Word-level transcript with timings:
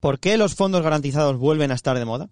¿Por 0.00 0.20
qué 0.20 0.36
los 0.36 0.54
fondos 0.54 0.82
garantizados 0.82 1.38
vuelven 1.38 1.70
a 1.70 1.74
estar 1.74 1.98
de 1.98 2.04
moda? 2.04 2.28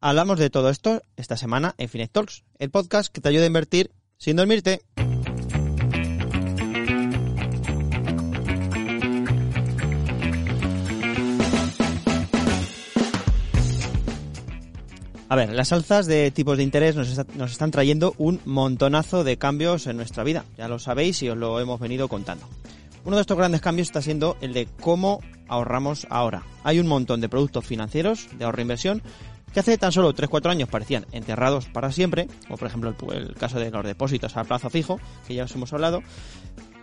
Hablamos 0.00 0.38
de 0.38 0.48
todo 0.48 0.70
esto 0.70 1.02
esta 1.16 1.36
semana 1.36 1.74
en 1.76 1.90
Finet 1.90 2.10
Talks, 2.10 2.44
el 2.58 2.70
podcast 2.70 3.12
que 3.12 3.20
te 3.20 3.28
ayuda 3.28 3.44
a 3.44 3.48
invertir 3.48 3.90
sin 4.16 4.36
dormirte. 4.36 4.80
A 15.28 15.36
ver, 15.36 15.52
las 15.52 15.72
alzas 15.72 16.06
de 16.06 16.30
tipos 16.30 16.56
de 16.56 16.62
interés 16.62 16.96
nos, 16.96 17.18
nos 17.36 17.52
están 17.52 17.70
trayendo 17.70 18.14
un 18.16 18.40
montonazo 18.46 19.24
de 19.24 19.36
cambios 19.36 19.86
en 19.86 19.96
nuestra 19.98 20.24
vida. 20.24 20.46
Ya 20.56 20.68
lo 20.68 20.78
sabéis 20.78 21.22
y 21.22 21.28
os 21.28 21.36
lo 21.36 21.60
hemos 21.60 21.80
venido 21.80 22.08
contando. 22.08 22.46
Uno 23.04 23.16
de 23.16 23.20
estos 23.20 23.36
grandes 23.36 23.60
cambios 23.60 23.88
está 23.88 24.00
siendo 24.00 24.36
el 24.40 24.54
de 24.54 24.66
cómo 24.80 25.20
ahorramos 25.48 26.06
ahora. 26.08 26.42
Hay 26.62 26.78
un 26.78 26.86
montón 26.86 27.20
de 27.20 27.28
productos 27.28 27.66
financieros 27.66 28.28
de 28.38 28.44
ahorro 28.44 28.58
e 28.58 28.62
inversión 28.62 29.02
que 29.52 29.60
hace 29.60 29.78
tan 29.78 29.92
solo 29.92 30.14
3-4 30.14 30.50
años 30.50 30.68
parecían 30.68 31.06
enterrados 31.12 31.66
para 31.66 31.92
siempre, 31.92 32.28
como 32.46 32.56
por 32.56 32.66
ejemplo 32.66 32.94
el, 33.12 33.16
el 33.16 33.34
caso 33.34 33.60
de 33.60 33.70
los 33.70 33.84
depósitos 33.84 34.36
a 34.36 34.44
plazo 34.44 34.70
fijo, 34.70 34.98
que 35.28 35.34
ya 35.34 35.44
os 35.44 35.54
hemos 35.54 35.72
hablado, 35.72 36.02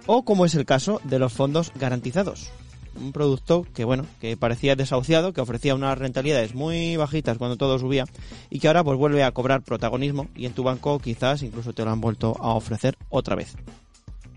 o 0.06 0.24
como 0.24 0.46
es 0.46 0.56
el 0.56 0.66
caso 0.66 1.02
de 1.04 1.20
los 1.20 1.34
fondos 1.34 1.72
garantizados. 1.76 2.50
Un 2.96 3.14
producto 3.14 3.66
que, 3.74 3.84
bueno, 3.84 4.06
que 4.20 4.38
parecía 4.38 4.76
desahuciado, 4.76 5.34
que 5.34 5.42
ofrecía 5.42 5.76
unas 5.76 5.98
rentabilidades 5.98 6.54
muy 6.54 6.98
bajitas 6.98 7.38
cuando 7.38 7.58
todo 7.58 7.80
subía 7.80 8.06
y 8.50 8.60
que 8.60 8.68
ahora 8.68 8.84
pues 8.84 8.98
vuelve 8.98 9.24
a 9.24 9.32
cobrar 9.32 9.64
protagonismo 9.64 10.28
y 10.36 10.46
en 10.46 10.54
tu 10.54 10.64
banco 10.64 11.00
quizás 11.00 11.42
incluso 11.42 11.74
te 11.74 11.84
lo 11.84 11.92
han 11.92 12.02
vuelto 12.02 12.36
a 12.40 12.54
ofrecer 12.54 12.98
otra 13.10 13.36
vez. 13.36 13.56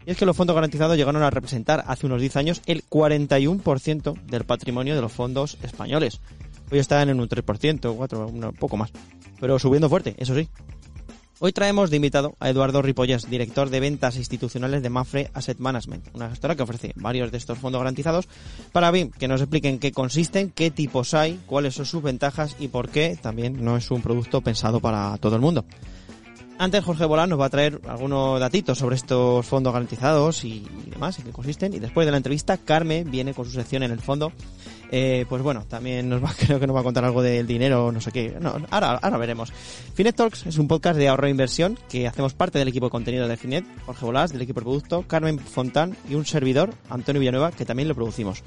Y 0.07 0.11
es 0.11 0.17
que 0.17 0.27
los 0.27 0.37
fondos 0.37 0.55
garantizados 0.55 0.97
llegaron 0.97 1.23
a 1.23 1.31
representar 1.31 1.85
hace 1.87 2.07
unos 2.07 2.21
10 2.21 2.37
años 2.37 2.63
el 2.67 2.85
41% 2.89 4.21
del 4.25 4.45
patrimonio 4.45 4.95
de 4.95 5.01
los 5.01 5.13
fondos 5.13 5.57
españoles. 5.63 6.21
Hoy 6.71 6.79
están 6.79 7.09
en 7.09 7.21
un 7.21 7.29
3%, 7.29 7.95
4, 7.97 8.27
un 8.27 8.53
poco 8.59 8.77
más. 8.77 8.91
Pero 9.41 9.59
subiendo 9.59 9.89
fuerte, 9.89 10.15
eso 10.19 10.35
sí. 10.35 10.49
Hoy 11.41 11.53
traemos 11.53 11.91
de 11.91 11.97
invitado 11.97 12.37
a 12.39 12.49
Eduardo 12.49 12.81
Ripollés, 12.81 13.29
director 13.29 13.69
de 13.69 13.81
ventas 13.81 14.17
institucionales 14.17 14.83
de 14.83 14.89
Mafre 14.89 15.31
Asset 15.35 15.59
Management, 15.59 16.09
una 16.15 16.31
gestora 16.31 16.55
que 16.55 16.63
ofrece 16.63 16.93
varios 16.95 17.33
de 17.33 17.39
estos 17.39 17.59
fondos 17.59 17.81
garantizados, 17.81 18.29
para 18.73 18.91
bien, 18.93 19.11
que 19.11 19.27
nos 19.27 19.41
expliquen 19.41 19.81
qué 19.81 19.91
consisten, 19.91 20.51
qué 20.51 20.71
tipos 20.71 21.13
hay, 21.13 21.41
cuáles 21.47 21.75
son 21.75 21.87
sus 21.87 22.03
ventajas 22.03 22.57
y 22.61 22.69
por 22.69 22.89
qué 22.89 23.19
también 23.21 23.65
no 23.65 23.77
es 23.77 23.91
un 23.91 24.01
producto 24.01 24.43
pensado 24.43 24.81
para 24.81 25.19
todo 25.19 25.35
el 25.35 25.43
mundo. 25.43 25.65
Antes 26.57 26.85
Jorge 26.85 27.05
Bolán 27.05 27.31
nos 27.31 27.41
va 27.41 27.47
a 27.47 27.51
traer 27.51 27.81
algunos 27.89 28.39
datitos 28.39 28.79
sobre 28.79 28.95
estos 28.95 29.45
fondos 29.45 29.73
garantizados 29.73 30.45
y, 30.45 30.65
demás, 30.87 31.19
en 31.19 31.25
qué 31.25 31.33
consisten. 31.33 31.75
Y 31.75 31.81
después 31.81 32.07
de 32.07 32.13
la 32.13 32.17
entrevista, 32.17 32.57
Carmen 32.59 33.11
viene 33.11 33.35
con 33.35 33.45
su 33.45 33.51
sección 33.51 33.83
en 33.83 33.91
el 33.91 34.01
fondo. 34.01 34.33
Eh, 34.91 35.27
pues 35.29 35.43
bueno, 35.43 35.65
también 35.69 36.09
nos 36.09 36.23
va, 36.23 36.33
creo 36.39 36.61
que 36.61 36.67
nos 36.69 36.77
va 36.77 36.81
a 36.81 36.85
contar 36.85 37.05
algo 37.05 37.23
del 37.23 37.49
dinero, 37.49 37.91
no 37.91 38.01
sé 38.01 38.13
qué. 38.13 38.37
No, 38.41 38.57
ahora, 38.71 38.93
ahora 38.93 39.19
veremos. 39.19 39.53
Finet 39.95 40.15
Talks 40.15 40.47
es 40.47 40.57
un 40.59 40.69
podcast 40.69 40.97
de 40.97 41.09
ahorro 41.09 41.27
e 41.27 41.31
inversión 41.31 41.77
que 41.89 42.07
hacemos 42.07 42.35
parte 42.35 42.61
del 42.61 42.69
equipo 42.69 42.87
de 42.87 42.91
contenido 42.91 43.27
de 43.27 43.37
Finet, 43.37 43.65
Jorge 43.87 44.05
Bolás, 44.05 44.33
del 44.33 44.43
equipo 44.43 44.61
de 44.61 44.65
producto, 44.65 45.05
Carmen 45.09 45.41
Fontán 45.41 45.97
y 46.09 46.15
un 46.15 46.25
servidor, 46.25 46.73
Antonio 46.89 47.19
Villanueva, 47.19 47.51
que 47.51 47.65
también 47.65 47.89
lo 47.89 47.97
producimos. 47.97 48.45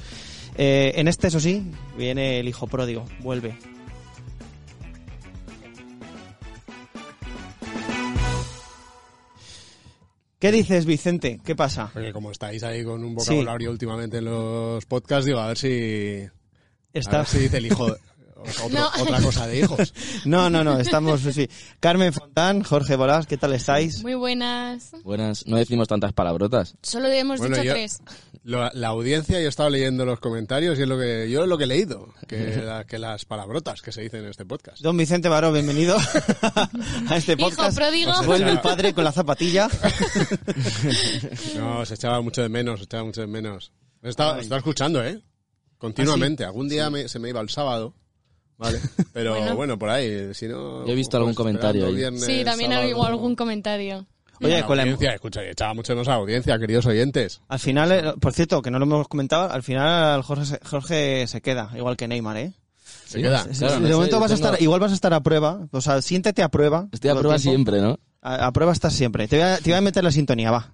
Eh, 0.58 0.94
en 0.96 1.10
este, 1.10 1.28
eso 1.28 1.42
sí, 1.42 1.72
viene 1.98 2.40
el 2.40 2.48
hijo 2.48 2.68
pródigo, 2.68 3.06
vuelve. 3.20 3.77
¿Qué 10.40 10.52
dices, 10.52 10.86
Vicente? 10.86 11.40
¿Qué 11.44 11.56
pasa? 11.56 11.90
Porque 11.94 12.14
como 12.14 12.32
estáis 12.32 12.62
ahí 12.64 12.84
con 12.84 13.04
un 13.04 13.10
Sí. 13.20 13.32
vocabulario 13.32 13.72
últimamente 13.72 14.18
en 14.20 14.26
los 14.26 14.86
podcasts, 14.86 15.26
digo, 15.26 15.40
a 15.40 15.48
ver 15.48 15.58
si... 15.58 16.22
A 16.26 16.32
Está... 16.94 17.18
ver 17.20 17.28
si 17.28 17.40
dice 17.40 17.58
el 17.58 17.66
hijo... 17.66 17.86
otro- 18.38 18.70
No. 18.70 18.88
Otra 19.02 19.20
cosa 19.22 19.48
de 19.48 19.60
hijos. 19.62 19.94
No, 20.26 20.48
no, 20.50 20.64
no, 20.64 20.80
estamos, 20.80 21.22
sí. 21.22 21.50
Carmen 21.80 22.14
Fontán, 22.14 22.62
Jorge 22.64 22.96
Bolás, 22.96 23.26
¿qué 23.26 23.38
tal 23.38 23.54
estáis? 23.54 24.04
Muy 24.04 24.14
buenas. 24.14 24.92
Buenas, 25.04 25.48
no 25.48 25.58
decimos 25.58 25.88
tantas 25.88 26.14
palabrotas. 26.14 26.76
Solo 26.84 27.08
hemos 27.08 27.40
Bueno, 27.40 27.56
dicho 27.56 27.66
yo- 27.66 27.74
tres. 27.74 28.00
Lo- 28.50 28.72
la 28.74 28.88
audiencia, 28.88 29.40
yo 29.42 29.46
he 29.46 29.50
estado 29.50 29.70
leyendo 29.70 30.06
los 30.06 30.22
comentarios 30.22 30.80
y 30.80 30.84
es 30.84 30.88
lo 30.88 30.98
que 30.98 31.30
yo 31.30 31.44
es 31.44 31.50
lo 31.50 31.58
que 31.58 31.66
he 31.66 31.68
leído, 31.68 32.14
que, 32.30 32.56
la- 32.66 32.86
que 32.86 32.98
las 32.98 33.26
palabrotas 33.26 33.82
que 33.82 33.92
se 33.92 34.02
dicen 34.02 34.24
en 34.24 34.30
este 34.30 34.46
podcast. 34.46 34.82
Don 34.82 34.96
Vicente 34.96 35.28
Baró, 35.28 35.52
bienvenido 35.52 35.98
a 37.10 37.18
este 37.18 37.34
Hijo 37.34 37.50
podcast. 37.50 37.76
pródigo. 37.76 38.14
Vuelve 38.24 38.50
el 38.52 38.62
padre 38.62 38.94
con 38.94 39.04
la 39.04 39.12
zapatilla. 39.12 39.68
No, 41.58 41.86
se 41.86 41.96
echaba 41.96 42.22
mucho 42.22 42.42
de 42.42 42.50
menos, 42.50 42.80
se 42.80 42.86
echaba 42.86 43.04
mucho 43.04 43.20
de 43.22 43.28
menos. 43.28 43.72
He 44.02 44.10
estado, 44.10 44.38
he 44.38 44.42
estado 44.42 44.60
escuchando, 44.60 45.04
¿eh? 45.04 45.22
Continuamente. 45.78 46.46
Algún 46.46 46.70
día 46.70 46.90
me- 46.90 47.08
se 47.10 47.20
me 47.20 47.30
iba 47.30 47.42
el 47.42 47.50
sábado, 47.50 47.94
¿vale? 48.58 48.80
Pero 49.14 49.36
bueno, 49.36 49.56
Bueno. 49.56 49.78
por 49.80 49.90
ahí, 49.90 50.34
si 50.34 50.48
no... 50.48 50.86
Yo 50.86 50.94
he 50.94 50.96
visto 50.96 51.18
algún 51.18 51.32
pues, 51.34 51.38
comentario 51.38 51.82
esperando 51.88 51.88
ahí. 51.90 51.96
viernes, 51.96 52.24
Sí, 52.24 52.46
también 52.46 52.72
sábado. 52.72 52.84
habido 52.88 53.06
algún 53.06 53.36
comentario. 53.36 54.08
Oye, 54.42 54.64
con 54.64 54.78
la- 54.78 54.84
audiencia, 54.84 55.14
escucha, 55.14 55.44
echaba 55.44 55.74
mucho 55.74 55.94
de 55.94 55.96
menos 55.96 56.08
a 56.08 56.12
la 56.12 56.18
audiencia, 56.18 56.58
queridos 56.60 56.86
oyentes. 56.86 57.42
al 57.48 57.60
final, 57.60 57.92
eh, 57.92 58.14
por 58.20 58.34
cierto, 58.34 58.62
que 58.62 58.70
no 58.72 58.80
lo 58.80 58.86
hemos 58.86 59.08
comentado, 59.08 59.52
al 59.52 59.64
final 59.64 60.22
Jorge, 60.24 60.46
se- 60.46 60.60
Jorge 60.66 61.28
se 61.28 61.42
queda, 61.42 61.72
igual 61.76 61.98
que 61.98 62.08
Neymar, 62.08 62.38
¿eh? 62.38 62.54
Se 63.06 63.22
queda. 63.22 63.44
Sí, 63.44 63.50
Claro, 63.60 63.76
sí, 63.76 63.80
no 63.82 63.82
de 63.84 63.88
sé, 63.90 63.94
momento 63.96 64.16
yo 64.16 64.20
vas 64.20 64.32
a 64.32 64.34
estar, 64.36 64.62
igual 64.62 64.80
vas 64.80 64.92
a 64.92 64.96
estar 64.96 65.14
a 65.14 65.22
prueba, 65.22 65.68
o 65.72 65.82
sea, 65.82 66.02
siéntete 66.02 66.44
a 66.44 66.50
prueba. 66.50 66.88
Estoy 66.92 67.10
a 67.10 67.14
prueba 67.16 67.36
tiempo. 67.38 67.52
siempre, 67.52 67.82
¿no? 67.82 68.00
A, 68.22 68.48
a 68.48 68.52
prueba 68.52 68.74
estás 68.74 68.94
siempre. 68.94 69.28
Te 69.28 69.38
voy, 69.38 69.46
a, 69.46 69.58
te 69.58 69.70
voy 69.70 69.74
a 69.78 69.82
meter 69.82 70.04
la 70.04 70.12
sintonía, 70.12 70.52
va. 70.52 70.72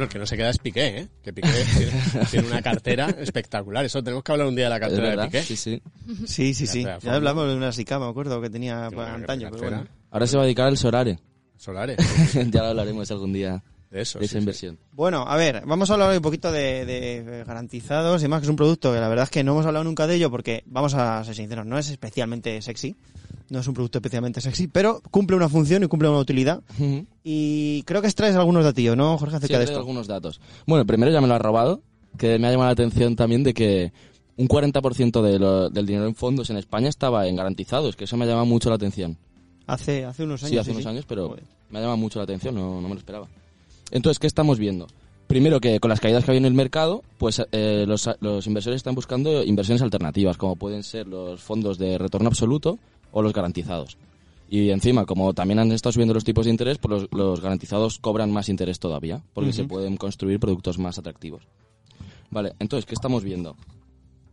Bueno, 0.00 0.08
el 0.08 0.12
que 0.14 0.18
no 0.18 0.24
se 0.26 0.36
queda 0.38 0.48
es 0.48 0.56
Piqué, 0.56 0.86
¿eh? 0.98 1.08
Que 1.22 1.30
Piqué 1.34 1.48
tiene, 1.76 2.26
tiene 2.30 2.46
una 2.48 2.62
cartera 2.62 3.10
espectacular. 3.18 3.84
Eso 3.84 4.02
tenemos 4.02 4.24
que 4.24 4.32
hablar 4.32 4.46
un 4.46 4.56
día 4.56 4.64
de 4.64 4.70
la 4.70 4.80
cartera 4.80 5.10
de 5.14 5.24
Piqué. 5.26 5.42
sí, 5.42 5.56
sí. 5.56 5.82
Sí, 6.26 6.54
sí, 6.54 6.66
sí. 6.66 6.84
Ya 6.84 6.98
forma. 7.00 7.16
hablamos 7.16 7.48
de 7.48 7.54
una 7.56 7.70
SICA, 7.70 7.98
me 7.98 8.06
acuerdo, 8.06 8.40
que 8.40 8.48
tenía 8.48 8.88
una 8.88 9.14
antaño, 9.14 9.48
pero 9.50 9.62
bueno. 9.62 9.86
Ahora 10.10 10.26
se 10.26 10.38
va 10.38 10.44
a 10.44 10.46
dedicar 10.46 10.68
al 10.68 10.78
Sorare. 10.78 11.18
Solares. 11.58 11.98
ya 12.50 12.62
lo 12.62 12.68
hablaremos 12.68 13.10
algún 13.10 13.34
día 13.34 13.62
De 13.90 14.00
eso. 14.00 14.18
de 14.18 14.24
sí, 14.24 14.30
esa 14.30 14.32
sí. 14.32 14.38
inversión. 14.38 14.78
Bueno, 14.92 15.26
a 15.28 15.36
ver, 15.36 15.62
vamos 15.66 15.90
a 15.90 15.92
hablar 15.92 16.08
hoy 16.08 16.16
un 16.16 16.22
poquito 16.22 16.50
de, 16.50 16.86
de 16.86 17.44
garantizados 17.46 18.22
y 18.24 18.28
más 18.28 18.40
que 18.40 18.46
es 18.46 18.50
un 18.50 18.56
producto 18.56 18.94
que 18.94 19.00
la 19.00 19.08
verdad 19.08 19.24
es 19.24 19.30
que 19.30 19.44
no 19.44 19.52
hemos 19.52 19.66
hablado 19.66 19.84
nunca 19.84 20.06
de 20.06 20.14
ello 20.14 20.30
porque, 20.30 20.62
vamos 20.64 20.94
a 20.94 21.22
ser 21.24 21.34
sinceros, 21.34 21.66
no 21.66 21.76
es 21.78 21.90
especialmente 21.90 22.62
sexy, 22.62 22.96
no 23.50 23.58
es 23.60 23.66
un 23.66 23.74
producto 23.74 23.98
especialmente 23.98 24.40
sexy, 24.40 24.68
pero 24.68 25.02
cumple 25.10 25.36
una 25.36 25.48
función 25.48 25.82
y 25.84 25.86
cumple 25.88 26.08
una 26.08 26.18
utilidad 26.18 26.62
y 27.22 27.82
creo 27.82 28.00
que 28.00 28.06
extraes 28.08 28.34
algunos 28.36 28.64
datillos, 28.64 28.96
¿no, 28.96 29.18
Jorge, 29.18 29.32
Sí, 29.34 29.36
acerca 29.38 29.58
de 29.58 29.64
traigo 29.66 29.70
esto? 29.80 29.80
algunos 29.80 30.06
datos. 30.06 30.40
Bueno, 30.66 30.86
primero 30.86 31.10
ya 31.12 31.20
me 31.20 31.26
lo 31.28 31.34
ha 31.34 31.38
robado, 31.38 31.82
que 32.18 32.38
me 32.38 32.46
ha 32.46 32.50
llamado 32.50 32.68
la 32.68 32.72
atención 32.72 33.16
también 33.16 33.42
de 33.42 33.52
que 33.54 33.92
un 34.36 34.48
40% 34.48 35.22
de 35.22 35.38
lo- 35.38 35.68
del 35.68 35.86
dinero 35.86 36.06
en 36.06 36.14
fondos 36.14 36.48
en 36.50 36.56
España 36.56 36.88
estaba 36.88 37.26
en 37.28 37.36
garantizados, 37.36 37.96
que 37.96 38.04
eso 38.04 38.16
me 38.16 38.24
ha 38.24 38.28
llamado 38.28 38.46
mucho 38.46 38.68
la 38.70 38.76
atención. 38.76 39.18
Hace, 39.66 40.04
hace 40.04 40.24
unos 40.24 40.42
años. 40.42 40.50
Sí, 40.50 40.58
hace 40.58 40.70
unos 40.72 40.86
años, 40.86 41.04
pero 41.06 41.36
me 41.70 41.78
ha 41.78 41.82
llamado 41.82 41.98
mucho 41.98 42.18
la 42.18 42.24
atención, 42.24 42.54
no, 42.54 42.80
no 42.80 42.88
me 42.88 42.94
lo 42.94 42.98
esperaba. 42.98 43.28
Entonces, 43.90 44.18
¿qué 44.18 44.26
estamos 44.26 44.58
viendo? 44.58 44.86
Primero 45.26 45.60
que 45.60 45.78
con 45.78 45.90
las 45.90 46.00
caídas 46.00 46.24
que 46.24 46.32
hay 46.32 46.38
en 46.38 46.44
el 46.44 46.54
mercado, 46.54 47.02
pues 47.18 47.40
eh, 47.52 47.84
los, 47.86 48.08
los 48.20 48.46
inversores 48.48 48.78
están 48.78 48.96
buscando 48.96 49.44
inversiones 49.44 49.80
alternativas, 49.82 50.36
como 50.36 50.56
pueden 50.56 50.82
ser 50.82 51.06
los 51.06 51.40
fondos 51.40 51.78
de 51.78 51.98
retorno 51.98 52.28
absoluto 52.28 52.78
o 53.12 53.22
los 53.22 53.32
garantizados. 53.32 53.96
Y 54.48 54.70
encima, 54.70 55.06
como 55.06 55.32
también 55.32 55.60
han 55.60 55.70
estado 55.70 55.92
subiendo 55.92 56.12
los 56.14 56.24
tipos 56.24 56.44
de 56.44 56.50
interés, 56.50 56.78
pues 56.78 57.02
los, 57.02 57.08
los 57.12 57.40
garantizados 57.40 57.98
cobran 58.00 58.32
más 58.32 58.48
interés 58.48 58.80
todavía, 58.80 59.22
porque 59.32 59.52
se 59.52 59.64
pueden 59.64 59.96
construir 59.96 60.40
productos 60.40 60.78
más 60.78 60.98
atractivos. 60.98 61.42
Vale, 62.30 62.54
entonces, 62.58 62.84
¿qué 62.86 62.94
estamos 62.94 63.22
viendo? 63.22 63.54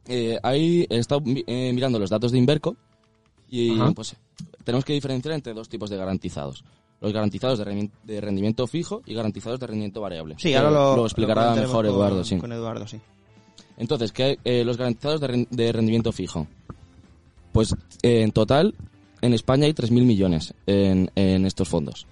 Eh, 0.07 0.39
ahí 0.41 0.88
he 0.89 0.97
estado 0.97 1.21
eh, 1.25 1.71
mirando 1.74 2.00
los 2.00 2.09
datos 2.09 2.31
de 2.31 2.38
Inverco 2.39 2.75
y 3.50 3.71
Ajá. 3.79 3.91
pues 3.91 4.15
tenemos 4.63 4.85
que 4.85 4.94
diferenciar 4.94 5.33
entre 5.35 5.53
dos 5.53 5.69
tipos 5.69 5.89
de 5.89 5.97
garantizados. 5.97 6.63
Los 7.00 7.13
garantizados 7.13 7.59
de, 7.59 7.65
rendi- 7.65 7.91
de 8.03 8.19
rendimiento 8.21 8.65
fijo 8.65 9.03
y 9.06 9.13
garantizados 9.13 9.59
de 9.59 9.68
rendimiento 9.68 10.01
variable. 10.01 10.35
Sí, 10.39 10.53
ahora 10.56 10.71
lo, 10.71 11.06
explicará 11.06 11.41
lo 11.41 11.47
comentaremos 11.50 11.69
mejor 11.69 11.85
con- 11.85 11.94
Eduardo, 11.95 12.23
sí. 12.23 12.38
Con 12.38 12.51
Eduardo, 12.53 12.88
sí. 12.88 13.00
Entonces, 13.77 14.12
¿qué, 14.12 14.39
eh, 14.44 14.63
los 14.63 14.77
garantizados 14.77 15.21
de 15.21 15.71
rendimiento 15.71 16.12
fijo. 16.12 16.47
Pues 17.51 17.75
eh, 18.03 18.21
en 18.21 18.31
total, 18.31 18.75
en 19.21 19.33
España 19.33 19.65
hay 19.65 19.73
3.000 19.73 19.91
millones 20.03 20.53
en, 20.65 21.11
en 21.15 21.45
estos 21.45 21.67
fondos. 21.67 22.05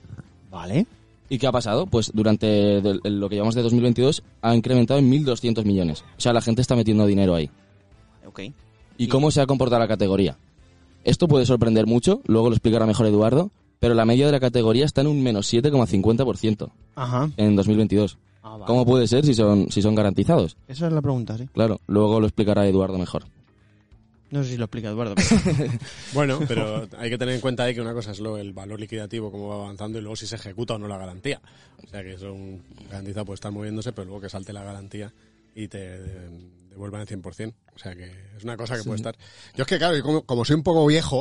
Vale. 0.52 0.86
¿Y 1.28 1.40
qué 1.40 1.48
ha 1.48 1.52
pasado? 1.52 1.88
Pues 1.88 2.12
durante 2.14 2.82
lo 2.82 3.30
que 3.30 3.36
llevamos 3.36 3.56
de 3.56 3.64
2022 3.64 4.24
ha 4.42 4.56
incrementado 4.56 5.00
en 5.00 5.12
1.200 5.12 5.66
millones. 5.66 6.04
O 6.18 6.22
sea, 6.22 6.34
la 6.34 6.42
gente 6.42 6.62
está 6.62 6.76
metiendo 6.76 7.06
dinero 7.06 7.36
ahí. 7.36 7.50
Ok. 8.28 8.42
¿Y 8.98 9.08
cómo 9.08 9.32
se 9.32 9.42
ha 9.42 9.48
comportado 9.48 9.80
la 9.80 9.88
categoría? 9.88 10.38
Esto 11.04 11.28
puede 11.28 11.46
sorprender 11.46 11.86
mucho, 11.86 12.22
luego 12.26 12.50
lo 12.50 12.56
explicará 12.56 12.86
mejor 12.86 13.06
Eduardo, 13.08 13.52
pero 13.80 13.94
la 13.94 14.06
media 14.06 14.26
de 14.26 14.32
la 14.32 14.40
categoría 14.40 14.86
está 14.86 15.02
en 15.02 15.08
un 15.08 15.22
menos 15.22 15.52
7,50% 15.54 16.70
Ajá. 16.96 17.30
en 17.38 17.56
2022. 17.56 18.18
Ah, 18.42 18.52
vale. 18.52 18.66
¿Cómo 18.66 18.86
puede 18.86 19.08
ser 19.08 19.26
si 19.26 19.34
son, 19.34 19.70
si 19.72 19.82
son 19.82 19.96
garantizados? 19.96 20.58
Esa 20.68 20.88
es 20.88 20.94
la 20.94 21.02
pregunta, 21.02 21.38
sí. 21.38 21.48
Claro, 21.54 21.80
luego 21.88 22.20
lo 22.20 22.28
explicará 22.28 22.68
Eduardo 22.68 22.98
mejor. 22.98 23.26
No 24.31 24.44
sé 24.44 24.51
si 24.51 24.57
lo 24.57 24.66
explica 24.66 24.89
Eduardo. 24.89 25.16
pero- 25.16 25.69
Bueno, 26.13 26.39
pero 26.48 26.88
hay 26.98 27.10
que 27.10 27.18
tener 27.18 27.36
en 27.36 27.42
cuenta 27.42 27.63
ahí 27.63 27.75
que 27.75 27.81
una 27.81 27.94
cosa 27.94 28.12
es 28.12 28.19
lo, 28.19 28.38
el 28.38 28.54
valor 28.54 28.80
liquidativo, 28.80 29.31
cómo 29.31 29.48
va 29.50 29.56
avanzando, 29.63 29.98
y 30.00 30.01
luego 30.01 30.16
si 30.16 30.25
se 30.27 30.36
ejecuta 30.36 30.74
o 30.75 30.77
no 30.80 30.88
la 30.88 30.98
garantía. 30.98 31.42
O 31.83 31.88
sea 31.88 32.01
que 32.04 32.13
eso 32.13 32.33
un 32.33 32.63
garantizado 32.89 33.25
puede 33.25 33.36
estar 33.36 33.51
moviéndose, 33.51 33.92
pero 33.94 34.06
luego 34.06 34.22
que 34.22 34.30
salte 34.30 34.51
la 34.54 34.63
garantía 34.63 35.13
y 35.54 35.68
te 35.68 36.00
devuelvan 36.69 37.01
el 37.01 37.07
100%. 37.07 37.54
O 37.75 37.80
sea 37.80 37.95
que 37.95 38.06
es 38.36 38.44
una 38.44 38.57
cosa 38.57 38.75
que 38.77 38.83
puede 38.83 38.98
estar... 38.98 39.16
Yo 39.56 39.62
es 39.63 39.68
que, 39.68 39.77
claro, 39.77 39.95
yo 39.95 40.04
como, 40.04 40.24
como 40.25 40.44
soy 40.44 40.56
un 40.56 40.63
poco 40.63 40.86
viejo, 40.86 41.18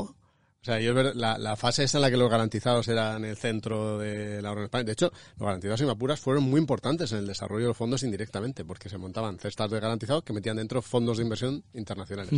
o 0.63 0.65
sea, 0.65 0.81
yo 0.81 0.95
la, 0.95 1.37
la 1.37 1.57
fase 1.57 1.85
esa 1.85 1.99
en 1.99 2.03
la 2.03 2.11
que 2.11 2.17
los 2.17 2.31
garantizados 2.31 2.89
eran 2.89 3.25
el 3.27 3.37
centro 3.37 3.99
de 3.99 4.41
la 4.41 4.51
Orden 4.51 4.65
España. 4.65 4.85
De 4.85 4.93
hecho, 4.93 5.13
los 5.37 5.47
garantizados 5.47 5.83
y 5.83 5.85
Mapuras 5.85 6.19
fueron 6.21 6.45
muy 6.45 6.59
importantes 6.59 7.13
en 7.13 7.19
el 7.19 7.27
desarrollo 7.27 7.65
de 7.65 7.69
los 7.69 7.77
fondos 7.77 8.03
indirectamente, 8.03 8.65
porque 8.65 8.89
se 8.89 8.97
montaban 8.97 9.39
cestas 9.39 9.71
de 9.71 9.79
garantizados 9.79 10.25
que 10.25 10.33
metían 10.33 10.57
dentro 10.57 10.81
fondos 10.81 11.19
de 11.19 11.25
inversión 11.25 11.63
internacionales. 11.75 12.33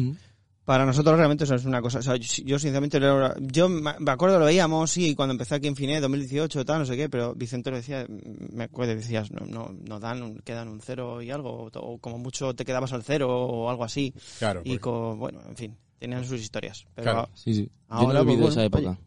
Para 0.66 0.84
nosotros 0.84 1.16
realmente 1.16 1.44
eso 1.44 1.54
es 1.54 1.64
una 1.64 1.80
cosa. 1.80 2.00
O 2.00 2.02
sea, 2.02 2.16
yo, 2.16 2.42
yo 2.44 2.58
sinceramente, 2.58 3.00
lo- 3.00 3.38
yo 3.38 3.68
me 3.68 3.92
acuerdo, 4.10 4.38
lo 4.38 4.44
veíamos, 4.46 4.90
sí, 4.90 5.14
cuando 5.14 5.32
empecé 5.32 5.54
aquí 5.54 5.68
en 5.68 5.76
Finet, 5.76 6.02
2018, 6.02 6.64
tal, 6.64 6.80
no 6.80 6.84
sé 6.84 6.96
qué, 6.96 7.08
pero 7.08 7.34
Vicente 7.34 7.70
lo 7.70 7.76
decía, 7.76 8.04
me 8.52 8.64
acuerdo, 8.64 8.94
decías, 8.96 9.30
no, 9.30 9.46
no, 9.46 9.72
no 9.86 10.00
dan, 10.00 10.22
un- 10.24 10.38
quedan 10.40 10.66
un 10.68 10.80
cero 10.80 11.22
y 11.22 11.30
algo, 11.30 11.70
o, 11.72 11.78
o 11.78 11.98
como 11.98 12.18
mucho 12.18 12.52
te 12.54 12.64
quedabas 12.64 12.92
al 12.92 13.04
cero 13.04 13.28
o 13.30 13.70
algo 13.70 13.84
así. 13.84 14.12
Claro, 14.40 14.60
Y 14.64 14.70
porque- 14.70 14.80
con, 14.80 15.18
bueno, 15.20 15.40
en 15.48 15.56
fin, 15.56 15.76
tenían 16.00 16.24
sus 16.24 16.40
historias. 16.40 16.84
Pero 16.96 17.12
Claro. 17.12 17.28
Sí, 17.34 17.54
sí. 17.54 17.64
Yo 17.66 17.70
Ahora, 17.88 18.14
no 18.14 18.20
he 18.20 18.24
pues, 18.24 18.34
vivido 18.36 18.48
esa 18.48 18.60
bueno, 18.62 18.66
época. 18.66 18.90
oye. 18.90 19.00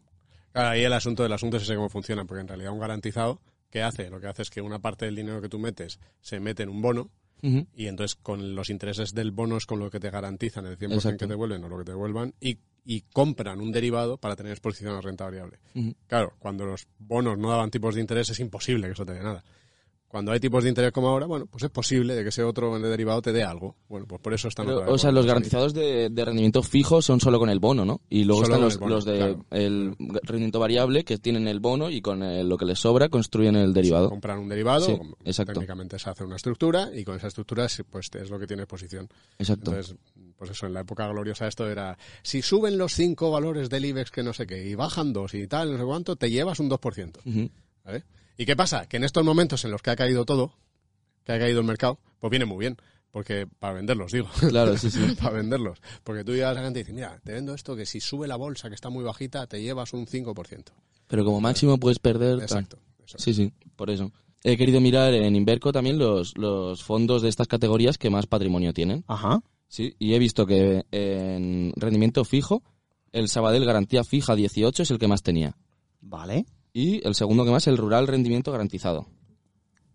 Claro, 0.52 0.68
ahí 0.70 0.82
el 0.82 0.92
asunto 0.94 1.22
del 1.22 1.32
asunto 1.34 1.58
es 1.58 1.62
ese 1.64 1.76
cómo 1.76 1.90
funciona, 1.90 2.24
porque 2.24 2.40
en 2.40 2.48
realidad 2.48 2.72
un 2.72 2.80
garantizado, 2.80 3.38
¿qué 3.68 3.82
hace? 3.82 4.08
Lo 4.08 4.18
que 4.18 4.28
hace 4.28 4.40
es 4.42 4.48
que 4.50 4.62
una 4.62 4.78
parte 4.78 5.04
del 5.04 5.14
dinero 5.14 5.42
que 5.42 5.50
tú 5.50 5.58
metes 5.58 6.00
se 6.22 6.40
mete 6.40 6.62
en 6.62 6.70
un 6.70 6.80
bono 6.80 7.10
Y 7.42 7.86
entonces 7.86 8.16
con 8.16 8.54
los 8.54 8.70
intereses 8.70 9.14
del 9.14 9.30
bono 9.30 9.56
es 9.56 9.66
con 9.66 9.78
lo 9.78 9.90
que 9.90 10.00
te 10.00 10.10
garantizan 10.10 10.66
el 10.66 10.78
100% 10.78 10.94
Exacto. 10.94 11.10
que 11.10 11.26
te 11.26 11.26
devuelven 11.28 11.64
o 11.64 11.68
lo 11.68 11.78
que 11.78 11.84
te 11.84 11.92
devuelvan 11.92 12.34
y, 12.40 12.58
y 12.84 13.02
compran 13.12 13.60
un 13.60 13.72
derivado 13.72 14.16
para 14.18 14.36
tener 14.36 14.52
exposición 14.52 14.94
a 14.94 15.00
renta 15.00 15.24
variable. 15.24 15.58
Claro, 16.06 16.34
cuando 16.38 16.66
los 16.66 16.86
bonos 16.98 17.38
no 17.38 17.50
daban 17.50 17.70
tipos 17.70 17.94
de 17.94 18.00
interés 18.00 18.30
es 18.30 18.40
imposible 18.40 18.86
que 18.86 18.92
eso 18.92 19.06
te 19.06 19.14
dé 19.14 19.22
nada. 19.22 19.44
Cuando 20.10 20.32
hay 20.32 20.40
tipos 20.40 20.64
de 20.64 20.70
interés 20.70 20.90
como 20.90 21.06
ahora, 21.08 21.26
bueno, 21.26 21.46
pues 21.46 21.62
es 21.62 21.70
posible 21.70 22.16
de 22.16 22.24
que 22.24 22.30
ese 22.30 22.42
otro 22.42 22.76
derivado 22.80 23.22
te 23.22 23.32
dé 23.32 23.44
algo. 23.44 23.76
Bueno, 23.88 24.06
pues 24.08 24.20
por 24.20 24.34
eso 24.34 24.48
están 24.48 24.66
Pero, 24.66 24.92
o 24.92 24.98
sea, 24.98 25.12
los 25.12 25.24
garantizados 25.24 25.72
de, 25.72 26.08
de 26.10 26.24
rendimiento 26.24 26.64
fijo 26.64 27.00
son 27.00 27.20
solo 27.20 27.38
con 27.38 27.48
el 27.48 27.60
bono, 27.60 27.84
¿no? 27.84 28.00
Y 28.10 28.24
luego 28.24 28.42
Solo 28.42 28.54
están 28.56 28.64
los, 28.64 28.74
el 28.74 28.80
bono, 28.80 28.94
los 28.96 29.04
de 29.04 29.16
claro. 29.18 29.44
el 29.50 29.94
rendimiento 30.24 30.58
variable 30.58 31.04
que 31.04 31.18
tienen 31.18 31.46
el 31.46 31.60
bono 31.60 31.90
y 31.90 32.00
con 32.02 32.24
el- 32.24 32.48
lo 32.48 32.58
que 32.58 32.64
les 32.64 32.80
sobra 32.80 33.08
construyen 33.08 33.54
el 33.54 33.72
derivado. 33.72 34.10
Compran 34.10 34.40
un 34.40 34.48
derivado, 34.48 34.84
Sí, 34.84 34.98
exacto. 35.24 35.52
técnicamente 35.52 35.96
se 36.00 36.10
hace 36.10 36.24
una 36.24 36.34
estructura 36.34 36.90
y 36.92 37.04
con 37.04 37.16
esa 37.16 37.28
estructura 37.28 37.68
sí, 37.68 37.84
pues 37.84 38.10
es 38.12 38.30
lo 38.30 38.38
que 38.40 38.48
tiene 38.48 38.64
exposición. 38.64 39.08
Exacto. 39.38 39.70
Entonces, 39.70 39.94
pues 40.36 40.50
eso, 40.50 40.66
en 40.66 40.72
la 40.74 40.80
época 40.80 41.06
gloriosa 41.06 41.46
esto 41.46 41.70
era, 41.70 41.96
si 42.24 42.42
suben 42.42 42.78
los 42.78 42.94
cinco 42.94 43.30
valores 43.30 43.70
del 43.70 43.84
IBEX 43.84 44.10
que 44.10 44.24
no 44.24 44.32
sé 44.32 44.44
qué 44.48 44.66
y 44.66 44.74
bajan 44.74 45.12
dos 45.12 45.34
y 45.34 45.46
tal, 45.46 45.70
no 45.70 45.78
sé 45.78 45.84
cuánto, 45.84 46.16
te 46.16 46.30
llevas 46.32 46.58
un 46.58 46.68
2%. 46.68 47.20
Ujú. 47.24 47.48
¿vale? 47.84 48.02
¿Y 48.36 48.46
qué 48.46 48.56
pasa? 48.56 48.86
Que 48.86 48.96
en 48.96 49.04
estos 49.04 49.24
momentos 49.24 49.64
en 49.64 49.70
los 49.70 49.82
que 49.82 49.90
ha 49.90 49.96
caído 49.96 50.24
todo, 50.24 50.52
que 51.24 51.32
ha 51.32 51.38
caído 51.38 51.60
el 51.60 51.66
mercado, 51.66 51.98
pues 52.18 52.30
viene 52.30 52.44
muy 52.44 52.58
bien. 52.58 52.76
Porque 53.10 53.46
para 53.46 53.74
venderlos, 53.74 54.12
digo. 54.12 54.28
Claro, 54.48 54.76
sí, 54.78 54.90
sí. 54.90 55.00
para 55.20 55.36
venderlos. 55.36 55.78
Porque 56.04 56.24
tú 56.24 56.32
llegas 56.32 56.52
a 56.52 56.54
la 56.54 56.62
gente 56.62 56.80
y 56.80 56.82
dices, 56.82 56.94
mira, 56.94 57.20
te 57.24 57.32
vendo 57.32 57.54
esto 57.54 57.74
que 57.74 57.86
si 57.86 58.00
sube 58.00 58.28
la 58.28 58.36
bolsa, 58.36 58.68
que 58.68 58.74
está 58.74 58.88
muy 58.88 59.02
bajita, 59.02 59.46
te 59.46 59.60
llevas 59.60 59.92
un 59.92 60.06
5%. 60.06 60.64
Pero 61.08 61.24
como 61.24 61.40
máximo 61.40 61.78
puedes 61.78 61.98
perder... 61.98 62.40
Exacto. 62.40 62.78
eso. 63.04 63.18
Sí, 63.18 63.34
sí, 63.34 63.52
por 63.74 63.90
eso. 63.90 64.12
He 64.44 64.56
querido 64.56 64.80
mirar 64.80 65.12
en 65.12 65.34
Inverco 65.34 65.72
también 65.72 65.98
los, 65.98 66.36
los 66.38 66.82
fondos 66.82 67.20
de 67.22 67.28
estas 67.28 67.48
categorías 67.48 67.98
que 67.98 68.10
más 68.10 68.26
patrimonio 68.26 68.72
tienen. 68.72 69.04
Ajá. 69.08 69.42
Sí, 69.68 69.94
y 69.98 70.14
he 70.14 70.18
visto 70.18 70.46
que 70.46 70.86
en 70.90 71.72
rendimiento 71.76 72.24
fijo, 72.24 72.62
el 73.12 73.28
Sabadell 73.28 73.64
Garantía 73.64 74.02
Fija 74.04 74.34
18 74.34 74.82
es 74.82 74.90
el 74.90 74.98
que 74.98 75.08
más 75.08 75.22
tenía. 75.22 75.56
Vale. 76.00 76.46
Y 76.72 77.06
el 77.06 77.14
segundo 77.14 77.44
que 77.44 77.50
más, 77.50 77.66
el 77.66 77.76
Rural 77.78 78.06
Rendimiento 78.06 78.52
Garantizado. 78.52 79.06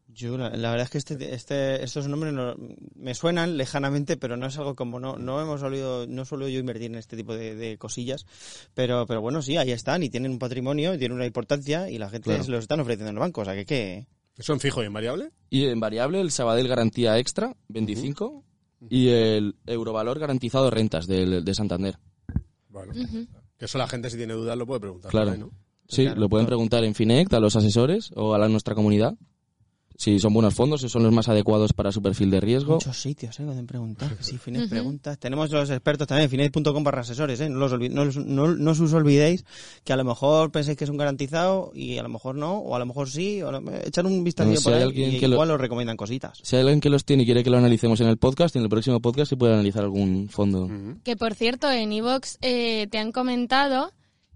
Yo, 0.08 0.38
la, 0.38 0.50
la 0.52 0.72
verdad 0.72 0.86
es 0.86 0.90
que 0.92 0.98
este, 0.98 1.34
este, 1.34 1.84
estos 1.84 2.08
nombres 2.08 2.32
no- 2.34 2.56
me 2.96 3.14
suenan 3.16 3.58
lejanamente, 3.58 4.16
pero 4.16 4.38
no 4.38 4.46
es 4.48 4.58
algo 4.58 4.74
como 4.74 4.98
no, 5.00 5.18
no 5.18 5.42
hemos 5.42 5.60
solido, 5.60 6.08
no 6.08 6.24
suelo 6.24 6.48
yo 6.48 6.60
invertir 6.60 6.86
en 6.92 6.96
este 6.96 7.18
tipo 7.18 7.36
de, 7.36 7.54
de 7.56 7.78
cosillas, 7.78 8.26
pero, 8.74 9.06
pero 9.08 9.20
bueno, 9.20 9.42
sí, 9.42 9.58
ahí 9.58 9.72
están 9.72 10.04
y 10.04 10.10
tienen 10.10 10.32
un 10.32 10.40
patrimonio, 10.40 10.94
y 10.94 10.98
tienen 10.98 11.18
una 11.18 11.26
importancia 11.26 11.90
y 11.90 11.98
la 11.98 12.10
gente 12.10 12.30
Claro. 12.30 12.44
se 12.46 12.52
los 12.52 12.62
están 12.62 12.80
ofreciendo 12.80 13.10
en 13.10 13.16
el 13.18 13.20
banco, 13.20 13.42
o 13.42 13.46
sea 13.46 13.56
que 13.56 13.66
qué. 13.66 14.08
¿Eso 14.38 14.54
en 14.54 14.62
fijo 14.62 14.82
y 14.84 14.86
en 14.86 14.94
variable? 14.94 15.32
Y 15.50 15.66
en 15.66 15.80
variable, 15.82 16.22
el 16.22 16.32
Sabadell 16.32 16.68
Garantía 16.70 17.18
Extra 17.20 17.56
25 17.68 18.44
y 18.90 19.10
el 19.10 19.56
Eurovalor 19.66 20.18
Garantizado 20.20 20.70
Rentas 20.70 21.08
del- 21.08 21.44
de, 21.44 21.54
Santander. 21.54 21.98
Bueno, 22.70 22.94
que 23.58 23.66
eso 23.66 23.78
la 23.78 23.88
gente 23.88 24.10
si 24.10 24.16
tiene 24.18 24.34
dudas 24.34 24.58
lo 24.58 24.66
puede 24.66 24.80
preguntar. 24.80 25.12
Claro. 25.12 25.36
¿no? 25.36 25.52
Sí, 25.88 26.04
Claro, 26.04 26.20
lo 26.20 26.30
pueden 26.30 26.48
preguntar 26.48 26.84
en 26.84 26.96
Finect, 26.96 27.34
a 27.34 27.40
los 27.40 27.56
asesores 27.56 28.12
o 28.16 28.34
a 28.34 28.40
la, 28.40 28.48
nuestra 28.50 28.76
comunidad. 28.76 29.16
Si 29.98 30.20
son 30.20 30.34
buenos 30.34 30.54
fondos, 30.54 30.82
si 30.82 30.90
son 30.90 31.04
los 31.04 31.14
más 31.14 31.30
adecuados 31.30 31.72
para 31.72 31.90
su 31.90 32.02
perfil 32.02 32.30
de 32.30 32.42
riesgo. 32.42 32.74
Muchos 32.74 32.98
sitios, 33.02 33.40
¿eh? 33.40 33.44
Pueden 33.46 33.66
preguntar. 33.66 34.12
Sí, 34.20 34.38
Finet 34.38 34.68
preguntas. 34.68 35.18
Tenemos 35.18 35.50
los 35.52 35.70
expertos 35.70 36.06
también, 36.06 36.30
finet.com 36.30 36.84
barra 36.84 37.00
asesores, 37.00 37.40
¿eh? 37.40 37.48
No, 37.50 37.60
los 37.60 37.80
no, 37.80 38.04
no, 38.04 38.48
no 38.56 38.72
os 38.72 38.94
olvidéis 38.94 39.46
que 39.86 39.94
a 39.94 39.96
lo 39.96 40.04
mejor 40.04 40.52
pensáis 40.52 40.78
que 40.78 40.84
es 40.84 40.90
un 40.90 40.98
garantizado 40.98 41.72
y 41.74 41.98
a 41.98 42.04
lo 42.04 42.10
mejor 42.10 42.36
no, 42.36 42.58
o 42.58 42.76
a 42.76 42.80
lo 42.80 42.86
mejor 42.86 43.10
sí, 43.10 43.42
o 43.42 43.54
lo- 43.54 43.72
echar 43.86 44.06
un 44.06 44.22
vistazo 44.26 44.50
No, 44.50 44.58
si 44.58 44.64
por 44.66 44.74
hay 44.74 44.80
ahí 44.80 44.86
alguien 44.86 45.14
y 45.14 45.20
que 45.20 45.30
lo- 45.30 45.36
igual 45.36 45.52
os 45.52 45.62
recomiendan 45.62 45.96
cositas. 45.96 46.40
Si 46.44 46.58
hay 46.58 46.64
alguien 46.64 46.82
que 46.82 46.90
los 46.90 47.06
tiene 47.06 47.24
y 47.24 47.26
quiere 47.26 47.42
que 47.42 47.50
lo 47.50 47.58
analicemos 47.58 48.02
en 48.02 48.08
el 48.08 48.18
podcast, 48.18 48.54
en 48.58 48.64
el 48.64 48.70
próximo 48.70 49.00
podcast 49.00 49.30
se 49.30 49.38
puede 49.38 49.54
analizar 49.54 49.84
algún 49.86 50.28
fondo. 50.28 50.70
Que 51.06 51.16
por 51.16 51.36
cierto, 51.36 51.72
en 51.72 51.94
Evox 51.94 52.38
eh, 52.42 52.88
te 52.92 52.98
han 52.98 53.14
comentado 53.14 53.94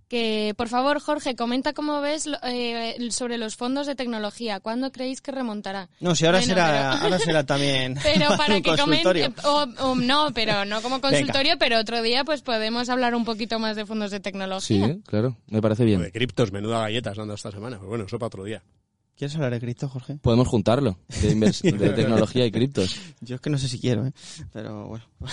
que, 0.09 0.53
por 0.57 0.67
favor, 0.67 1.00
Jorge, 1.00 1.35
comenta 1.35 1.71
cómo 1.73 2.01
ves 2.01 2.25
lo- 2.25 2.38
eh, 2.44 2.97
sobre 3.11 3.38
los 3.38 3.56
fondos 3.56 3.88
de 3.88 3.95
tecnología. 3.95 4.59
¿Cuándo 4.59 4.91
creéis 4.91 5.21
que 5.21 5.31
remontará? 5.31 5.88
No, 6.01 6.15
si 6.15 6.25
ahora 6.25 6.39
Bueno, 6.39 6.53
será, 6.56 6.65
pero- 6.94 7.03
ahora 7.03 7.19
será 7.19 7.45
también 7.45 7.95
Pero 8.03 8.27
para 8.38 8.55
un 8.57 8.62
que 8.63 8.75
comente, 8.75 9.03
consultorio. 9.03 9.34
o, 9.45 9.89
o 9.91 9.95
no, 9.95 10.31
pero 10.34 10.65
no 10.65 10.81
como 10.81 11.00
consultorio, 11.00 11.57
pero 11.57 11.79
otro 11.79 12.01
día 12.01 12.24
pues 12.25 12.41
podemos 12.41 12.89
hablar 12.89 13.15
un 13.15 13.24
poquito 13.24 13.60
más 13.60 13.75
de 13.75 13.86
fondos 13.86 14.12
de 14.12 14.17
Sí, 14.17 14.22
tecnología. 14.24 14.86
¿eh? 14.88 15.00
claro, 15.05 15.38
me 15.48 15.62
parece 15.62 15.84
O 15.84 15.86
bien. 15.86 16.01
de 16.01 16.12
criptos, 16.12 16.51
menuda 16.51 16.79
galletas 16.81 17.15
dando 17.15 17.36
esta 17.36 17.51
semana. 17.51 17.77
Pero 17.77 17.88
bueno, 17.89 18.05
eso 18.05 18.17
para 18.19 18.27
otro 18.27 18.43
día. 18.43 18.63
¿Quieres 19.19 19.35
hablar 19.35 19.51
de 19.51 19.59
cripto, 19.59 19.89
Jorge? 19.89 20.17
Podemos 20.21 20.47
juntarlo, 20.47 20.97
de, 21.21 21.35
de 21.77 21.89
tecnología 21.89 22.45
y 22.45 22.51
criptos. 22.51 22.95
Yo 23.19 23.35
es 23.35 23.41
que 23.41 23.49
no 23.49 23.57
sé 23.57 23.67
si 23.67 23.77
quiero, 23.77 24.07
¿eh? 24.07 24.13
Pero 24.53 24.88
bueno, 24.88 25.03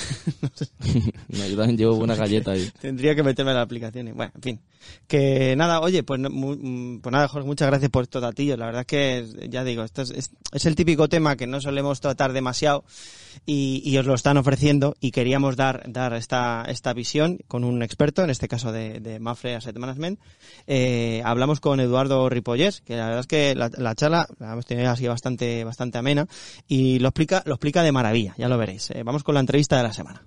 Me 1.28 1.42
ayudan, 1.42 1.76
llevo 1.76 1.94
buena 1.94 2.16
galleta 2.16 2.50
ahí. 2.50 2.68
tendría 2.80 3.14
que 3.14 3.22
meterme 3.22 3.52
en 3.52 3.56
la 3.58 3.62
aplicación. 3.62 4.08
y 4.08 4.10
Bueno, 4.12 4.32
en 4.34 4.42
fin. 4.42 4.60
Que 5.06 5.54
nada, 5.56 5.80
oye, 5.80 6.02
pues, 6.02 6.18
no- 6.18 6.30
mm, 6.30 6.98
pues 7.00 7.12
nada, 7.12 7.28
Jorge, 7.28 7.46
muchas 7.46 7.68
gracias 7.68 7.90
por 7.92 8.02
estos 8.02 8.22
datillos. 8.22 8.58
La 8.58 8.66
verdad 8.66 8.80
es 8.80 8.86
que, 8.88 9.48
ya 9.48 9.62
digo, 9.62 9.84
esto 9.84 10.02
es, 10.02 10.10
es, 10.10 10.30
es 10.50 10.66
el 10.66 10.74
típico 10.74 11.08
tema 11.08 11.36
que 11.36 11.46
no 11.46 11.60
solemos 11.60 12.00
tratar 12.00 12.32
demasiado 12.32 12.84
y, 13.44 13.82
y 13.84 13.98
os 13.98 14.06
lo 14.06 14.14
están 14.14 14.36
ofreciendo 14.36 14.96
y 15.00 15.10
queríamos 15.10 15.56
dar, 15.56 15.84
dar 15.86 16.14
esta, 16.14 16.64
esta 16.68 16.92
visión 16.92 17.38
con 17.48 17.64
un 17.64 17.82
experto, 17.82 18.22
en 18.22 18.30
este 18.30 18.48
caso 18.48 18.72
de, 18.72 19.00
de 19.00 19.18
Mafre 19.18 19.54
Asset 19.54 19.76
Management. 19.76 20.18
Eh, 20.66 21.22
hablamos 21.24 21.60
con 21.60 21.80
Eduardo 21.80 22.28
Ripollés, 22.28 22.80
que 22.80 22.96
la 22.96 23.06
verdad 23.06 23.20
es 23.20 23.26
que 23.26 23.54
la, 23.54 23.70
la 23.76 23.94
charla 23.94 24.26
la 24.38 24.52
hemos 24.52 24.66
tenido 24.66 24.90
así 24.90 25.06
bastante, 25.06 25.64
bastante 25.64 25.98
amena 25.98 26.26
y 26.66 26.98
lo 26.98 27.08
explica, 27.08 27.42
lo 27.46 27.54
explica 27.54 27.82
de 27.82 27.92
maravilla, 27.92 28.34
ya 28.38 28.48
lo 28.48 28.58
veréis. 28.58 28.90
Eh, 28.90 29.02
vamos 29.04 29.24
con 29.24 29.34
la 29.34 29.40
entrevista 29.40 29.76
de 29.76 29.82
la 29.82 29.92
semana. 29.92 30.22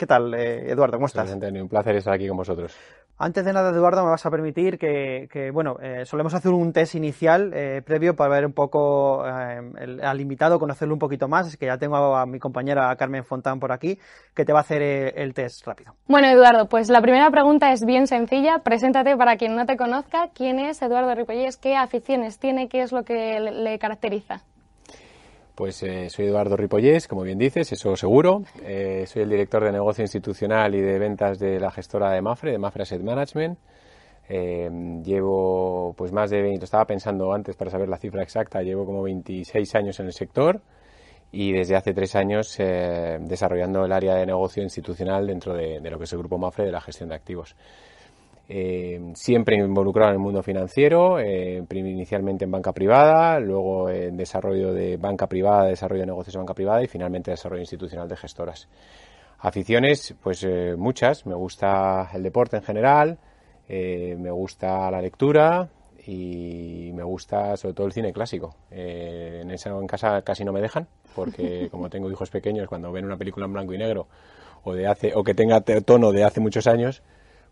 ¿Qué 0.00 0.06
tal, 0.06 0.32
eh, 0.32 0.70
Eduardo? 0.70 0.96
¿Cómo 0.96 1.08
estás? 1.08 1.30
Antonio, 1.30 1.62
un 1.62 1.68
placer 1.68 1.94
estar 1.94 2.14
aquí 2.14 2.26
con 2.26 2.38
vosotros. 2.38 2.74
Antes 3.18 3.44
de 3.44 3.52
nada, 3.52 3.68
Eduardo, 3.68 4.02
me 4.02 4.08
vas 4.08 4.24
a 4.24 4.30
permitir 4.30 4.78
que, 4.78 5.28
que, 5.30 5.50
bueno, 5.50 5.76
eh, 5.82 6.06
solemos 6.06 6.32
hacer 6.32 6.52
un 6.52 6.72
test 6.72 6.94
inicial 6.94 7.52
eh, 7.52 7.82
previo 7.84 8.16
para 8.16 8.30
ver 8.30 8.46
un 8.46 8.54
poco 8.54 9.26
eh, 9.28 9.60
el- 9.78 10.02
al 10.02 10.18
invitado, 10.22 10.58
conocerlo 10.58 10.94
un 10.94 10.98
poquito 10.98 11.28
más. 11.28 11.48
Es 11.48 11.58
que 11.58 11.66
ya 11.66 11.76
tengo 11.76 12.16
a, 12.16 12.24
mi 12.24 12.38
compañera 12.38 12.96
Carmen 12.96 13.26
Fontán 13.26 13.60
por 13.60 13.72
aquí, 13.72 13.98
que 14.34 14.46
te 14.46 14.54
va 14.54 14.60
a 14.60 14.62
hacer 14.62 14.80
eh, 14.80 15.12
el 15.16 15.34
test 15.34 15.66
rápido. 15.66 15.92
Bueno, 16.08 16.28
Eduardo, 16.28 16.66
pues 16.66 16.88
la 16.88 17.02
primera 17.02 17.30
pregunta 17.30 17.70
es 17.70 17.84
bien 17.84 18.06
sencilla. 18.06 18.60
Preséntate 18.64 19.14
para 19.18 19.36
quien 19.36 19.54
no 19.54 19.66
te 19.66 19.76
conozca. 19.76 20.30
¿Quién 20.34 20.60
es 20.60 20.80
Eduardo 20.80 21.14
Ripollés? 21.14 21.58
¿Qué 21.58 21.76
aficiones 21.76 22.38
tiene? 22.38 22.70
¿Qué 22.70 22.80
es 22.80 22.90
lo 22.90 23.02
que 23.02 23.38
le 23.38 23.78
caracteriza? 23.78 24.40
Pues 25.54 25.82
eh, 25.82 26.08
soy 26.08 26.26
Eduardo 26.26 26.56
Ripollés, 26.56 27.06
como 27.06 27.22
bien 27.22 27.38
dices, 27.38 27.70
eso 27.72 27.96
seguro. 27.96 28.42
Eh, 28.62 29.04
soy 29.06 29.22
el 29.22 29.30
director 29.30 29.64
de 29.64 29.72
negocio 29.72 30.02
institucional 30.02 30.74
y 30.74 30.80
de 30.80 30.98
ventas 30.98 31.38
de 31.38 31.60
la 31.60 31.70
gestora 31.70 32.12
de 32.12 32.22
Mafre, 32.22 32.52
de 32.52 32.58
Mafre 32.58 32.82
Asset 32.82 33.02
Management. 33.02 33.58
Eh, 34.28 34.70
llevo 35.04 35.92
pues 35.96 36.12
más 36.12 36.30
de 36.30 36.40
20, 36.40 36.64
estaba 36.64 36.86
pensando 36.86 37.32
antes 37.32 37.56
para 37.56 37.70
saber 37.70 37.88
la 37.88 37.98
cifra 37.98 38.22
exacta, 38.22 38.62
llevo 38.62 38.86
como 38.86 39.02
26 39.02 39.74
años 39.74 39.98
en 40.00 40.06
el 40.06 40.12
sector 40.12 40.62
y 41.32 41.52
desde 41.52 41.76
hace 41.76 41.92
tres 41.92 42.14
años 42.14 42.56
desarrollando 42.56 43.84
el 43.84 43.92
área 43.92 44.14
de 44.14 44.26
negocio 44.26 44.62
institucional 44.62 45.26
dentro 45.26 45.54
de, 45.54 45.80
de, 45.80 45.90
lo 45.90 45.98
que 45.98 46.04
es 46.04 46.12
el 46.12 46.18
grupo 46.18 46.38
Mafre 46.38 46.64
de 46.64 46.72
la 46.72 46.80
gestión 46.80 47.08
de 47.08 47.16
activos. 47.16 47.56
Eh, 48.52 49.12
siempre 49.14 49.54
involucrado 49.54 50.10
en 50.10 50.16
el 50.16 50.18
mundo 50.18 50.42
financiero, 50.42 51.20
eh, 51.20 51.62
inicialmente 51.72 52.46
en 52.46 52.50
banca 52.50 52.72
privada, 52.72 53.38
luego 53.38 53.88
en 53.90 54.16
desarrollo 54.16 54.74
de 54.74 54.96
banca 54.96 55.28
privada, 55.28 55.66
desarrollo 55.66 56.00
de 56.00 56.06
negocios 56.06 56.32
de 56.32 56.38
banca 56.40 56.54
privada 56.54 56.82
y 56.82 56.88
finalmente 56.88 57.30
desarrollo 57.30 57.62
institucional 57.62 58.08
de 58.08 58.16
gestoras. 58.16 58.68
Aficiones, 59.38 60.16
pues 60.20 60.42
eh, 60.42 60.74
muchas. 60.76 61.26
Me 61.26 61.36
gusta 61.36 62.10
el 62.12 62.24
deporte 62.24 62.56
en 62.56 62.64
general, 62.64 63.18
me 63.68 64.30
gusta 64.32 64.90
la 64.90 65.00
lectura 65.00 65.68
y 66.04 66.90
me 66.92 67.04
gusta 67.04 67.56
sobre 67.56 67.74
todo 67.74 67.86
el 67.86 67.92
cine 67.92 68.12
clásico. 68.12 68.56
en, 68.72 69.48
esa, 69.52 69.70
en 69.70 69.86
casa 69.86 70.22
casi 70.22 70.44
no 70.44 70.52
me 70.52 70.60
dejan 70.60 70.88
porque 71.14 71.68
como 71.70 71.88
tengo 71.88 72.10
hijos 72.10 72.30
pequeños, 72.30 72.66
cuando 72.66 72.90
ven 72.90 73.04
una 73.04 73.16
película 73.16 73.46
en 73.46 73.52
blanco 73.52 73.74
y 73.74 73.78
negro 73.78 74.08
o 74.64 74.74
de 74.74 74.88
hace 74.88 75.12
o 75.14 75.22
que 75.22 75.34
tenga 75.34 75.60
tono 75.60 76.10
de 76.10 76.24
hace 76.24 76.40
muchos 76.40 76.66
años, 76.66 77.04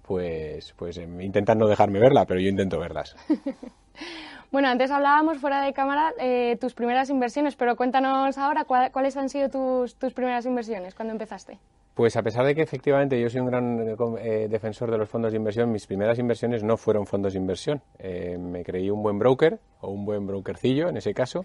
pues, 0.09 0.73
pues 0.75 0.97
em, 0.97 1.21
intentan 1.21 1.59
no 1.59 1.69
dejarme 1.69 2.01
verla, 2.01 2.25
pero 2.25 2.41
yo 2.41 2.49
intento 2.49 2.81
verlas. 2.81 3.15
bueno, 4.51 4.69
antes 4.69 4.91
hablábamos 4.91 5.37
fuera 5.37 5.63
de 5.63 5.75
cámara 5.75 6.15
eh, 6.19 6.57
tus 6.59 6.73
primeras 6.73 7.11
inversiones, 7.11 7.57
pero 7.57 7.77
cuéntanos 7.77 8.39
ahora 8.39 8.65
cuáles 8.65 9.17
han 9.19 9.29
sido 9.29 9.51
tus, 9.51 9.97
tus 9.97 10.15
primeras 10.15 10.47
inversiones 10.47 10.95
cuando 10.95 11.13
empezaste. 11.13 11.59
Pues 11.95 12.17
a 12.17 12.23
pesar 12.23 12.47
de 12.47 12.55
que 12.55 12.63
efectivamente 12.63 13.21
yo 13.21 13.29
soy 13.29 13.41
un 13.41 13.49
gran 13.49 13.81
eh, 14.21 14.49
defensor 14.49 14.91
de 14.91 14.97
los 14.97 15.11
fondos 15.11 15.33
de 15.33 15.37
inversión, 15.37 15.71
mis 15.71 15.87
primeras 15.87 16.19
inversiones 16.19 16.65
no 16.65 16.79
fueron 16.79 17.05
fondos 17.05 17.35
de 17.35 17.41
inversión. 17.41 17.83
Eh, 17.99 18.39
me 18.39 18.65
creí 18.65 18.89
un 18.89 19.03
buen 19.03 19.19
broker 19.19 19.59
o 19.83 19.91
un 19.91 20.07
buen 20.07 20.27
brokercillo 20.27 20.89
en 20.89 20.97
ese 20.97 21.13
caso 21.13 21.45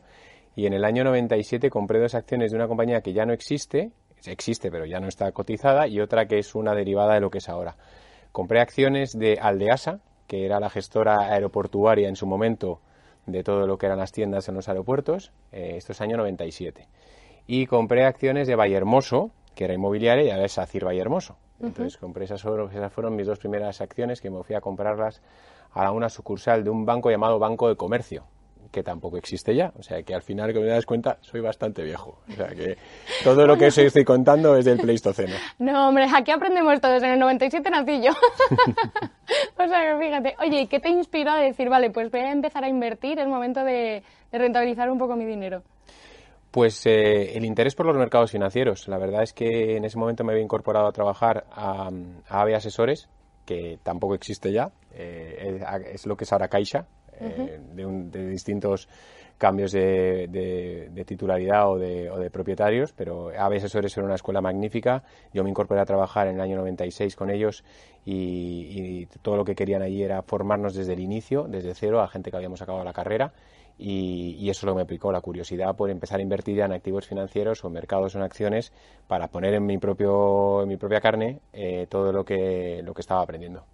y 0.56 0.68
en 0.68 0.74
el 0.74 0.86
año 0.86 1.04
97 1.04 1.70
compré 1.70 2.00
dos 2.00 2.16
acciones 2.16 2.52
de 2.52 2.58
una 2.58 2.68
compañía 2.68 3.02
que 3.02 3.12
ya 3.12 3.26
no 3.26 3.34
existe, 3.34 3.92
existe 4.26 4.72
pero 4.72 4.86
ya 4.86 5.02
no 5.02 5.08
está 5.10 5.32
cotizada 5.34 5.88
y 5.88 6.00
otra 6.00 6.28
que 6.28 6.38
es 6.38 6.56
una 6.56 6.74
derivada 6.74 7.16
de 7.16 7.20
lo 7.20 7.30
que 7.30 7.40
es 7.40 7.50
ahora. 7.50 7.76
Compré 8.34 8.62
acciones 8.62 9.18
de 9.18 9.38
Aldeasa, 9.40 10.00
que 10.26 10.44
era 10.44 10.60
la 10.60 10.72
gestora 10.72 11.32
aeroportuaria 11.32 12.10
en 12.10 12.16
su 12.16 12.26
momento 12.26 12.82
de 13.28 13.44
todo 13.44 13.68
lo 13.68 13.78
que 13.78 13.86
eran 13.86 14.00
las 14.00 14.12
tiendas 14.12 14.50
en 14.50 14.56
los 14.56 14.68
aeropuertos. 14.68 15.32
Eh, 15.52 15.76
esto 15.78 15.92
es 15.92 16.02
año 16.02 16.18
97. 16.18 16.88
Y 17.46 17.68
compré 17.68 18.06
acciones 18.06 18.48
de 18.48 18.56
Vallehermoso, 18.56 19.30
que 19.54 19.66
era 19.66 19.76
inmobiliaria, 19.76 20.24
y 20.24 20.30
ahora 20.32 20.46
es 20.46 20.54
SACIR 20.54 20.84
Vallehermoso. 20.84 21.38
Entonces 21.62 21.98
compré 21.98 22.26
esas, 22.26 22.44
esas 22.44 22.92
fueron 22.92 23.16
mis 23.16 23.28
dos 23.28 23.38
primeras 23.38 23.82
acciones 23.82 24.20
que 24.20 24.32
me 24.32 24.42
fui 24.44 24.56
a 24.56 24.62
comprarlas 24.62 25.22
a 25.72 25.92
una 25.92 26.10
sucursal 26.10 26.64
de 26.64 26.72
un 26.72 26.88
banco 26.88 27.12
llamado 27.12 27.38
Banco 27.38 27.70
de 27.70 27.76
Comercio, 27.76 28.24
que 28.72 28.84
tampoco 28.84 29.18
existe 29.18 29.56
ya. 29.56 29.72
O 29.78 29.84
sea 29.84 30.04
que 30.04 30.14
al 30.14 30.22
final, 30.22 30.54
como 30.54 30.66
me 30.66 30.72
das 30.72 30.86
cuenta, 30.86 31.18
soy 31.22 31.42
bastante 31.42 31.84
viejo. 31.84 32.20
O 32.30 32.34
sea 32.34 32.48
que 32.48 32.78
todo 33.24 33.46
lo 33.46 33.58
que 33.58 33.68
os 33.68 33.78
estoy 33.78 34.04
contando 34.04 34.56
es 34.56 34.66
del 34.66 34.80
Pleistoceno. 34.80 35.36
No, 35.60 35.90
hombre, 35.90 36.08
aquí 36.14 36.32
aprendemos 36.32 36.80
todos. 36.82 37.02
En 37.04 37.12
el 37.12 37.20
97 37.20 37.70
nací 37.70 38.02
yo. 38.02 38.12
o 39.58 39.68
sea 39.68 39.82
que 39.82 40.06
fíjate. 40.06 40.36
Oye, 40.40 40.68
¿qué 40.68 40.80
te 40.80 40.90
inspiró 40.90 41.32
a 41.32 41.40
decir, 41.40 41.70
vale, 41.70 41.90
pues 41.90 42.12
voy 42.12 42.22
a 42.22 42.32
empezar 42.32 42.64
a 42.64 42.70
invertir, 42.70 43.20
es 43.20 43.28
momento 43.28 43.64
de, 43.64 44.04
rentabilizar 44.32 44.90
un 44.90 44.98
poco 44.98 45.16
mi 45.16 45.26
dinero? 45.26 45.64
Pues 46.52 46.86
eh, 46.86 47.36
el 47.36 47.46
interés 47.46 47.74
por 47.76 47.86
los 47.86 47.98
mercados 47.98 48.32
financieros. 48.32 48.88
La 48.88 48.98
verdad 48.98 49.24
es 49.24 49.34
que 49.34 49.78
en 49.78 49.86
ese 49.86 49.98
momento 49.98 50.24
me 50.24 50.34
había 50.34 50.44
incorporado 50.44 50.88
a 50.88 50.92
trabajar 50.92 51.46
a, 51.52 51.90
a 52.30 52.42
AVE 52.42 52.56
Asesores, 52.56 53.10
que 53.46 53.80
tampoco 53.84 54.16
existe 54.16 54.52
ya. 54.52 54.72
Eh, 54.96 55.62
es, 55.94 56.06
lo 56.06 56.16
que 56.16 56.24
es 56.24 56.34
ahora 56.34 56.48
Caixa, 56.48 56.86
eh, 57.20 57.60
de, 57.74 57.86
distintos 58.20 58.88
cambios 59.38 59.72
de, 59.74 61.04
titularidad 61.06 61.70
o 61.70 61.78
de, 61.78 62.30
propietarios, 62.32 62.94
pero 62.94 63.32
AVE 63.38 63.58
Asesores 63.58 63.96
era 63.98 64.06
una 64.06 64.16
escuela 64.16 64.42
magnífica. 64.42 65.04
Yo 65.34 65.44
me 65.44 65.50
incorporé 65.50 65.82
a 65.82 65.86
trabajar 65.86 66.28
en 66.28 66.36
el 66.36 66.42
año 66.42 66.56
96 66.58 67.16
con 67.16 67.30
ellos 67.30 67.64
y, 68.06 69.06
todo 69.22 69.38
lo 69.38 69.46
que 69.46 69.56
querían 69.56 69.82
allí 69.82 70.04
era 70.04 70.22
formarnos 70.22 70.76
desde 70.76 70.94
el 70.94 71.00
inicio, 71.00 71.46
desde 71.50 71.74
cero, 71.74 72.02
a 72.02 72.08
gente 72.08 72.32
que 72.32 72.38
habíamos 72.38 72.62
acabado 72.62 72.86
la 72.86 72.94
carrera. 72.94 73.34
Y, 73.78 74.50
eso 74.50 74.66
lo 74.66 74.76
me 74.76 74.84
aplicó 74.84 75.12
la 75.12 75.20
curiosidad 75.20 75.76
por 75.76 75.90
empezar 75.90 76.20
a 76.20 76.24
invertir 76.24 76.60
en 76.60 76.72
activos 76.72 77.08
financieros 77.08 77.66
o 77.66 77.70
mercados 77.70 78.16
o 78.16 78.20
en 78.20 78.24
acciones 78.24 78.72
para 79.08 79.28
poner 79.28 79.56
en 79.56 79.66
mi 79.66 79.78
propio 79.78 80.62
en 80.62 80.70
mi 80.70 80.78
propia 80.78 81.02
carne 81.02 81.40
eh, 81.54 81.88
todo 81.90 82.12
lo 82.12 82.24
que 82.24 82.82
lo 82.84 82.94
que 82.94 83.02
estaba 83.02 83.22
aprendiendo. 83.22 83.66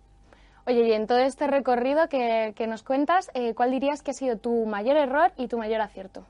Oye, 0.69 0.87
y 0.87 0.91
en 0.91 1.07
todo 1.07 1.17
este 1.17 1.47
recorrido 1.47 2.07
que, 2.09 2.53
nos 2.67 2.83
cuentas, 2.83 3.31
eh, 3.33 3.55
¿cuál 3.55 3.71
dirías 3.71 4.03
que 4.03 4.11
ha 4.11 4.13
sido 4.13 4.37
tu 4.37 4.67
mayor 4.67 4.97
error 4.97 5.31
y 5.35 5.47
tu 5.47 5.57
mayor 5.57 5.81
acierto? 5.81 6.25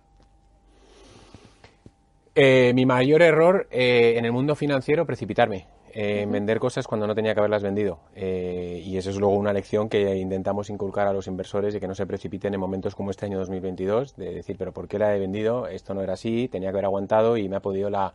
Eh, 2.35 2.71
mi 2.73 2.85
mayor 2.85 3.21
error 3.21 3.67
eh, 3.69 4.13
en 4.15 4.23
el 4.23 4.31
mundo 4.31 4.55
financiero, 4.55 5.05
precipitarme. 5.05 5.67
en 5.91 6.31
vender 6.31 6.57
cosas 6.59 6.87
cuando 6.87 7.05
no 7.05 7.15
tenía 7.15 7.33
que 7.33 7.41
haberlas 7.41 7.63
vendido. 7.63 7.99
y 8.15 8.95
eso 8.95 9.09
es 9.09 9.17
luego 9.17 9.35
una 9.35 9.51
lección 9.51 9.89
que 9.89 10.15
intentamos 10.15 10.69
inculcar 10.69 11.07
a 11.07 11.11
los 11.11 11.27
inversores 11.27 11.75
y 11.75 11.81
que 11.81 11.87
no 11.87 11.95
se 11.95 12.05
precipiten 12.05 12.53
en 12.53 12.61
momentos 12.61 12.95
como 12.95 13.11
este 13.11 13.25
año 13.25 13.39
2022, 13.39 14.15
de 14.15 14.35
decir, 14.35 14.55
pero 14.57 14.71
¿por 14.71 14.87
qué 14.87 14.99
la 14.99 15.13
he 15.13 15.19
vendido? 15.19 15.67
Esto 15.67 15.93
no 15.93 16.01
era 16.01 16.13
así, 16.13 16.47
tenía 16.47 16.69
que 16.69 16.75
haber 16.75 16.85
aguantado 16.85 17.35
y 17.35 17.49
me 17.49 17.57
ha 17.57 17.59
podido 17.59 17.89
la 17.89 18.13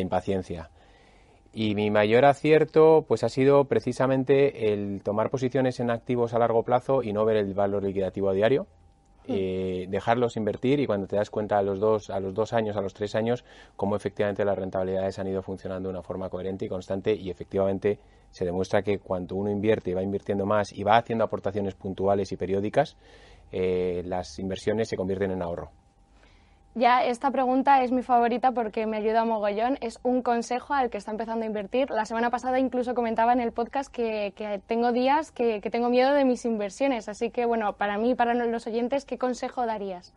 impaciencia. 0.00 0.70
Y 1.60 1.74
mi 1.74 1.90
mayor 1.90 2.24
acierto 2.24 3.04
pues 3.08 3.24
ha 3.24 3.28
sido 3.28 3.64
precisamente 3.64 4.72
el 4.72 5.02
tomar 5.02 5.28
posiciones 5.28 5.80
en 5.80 5.90
activos 5.90 6.32
a 6.32 6.38
largo 6.38 6.62
plazo 6.62 7.02
y 7.02 7.12
no 7.12 7.24
ver 7.24 7.36
el 7.36 7.52
valor 7.52 7.82
liquidativo 7.82 8.30
a 8.30 8.32
diario. 8.32 8.68
Hmm. 9.26 9.32
Eh, 9.34 9.86
dejarlos 9.88 10.36
invertir 10.36 10.78
y 10.78 10.86
cuando 10.86 11.08
te 11.08 11.16
das 11.16 11.30
cuenta 11.30 11.58
a 11.58 11.62
los 11.62 11.80
dos 11.80 12.10
a 12.10 12.20
los 12.20 12.32
dos 12.32 12.52
años 12.52 12.76
a 12.76 12.80
los 12.80 12.94
tres 12.94 13.16
años 13.16 13.44
cómo 13.74 13.96
efectivamente 13.96 14.44
las 14.44 14.56
rentabilidades 14.56 15.18
han 15.18 15.26
ido 15.26 15.42
funcionando 15.42 15.88
de 15.88 15.94
una 15.94 16.02
forma 16.04 16.30
coherente 16.30 16.66
y 16.66 16.68
constante 16.68 17.12
y 17.12 17.28
efectivamente 17.28 17.98
se 18.30 18.44
demuestra 18.44 18.82
que 18.82 19.00
cuando 19.00 19.34
uno 19.34 19.50
invierte 19.50 19.90
y 19.90 19.94
va 19.94 20.02
invirtiendo 20.04 20.46
más 20.46 20.72
y 20.72 20.84
va 20.84 20.96
haciendo 20.96 21.24
aportaciones 21.24 21.74
puntuales 21.74 22.30
y 22.30 22.36
periódicas 22.36 22.96
eh, 23.50 24.02
las 24.06 24.38
inversiones 24.38 24.88
se 24.88 24.96
convierten 24.96 25.32
en 25.32 25.42
ahorro 25.42 25.72
ya 26.74 27.04
esta 27.04 27.30
pregunta 27.30 27.82
es 27.82 27.90
mi 27.90 28.02
favorita 28.02 28.52
porque 28.52 28.86
me 28.86 28.98
ayuda 28.98 29.22
a 29.22 29.24
mogollón. 29.24 29.78
Es 29.80 29.98
un 30.02 30.22
consejo 30.22 30.74
al 30.74 30.90
que 30.90 30.98
está 30.98 31.10
empezando 31.10 31.44
a 31.44 31.46
invertir. 31.46 31.90
La 31.90 32.04
semana 32.04 32.30
pasada 32.30 32.58
incluso 32.58 32.94
comentaba 32.94 33.32
en 33.32 33.40
el 33.40 33.52
podcast 33.52 33.92
que, 33.92 34.32
tengo 34.66 34.92
días 34.92 35.32
que, 35.32 35.60
tengo 35.60 35.88
miedo 35.88 36.12
de 36.12 36.24
mis 36.24 36.44
inversiones. 36.44 37.08
Así 37.08 37.30
que, 37.30 37.46
bueno, 37.46 37.72
para 37.72 37.98
mí 37.98 38.14
para 38.14 38.34
los 38.34 38.66
oyentes, 38.66 39.04
¿qué 39.04 39.18
consejo 39.18 39.66
darías? 39.66 40.12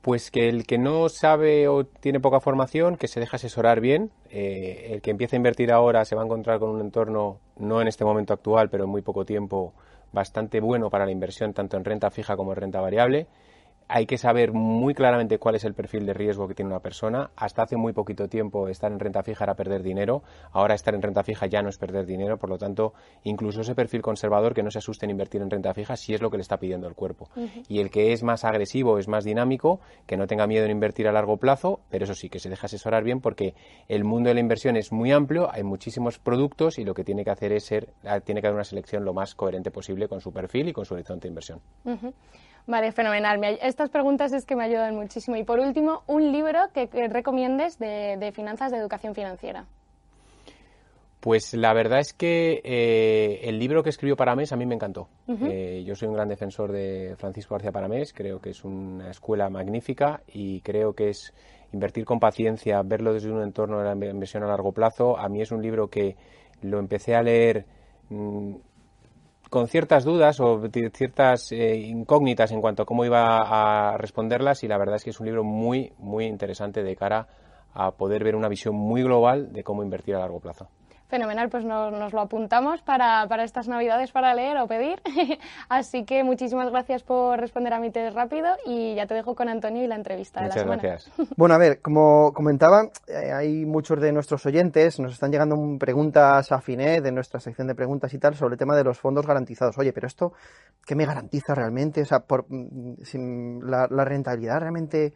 Pues 0.00 0.30
que 0.30 0.48
el 0.48 0.66
que 0.66 0.78
no 0.78 1.08
sabe 1.08 1.68
o 1.68 1.84
tiene 1.84 2.20
poca 2.20 2.40
formación, 2.40 2.96
que 2.96 3.08
se 3.08 3.20
deje 3.20 3.36
asesorar 3.36 3.80
bien. 3.80 4.10
Eh, 4.30 4.92
el 4.92 5.02
que 5.02 5.10
empieza 5.10 5.36
a 5.36 5.38
invertir 5.38 5.72
ahora 5.72 6.04
se 6.04 6.14
va 6.14 6.22
a 6.22 6.24
encontrar 6.24 6.58
con 6.58 6.70
un 6.70 6.80
entorno, 6.80 7.38
no 7.58 7.80
en 7.80 7.88
este 7.88 8.04
momento 8.04 8.32
actual, 8.32 8.70
pero 8.70 8.84
en 8.84 8.90
muy 8.90 9.02
poco 9.02 9.24
tiempo, 9.24 9.72
bastante 10.12 10.60
bueno 10.60 10.90
para 10.90 11.04
la 11.06 11.10
inversión, 11.10 11.52
tanto 11.52 11.76
en 11.76 11.84
renta 11.84 12.10
fija 12.10 12.36
como 12.36 12.52
en 12.52 12.56
renta 12.56 12.80
variable 12.80 13.26
hay 13.94 14.06
que 14.06 14.18
saber 14.18 14.52
muy 14.52 14.92
claramente 14.92 15.38
cuál 15.38 15.54
es 15.54 15.62
el 15.62 15.72
perfil 15.72 16.04
de 16.04 16.14
riesgo 16.14 16.48
que 16.48 16.54
tiene 16.56 16.68
una 16.72 16.80
persona. 16.80 17.30
Hasta 17.36 17.62
hace 17.62 17.76
muy 17.76 17.92
poquito 17.92 18.26
tiempo 18.26 18.66
estar 18.66 18.90
en 18.90 18.98
renta 18.98 19.22
fija 19.22 19.44
era 19.44 19.54
perder 19.54 19.84
dinero, 19.84 20.24
ahora 20.50 20.74
estar 20.74 20.96
en 20.96 21.00
renta 21.00 21.22
fija 21.22 21.46
ya 21.46 21.62
no 21.62 21.68
es 21.68 21.78
perder 21.78 22.04
dinero, 22.04 22.36
por 22.36 22.50
lo 22.50 22.58
tanto, 22.58 22.92
incluso 23.22 23.60
ese 23.60 23.76
perfil 23.76 24.02
conservador 24.02 24.52
que 24.52 24.64
no 24.64 24.72
se 24.72 24.78
asuste 24.78 25.06
en 25.06 25.10
invertir 25.10 25.42
en 25.42 25.48
renta 25.48 25.72
fija 25.74 25.94
si 25.94 26.12
es 26.12 26.20
lo 26.20 26.28
que 26.28 26.38
le 26.38 26.40
está 26.40 26.56
pidiendo 26.56 26.88
el 26.88 26.96
cuerpo. 26.96 27.28
Y 27.68 27.78
el 27.78 27.90
que 27.90 28.12
es 28.12 28.24
más 28.24 28.44
agresivo, 28.44 28.98
es 28.98 29.06
más 29.06 29.22
dinámico, 29.22 29.78
que 30.08 30.16
no 30.16 30.26
tenga 30.26 30.48
miedo 30.48 30.64
en 30.64 30.72
invertir 30.72 31.06
a 31.06 31.12
largo 31.12 31.36
plazo, 31.36 31.78
pero 31.88 32.02
eso 32.02 32.14
sí, 32.14 32.28
que 32.28 32.40
se 32.40 32.48
deje 32.48 32.66
asesorar 32.66 33.04
bien 33.04 33.20
porque 33.20 33.54
el 33.86 34.02
mundo 34.02 34.26
de 34.26 34.34
la 34.34 34.40
inversión 34.40 34.76
es 34.76 34.90
muy 34.90 35.12
amplio, 35.12 35.48
hay 35.52 35.62
muchísimos 35.62 36.18
productos 36.18 36.80
y 36.80 36.84
lo 36.84 36.94
que 36.94 37.04
tiene 37.04 37.22
que 37.22 37.30
hacer 37.30 37.52
es 37.52 37.66
ser, 37.66 37.90
tiene 38.24 38.40
que 38.40 38.48
haber 38.48 38.56
una 38.56 38.64
selección 38.64 39.04
lo 39.04 39.14
más 39.14 39.36
coherente 39.36 39.70
posible 39.70 40.08
con 40.08 40.20
su 40.20 40.32
perfil 40.32 40.70
y 40.70 40.72
con 40.72 40.84
su 40.84 40.94
horizonte 40.94 41.28
de 41.28 41.28
inversión. 41.28 41.60
Vale, 42.66 42.92
fenomenal. 42.92 43.42
Estas 43.60 43.90
preguntas 43.90 44.32
es 44.32 44.46
que 44.46 44.56
me 44.56 44.64
ayudan 44.64 44.94
muchísimo. 44.94 45.36
Y 45.36 45.44
por 45.44 45.60
último, 45.60 46.02
un 46.06 46.32
libro 46.32 46.60
que, 46.72 46.88
recomiendes 47.08 47.78
de, 47.78 48.32
finanzas, 48.34 48.72
de 48.72 48.78
educación 48.78 49.14
financiera. 49.14 49.66
Pues 51.20 51.54
la 51.54 51.72
verdad 51.72 52.00
es 52.00 52.12
que 52.12 52.60
eh, 52.64 53.40
el 53.44 53.58
libro 53.58 53.82
que 53.82 53.88
escribió 53.88 54.14
Paramés 54.14 54.52
a 54.52 54.56
mí 54.56 54.66
me 54.66 54.74
encantó. 54.74 55.08
Eh, 55.26 55.82
yo 55.86 55.94
soy 55.94 56.08
un 56.08 56.14
gran 56.14 56.28
defensor 56.28 56.70
de 56.70 57.14
Francisco 57.16 57.54
García 57.54 57.72
Paramés, 57.72 58.12
creo 58.12 58.40
que 58.40 58.50
es 58.50 58.62
una 58.62 59.10
escuela 59.10 59.48
magnífica 59.48 60.20
y 60.26 60.60
creo 60.60 60.92
que 60.92 61.08
es 61.08 61.32
invertir 61.72 62.04
con 62.04 62.20
paciencia, 62.20 62.82
verlo 62.82 63.14
desde 63.14 63.30
un 63.30 63.42
entorno 63.42 63.78
de 63.78 63.84
la 63.84 64.06
inversión 64.10 64.42
a 64.42 64.48
largo 64.48 64.72
plazo. 64.72 65.18
A 65.18 65.30
mí 65.30 65.40
es 65.40 65.50
un 65.50 65.62
libro 65.62 65.88
que 65.88 66.16
lo 66.60 66.78
empecé 66.78 67.14
a 67.14 67.22
leer 67.22 67.64
mm, 68.10 68.54
con 69.54 69.68
ciertas 69.68 70.02
dudas 70.02 70.40
o 70.40 70.60
ciertas 70.92 71.52
eh, 71.52 71.76
incógnitas 71.76 72.50
en 72.50 72.60
cuanto 72.60 72.82
a 72.82 72.86
cómo 72.86 73.04
iba 73.04 73.92
a 73.92 73.96
responderlas 73.96 74.64
y 74.64 74.66
la 74.66 74.76
verdad 74.78 74.96
es 74.96 75.04
que 75.04 75.10
es 75.10 75.20
un 75.20 75.26
libro 75.26 75.44
muy, 75.44 75.92
muy 75.98 76.24
interesante 76.24 76.82
de 76.82 76.96
cara 76.96 77.28
a 77.72 77.92
poder 77.92 78.24
ver 78.24 78.34
una 78.34 78.48
visión 78.48 78.74
muy 78.74 79.04
global 79.04 79.52
de 79.52 79.62
cómo 79.62 79.84
invertir 79.84 80.16
a 80.16 80.18
largo 80.18 80.40
plazo. 80.40 80.66
Fenomenal, 81.14 81.48
pues 81.48 81.64
nos, 81.64 82.12
lo 82.12 82.20
apuntamos 82.20 82.82
para, 82.82 83.24
estas 83.44 83.68
navidades 83.68 84.10
para 84.10 84.34
leer 84.34 84.56
o 84.56 84.66
pedir. 84.66 85.00
Así 85.68 86.04
que 86.04 86.24
muchísimas 86.24 86.68
gracias 86.72 87.04
por 87.04 87.38
responder 87.38 87.72
a 87.72 87.78
mi 87.78 87.92
test 87.92 88.16
rápido 88.16 88.48
y 88.66 88.96
ya 88.96 89.06
te 89.06 89.14
dejo 89.14 89.36
con 89.36 89.48
Antonio 89.48 89.84
y 89.84 89.86
la 89.86 89.94
entrevista 89.94 90.40
de 90.40 90.48
la 90.48 90.54
semana. 90.54 90.82
gracias. 90.82 91.14
Bueno, 91.36 91.54
a 91.54 91.58
ver, 91.58 91.80
como 91.80 92.32
comentaba, 92.32 92.88
eh, 93.06 93.30
hay 93.32 93.64
muchos 93.64 94.00
de 94.00 94.10
nuestros 94.10 94.44
oyentes, 94.44 94.98
nos 94.98 95.12
están 95.12 95.30
llegando 95.30 95.56
preguntas 95.78 96.50
a 96.50 96.60
Finet 96.60 97.00
de 97.04 97.12
nuestra 97.12 97.38
sección 97.38 97.68
de 97.68 97.76
preguntas 97.76 98.12
y 98.12 98.18
tal 98.18 98.34
sobre 98.34 98.54
el 98.54 98.58
tema 98.58 98.74
de 98.74 98.82
los 98.82 98.98
fondos 98.98 99.24
garantizados. 99.24 99.78
Oye, 99.78 99.92
pero 99.92 100.08
esto, 100.08 100.32
¿qué 100.84 100.96
me 100.96 101.06
garantiza 101.06 101.54
realmente? 101.54 102.02
O 102.02 102.06
sea, 102.06 102.24
por, 102.26 102.46
mm, 102.48 103.62
la, 103.62 103.86
la 103.88 104.04
rentabilidad 104.04 104.58
realmente 104.58 105.14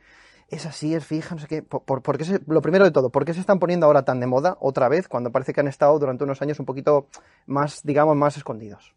es 0.48 0.64
así, 0.64 0.94
es 0.94 1.04
fija, 1.04 1.34
no 1.34 1.40
sé 1.40 1.46
qué. 1.46 1.62
Por, 1.62 2.02
lo 2.46 2.62
primero 2.62 2.84
de 2.84 2.90
todo, 2.90 3.10
¿por 3.10 3.24
qué 3.24 3.34
se 3.34 3.40
están 3.40 3.58
poniendo 3.58 3.86
ahora 3.86 4.04
tan 4.04 4.18
de 4.18 4.26
moda 4.26 4.56
otra 4.60 4.88
vez 4.88 5.06
cuando 5.06 5.30
parece 5.30 5.52
que 5.52 5.60
han 5.60 5.68
estado 5.68 5.98
durante 5.98 6.24
unos 6.24 6.40
años 6.40 6.58
un 6.58 6.66
poquito 6.66 7.06
más, 7.46 7.82
digamos, 7.84 8.16
más 8.16 8.36
escondidos? 8.36 8.94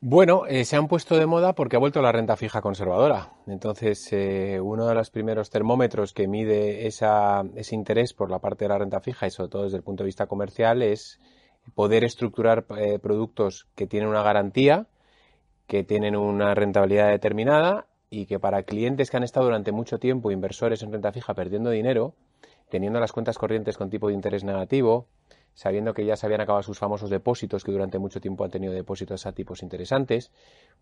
Bueno, 0.00 0.44
eh, 0.46 0.64
se 0.64 0.76
han 0.76 0.86
puesto 0.86 1.16
de 1.16 1.26
moda 1.26 1.54
porque 1.54 1.76
ha 1.76 1.78
vuelto 1.78 2.02
la 2.02 2.12
renta 2.12 2.36
fija 2.36 2.60
conservadora. 2.60 3.32
Entonces, 3.46 4.06
eh, 4.12 4.60
uno 4.60 4.86
de 4.86 4.94
los 4.94 5.10
primeros 5.10 5.50
termómetros 5.50 6.12
que 6.12 6.28
mide 6.28 6.86
ese 6.86 7.74
interés 7.74 8.12
por 8.12 8.30
la 8.30 8.38
parte 8.38 8.66
de 8.66 8.68
la 8.68 8.78
renta 8.78 9.00
fija 9.00 9.26
y 9.26 9.30
sobre 9.30 9.48
todo 9.48 9.64
desde 9.64 9.78
el 9.78 9.82
punto 9.82 10.04
de 10.04 10.08
vista 10.08 10.26
comercial 10.26 10.82
es 10.82 11.20
poder 11.74 12.04
estructurar 12.04 12.66
eh, 12.76 12.98
productos 12.98 13.66
que 13.74 13.86
tienen 13.86 14.10
una 14.10 14.22
garantía, 14.22 14.86
que 15.66 15.82
tienen 15.82 16.14
una 16.16 16.54
rentabilidad 16.54 17.08
determinada 17.08 17.86
y 18.14 18.26
que 18.26 18.38
para 18.38 18.62
clientes 18.62 19.10
que 19.10 19.16
han 19.16 19.24
estado 19.24 19.46
durante 19.46 19.72
mucho 19.72 19.98
tiempo, 19.98 20.30
inversores 20.30 20.82
en 20.82 20.92
renta 20.92 21.12
fija, 21.12 21.34
perdiendo 21.34 21.70
dinero, 21.70 22.14
teniendo 22.70 23.00
las 23.00 23.12
cuentas 23.12 23.38
corrientes 23.38 23.76
con 23.76 23.90
tipo 23.90 24.08
de 24.08 24.14
interés 24.14 24.44
negativo, 24.44 25.06
sabiendo 25.54 25.94
que 25.94 26.04
ya 26.04 26.16
se 26.16 26.26
habían 26.26 26.40
acabado 26.40 26.62
sus 26.62 26.78
famosos 26.78 27.10
depósitos, 27.10 27.64
que 27.64 27.72
durante 27.72 27.98
mucho 27.98 28.20
tiempo 28.20 28.44
han 28.44 28.50
tenido 28.50 28.72
depósitos 28.72 29.26
a 29.26 29.32
tipos 29.32 29.62
interesantes, 29.62 30.32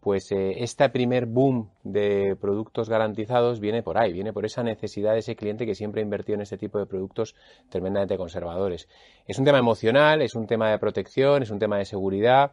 pues 0.01 0.31
eh, 0.33 0.63
este 0.63 0.89
primer 0.89 1.27
boom 1.27 1.71
de 1.85 2.37
productos 2.41 2.89
garantizados 2.89 3.61
viene 3.61 3.83
por 3.83 3.99
ahí, 3.99 4.13
viene 4.13 4.33
por 4.33 4.45
esa 4.45 4.63
necesidad 4.63 5.13
de 5.13 5.21
ese 5.21 5.37
cliente 5.37 5.67
que 5.67 5.75
siempre 5.75 6.01
ha 6.01 6.05
invertido 6.05 6.37
en 6.37 6.43
este 6.43 6.57
tipo 6.57 6.79
de 6.79 6.87
productos 6.87 7.35
tremendamente 7.69 8.17
conservadores. 8.17 8.89
Es 9.27 9.39
un 9.39 9.45
tema 9.45 9.59
emocional, 9.59 10.23
es 10.23 10.35
un 10.35 10.47
tema 10.47 10.71
de 10.71 10.79
protección, 10.79 11.43
es 11.43 11.51
un 11.51 11.59
tema 11.59 11.79
de 11.79 11.85
seguridad 11.85 12.53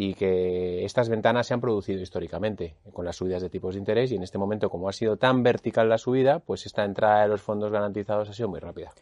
y 0.00 0.14
que 0.14 0.84
estas 0.84 1.08
ventanas 1.08 1.48
se 1.48 1.54
han 1.54 1.60
producido 1.60 2.00
históricamente 2.00 2.76
con 2.92 3.04
las 3.04 3.16
subidas 3.16 3.42
de 3.42 3.50
tipos 3.50 3.74
de 3.74 3.80
interés 3.80 4.12
y 4.12 4.14
en 4.14 4.22
este 4.22 4.38
momento 4.38 4.70
como 4.70 4.88
ha 4.88 4.92
sido 4.92 5.16
tan 5.16 5.42
vertical 5.42 5.88
la 5.88 5.98
subida, 5.98 6.38
pues 6.38 6.66
esta 6.66 6.84
entrada 6.84 7.22
de 7.22 7.28
los 7.28 7.42
fondos 7.42 7.72
garantizados 7.72 8.28
ha 8.28 8.32
sido 8.32 8.48
muy 8.48 8.60
rápida. 8.60 8.92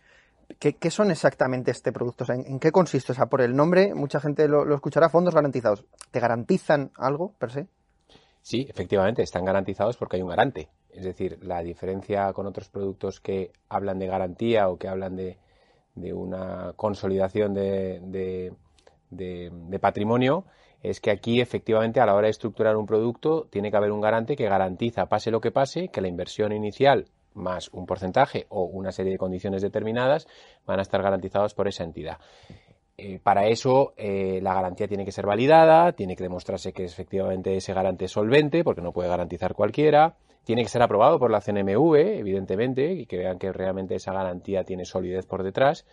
¿Qué, 0.58 0.90
son 0.90 1.10
exactamente 1.10 1.70
este 1.70 1.92
producto? 1.92 2.24
¿en, 2.32 2.58
qué 2.58 2.72
consiste? 2.72 3.12
O 3.12 3.14
sea, 3.14 3.26
por 3.26 3.42
el 3.42 3.54
nombre, 3.54 3.94
mucha 3.94 4.20
gente 4.20 4.48
lo, 4.48 4.74
escuchará, 4.74 5.10
fondos 5.10 5.34
garantizados. 5.34 5.84
¿Te 6.10 6.18
garantizan 6.18 6.90
algo 6.96 7.34
per 7.38 7.50
se? 7.50 7.66
Sí, 8.40 8.66
efectivamente, 8.66 9.22
están 9.22 9.44
garantizados 9.44 9.98
porque 9.98 10.16
hay 10.16 10.22
un 10.22 10.30
garante. 10.30 10.70
Es 10.88 11.04
decir, 11.04 11.38
la 11.42 11.62
diferencia 11.62 12.32
con 12.32 12.46
otros 12.46 12.70
productos 12.70 13.20
que 13.20 13.52
hablan 13.68 13.98
de 13.98 14.06
garantía 14.06 14.70
o 14.70 14.78
que 14.78 14.88
hablan 14.88 15.14
de, 15.14 15.36
una 16.14 16.72
consolidación 16.74 17.52
de 17.52 18.50
patrimonio 19.78 20.46
es 20.82 21.00
que 21.00 21.10
aquí 21.10 21.40
efectivamente 21.40 22.00
a 22.00 22.06
la 22.06 22.14
hora 22.14 22.26
de 22.26 22.30
estructurar 22.30 22.76
un 22.76 22.86
producto 22.86 23.46
tiene 23.50 23.70
que 23.70 23.76
haber 23.76 23.92
un 23.92 24.00
garante 24.00 24.36
que 24.36 24.48
garantiza, 24.48 25.06
pase 25.06 25.30
lo 25.30 25.40
que 25.40 25.50
pase, 25.50 25.88
que 25.88 26.00
la 26.00 26.08
inversión 26.08 26.52
inicial 26.52 27.06
más 27.34 27.68
un 27.68 27.86
porcentaje 27.86 28.46
o 28.48 28.64
una 28.64 28.92
serie 28.92 29.12
de 29.12 29.18
condiciones 29.18 29.62
determinadas 29.62 30.26
van 30.66 30.78
a 30.78 30.82
estar 30.82 31.02
garantizados 31.02 31.54
por 31.54 31.68
esa 31.68 31.84
entidad. 31.84 32.18
Eh, 32.98 33.20
para 33.22 33.46
eso 33.46 33.92
eh, 33.96 34.40
la 34.42 34.54
garantía 34.54 34.88
tiene 34.88 35.04
que 35.04 35.12
ser 35.12 35.26
validada, 35.26 35.92
tiene 35.92 36.16
que 36.16 36.22
demostrarse 36.22 36.72
que 36.72 36.84
efectivamente 36.84 37.54
ese 37.54 37.74
garante 37.74 38.06
es 38.06 38.12
solvente, 38.12 38.64
porque 38.64 38.80
no 38.80 38.92
puede 38.92 39.10
garantizar 39.10 39.54
cualquiera, 39.54 40.16
tiene 40.44 40.62
que 40.62 40.68
ser 40.68 40.82
aprobado 40.82 41.18
por 41.18 41.30
la 41.30 41.40
CNMV, 41.40 41.94
evidentemente, 41.96 42.92
y 42.92 43.06
que 43.06 43.18
vean 43.18 43.38
que 43.38 43.52
realmente 43.52 43.96
esa 43.96 44.12
garantía 44.12 44.64
tiene 44.64 44.86
solidez 44.86 45.26
por 45.26 45.42
detrás, 45.42 45.84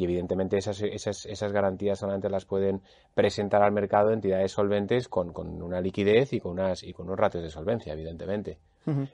y 0.00 0.04
evidentemente 0.04 0.56
esas, 0.56 0.80
esas, 0.80 1.26
esas 1.26 1.52
garantías 1.52 1.98
solamente 1.98 2.30
las 2.30 2.46
pueden 2.46 2.80
presentar 3.14 3.62
al 3.62 3.72
mercado 3.72 4.12
entidades 4.12 4.50
solventes 4.50 5.08
con, 5.08 5.34
con 5.34 5.60
una 5.60 5.82
liquidez 5.82 6.32
y 6.32 6.40
con, 6.40 6.52
unas, 6.52 6.82
y 6.82 6.94
con 6.94 7.06
unos 7.06 7.18
ratios 7.18 7.44
de 7.44 7.50
solvencia, 7.50 7.92
evidentemente. 7.92 8.56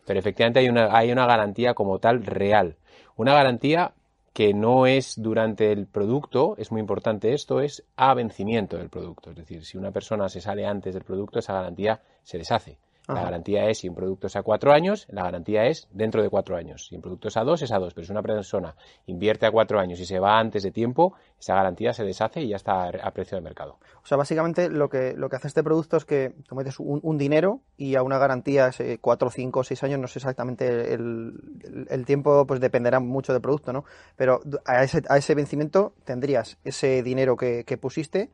Pero 0.07 0.21
efectivamente 0.21 0.61
hay 0.61 0.69
una, 0.69 0.97
hay 0.97 1.11
una 1.11 1.27
garantía 1.27 1.75
como 1.75 1.99
tal 1.99 2.25
real. 2.25 2.77
Una 3.17 3.35
garantía 3.35 3.95
que 4.33 4.55
no 4.55 4.87
es 4.87 5.21
durante 5.21 5.73
el 5.73 5.87
producto, 5.87 6.55
es 6.57 6.71
muy 6.71 6.81
importante 6.81 7.35
esto, 7.35 7.61
es 7.61 7.83
a 7.97 8.15
vencimiento 8.15 8.77
del 8.77 8.89
producto. 8.89 9.31
Es 9.31 9.37
decir, 9.37 9.65
si 9.65 9.77
una 9.77 9.91
persona 9.91 10.29
se 10.29 10.41
sale 10.41 10.65
antes 10.65 10.95
del 10.95 11.03
producto, 11.03 11.41
esa 11.41 11.55
garantía 11.55 12.01
se 12.23 12.39
deshace. 12.39 12.79
La 13.09 13.23
garantía 13.23 13.69
es 13.69 13.79
si 13.79 13.89
un 13.89 13.95
producto 13.95 14.27
es 14.27 14.35
a 14.35 14.43
cuatro 14.43 14.73
años, 14.73 15.07
la 15.11 15.23
garantía 15.23 15.67
es 15.67 15.87
dentro 15.93 16.23
de 16.23 16.29
cuatro 16.29 16.57
años. 16.57 16.87
Si 16.89 16.97
un 16.97 17.03
producto 17.03 17.29
es 17.29 17.37
a 17.37 17.45
dos, 17.45 17.63
es 17.63 17.71
a 17.71 17.79
dos. 17.79 17.95
Pero 17.95 18.05
si 18.05 18.13
una 18.13 18.23
persona 18.23 18.75
invierte 19.07 19.47
a 19.47 19.53
cuatro 19.53 19.79
años 19.79 20.01
y 20.01 20.07
se 20.07 20.19
va 20.19 20.39
antes 20.39 20.65
de 20.65 20.73
tiempo, 20.73 21.15
esa 21.39 21.55
garantía 21.55 21.93
se 21.93 22.05
deshace 22.05 22.41
y 22.41 22.49
ya 22.49 22.57
está 22.57 22.89
a 22.89 23.11
precio 23.13 23.37
de 23.37 23.43
mercado. 23.43 23.79
O 24.03 24.07
sea, 24.07 24.17
básicamente 24.17 24.69
lo 24.69 24.89
que, 24.89 25.15
lo 25.17 25.29
que 25.29 25.37
hace 25.37 25.47
este 25.47 25.63
producto 25.63 25.97
es 25.97 26.05
que 26.05 26.35
tú 26.49 26.57
metes 26.57 26.81
un, 26.81 27.17
dinero 27.17 27.61
y 27.77 27.95
a 27.95 28.03
una 28.03 28.19
garantía 28.19 28.71
de 28.71 28.99
cuatro, 28.99 29.31
cinco, 29.31 29.63
seis 29.63 29.83
años, 29.85 30.01
no 30.01 30.09
sé 30.09 30.19
exactamente 30.19 30.93
el, 30.93 32.05
tiempo, 32.07 32.47
pues 32.47 32.61
dependerá 32.61 33.01
mucho 33.01 33.33
del 33.33 33.43
producto, 33.43 33.73
¿no? 33.73 33.85
Pero 34.17 34.41
a 34.65 34.83
ese, 34.83 35.03
a 35.09 35.17
ese 35.17 35.35
vencimiento 35.35 35.95
tendrías 36.05 36.59
ese 36.65 37.03
dinero 37.03 37.37
que, 37.37 37.65
que 37.65 37.77
pusiste 37.79 38.31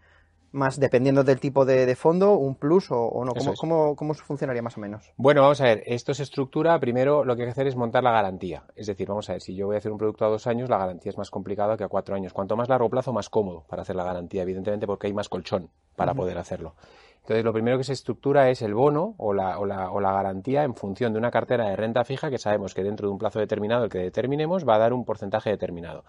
más 0.52 0.78
dependiendo 0.78 1.24
del 1.24 1.40
tipo 1.40 1.64
de, 1.64 1.94
fondo, 1.96 2.34
un 2.34 2.54
plus 2.54 2.90
o, 2.90 3.24
no? 3.24 3.32
¿Cómo, 3.58 3.96
¿Cómo, 3.96 4.14
funcionaría 4.14 4.62
más 4.62 4.76
o 4.76 4.80
menos? 4.80 5.10
Bueno, 5.16 5.42
vamos 5.42 5.60
a 5.60 5.64
ver, 5.64 5.82
esto 5.86 6.14
se 6.14 6.22
estructura, 6.22 6.78
primero 6.78 7.24
lo 7.24 7.34
que 7.34 7.42
hay 7.42 7.46
que 7.46 7.52
hacer 7.52 7.66
es 7.66 7.76
montar 7.76 8.04
la 8.04 8.12
garantía. 8.12 8.64
Es 8.76 8.86
decir, 8.86 9.08
vamos 9.08 9.28
a 9.30 9.32
ver, 9.32 9.42
si 9.42 9.54
yo 9.54 9.66
voy 9.66 9.76
a 9.76 9.78
hacer 9.78 9.90
un 9.90 9.98
producto 9.98 10.24
a 10.24 10.28
dos 10.28 10.46
años, 10.46 10.68
la 10.68 10.78
garantía 10.78 11.10
es 11.10 11.18
más 11.18 11.30
complicada 11.30 11.76
que 11.76 11.84
a 11.84 11.88
cuatro 11.88 12.14
años. 12.14 12.32
Cuanto 12.32 12.56
más 12.56 12.68
largo 12.68 12.88
plazo, 12.90 13.12
más 13.12 13.28
cómodo 13.28 13.64
para 13.68 13.82
hacer 13.82 13.96
la 13.96 14.04
garantía, 14.04 14.42
evidentemente 14.42 14.86
porque 14.86 15.06
hay 15.06 15.14
más 15.14 15.28
colchón 15.28 15.70
para 15.96 16.14
poder 16.14 16.38
hacerlo. 16.38 16.74
Entonces, 17.22 17.44
lo 17.44 17.52
primero 17.52 17.78
que 17.78 17.84
se 17.84 17.92
estructura 17.92 18.50
es 18.50 18.62
el 18.62 18.74
bono 18.74 19.14
o 19.16 19.32
la, 19.32 19.58
o, 19.58 19.64
la, 19.64 19.92
o 19.92 20.00
la 20.00 20.12
garantía 20.12 20.64
en 20.64 20.74
función 20.74 21.12
de 21.12 21.20
una 21.20 21.30
cartera 21.30 21.68
de 21.68 21.76
renta 21.76 22.04
fija 22.04 22.30
que 22.30 22.38
sabemos 22.38 22.74
que 22.74 22.82
dentro 22.82 23.06
de 23.06 23.12
un 23.12 23.18
plazo 23.18 23.38
determinado, 23.38 23.84
el 23.84 23.90
que 23.90 23.98
determinemos, 23.98 24.68
va 24.68 24.74
a 24.74 24.78
dar 24.78 24.92
un 24.92 25.04
porcentaje 25.04 25.50
determinado 25.50 26.04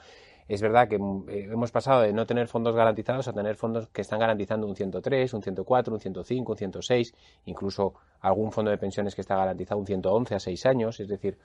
es 0.48 0.62
verdad 0.62 0.88
que 0.88 0.98
mm, 0.98 1.30
eh, 1.30 1.48
hemos 1.52 1.72
pasado 1.72 2.02
de 2.02 2.14
no 2.14 2.26
tener 2.26 2.48
fondos 2.48 2.76
garantizados 2.76 3.28
a 3.28 3.34
tener 3.34 3.56
fondos 3.56 3.88
que 3.90 4.02
están 4.02 4.20
garantizando 4.20 4.68
un 4.68 4.76
103, 4.76 5.34
un 5.34 5.42
104, 5.42 5.94
un 5.94 6.00
105, 6.00 6.52
un 6.52 6.58
106, 6.58 7.14
incluso 7.46 7.94
algún 8.22 8.52
fondo 8.52 8.72
de 8.72 8.78
pensiones 8.78 9.16
que 9.16 9.22
está 9.22 9.36
garantizado 9.36 9.80
un 9.80 9.86
111 9.88 10.36
a 10.36 10.40
6 10.40 10.66
años. 10.66 11.00
Es 11.00 11.08
decir, 11.08 11.38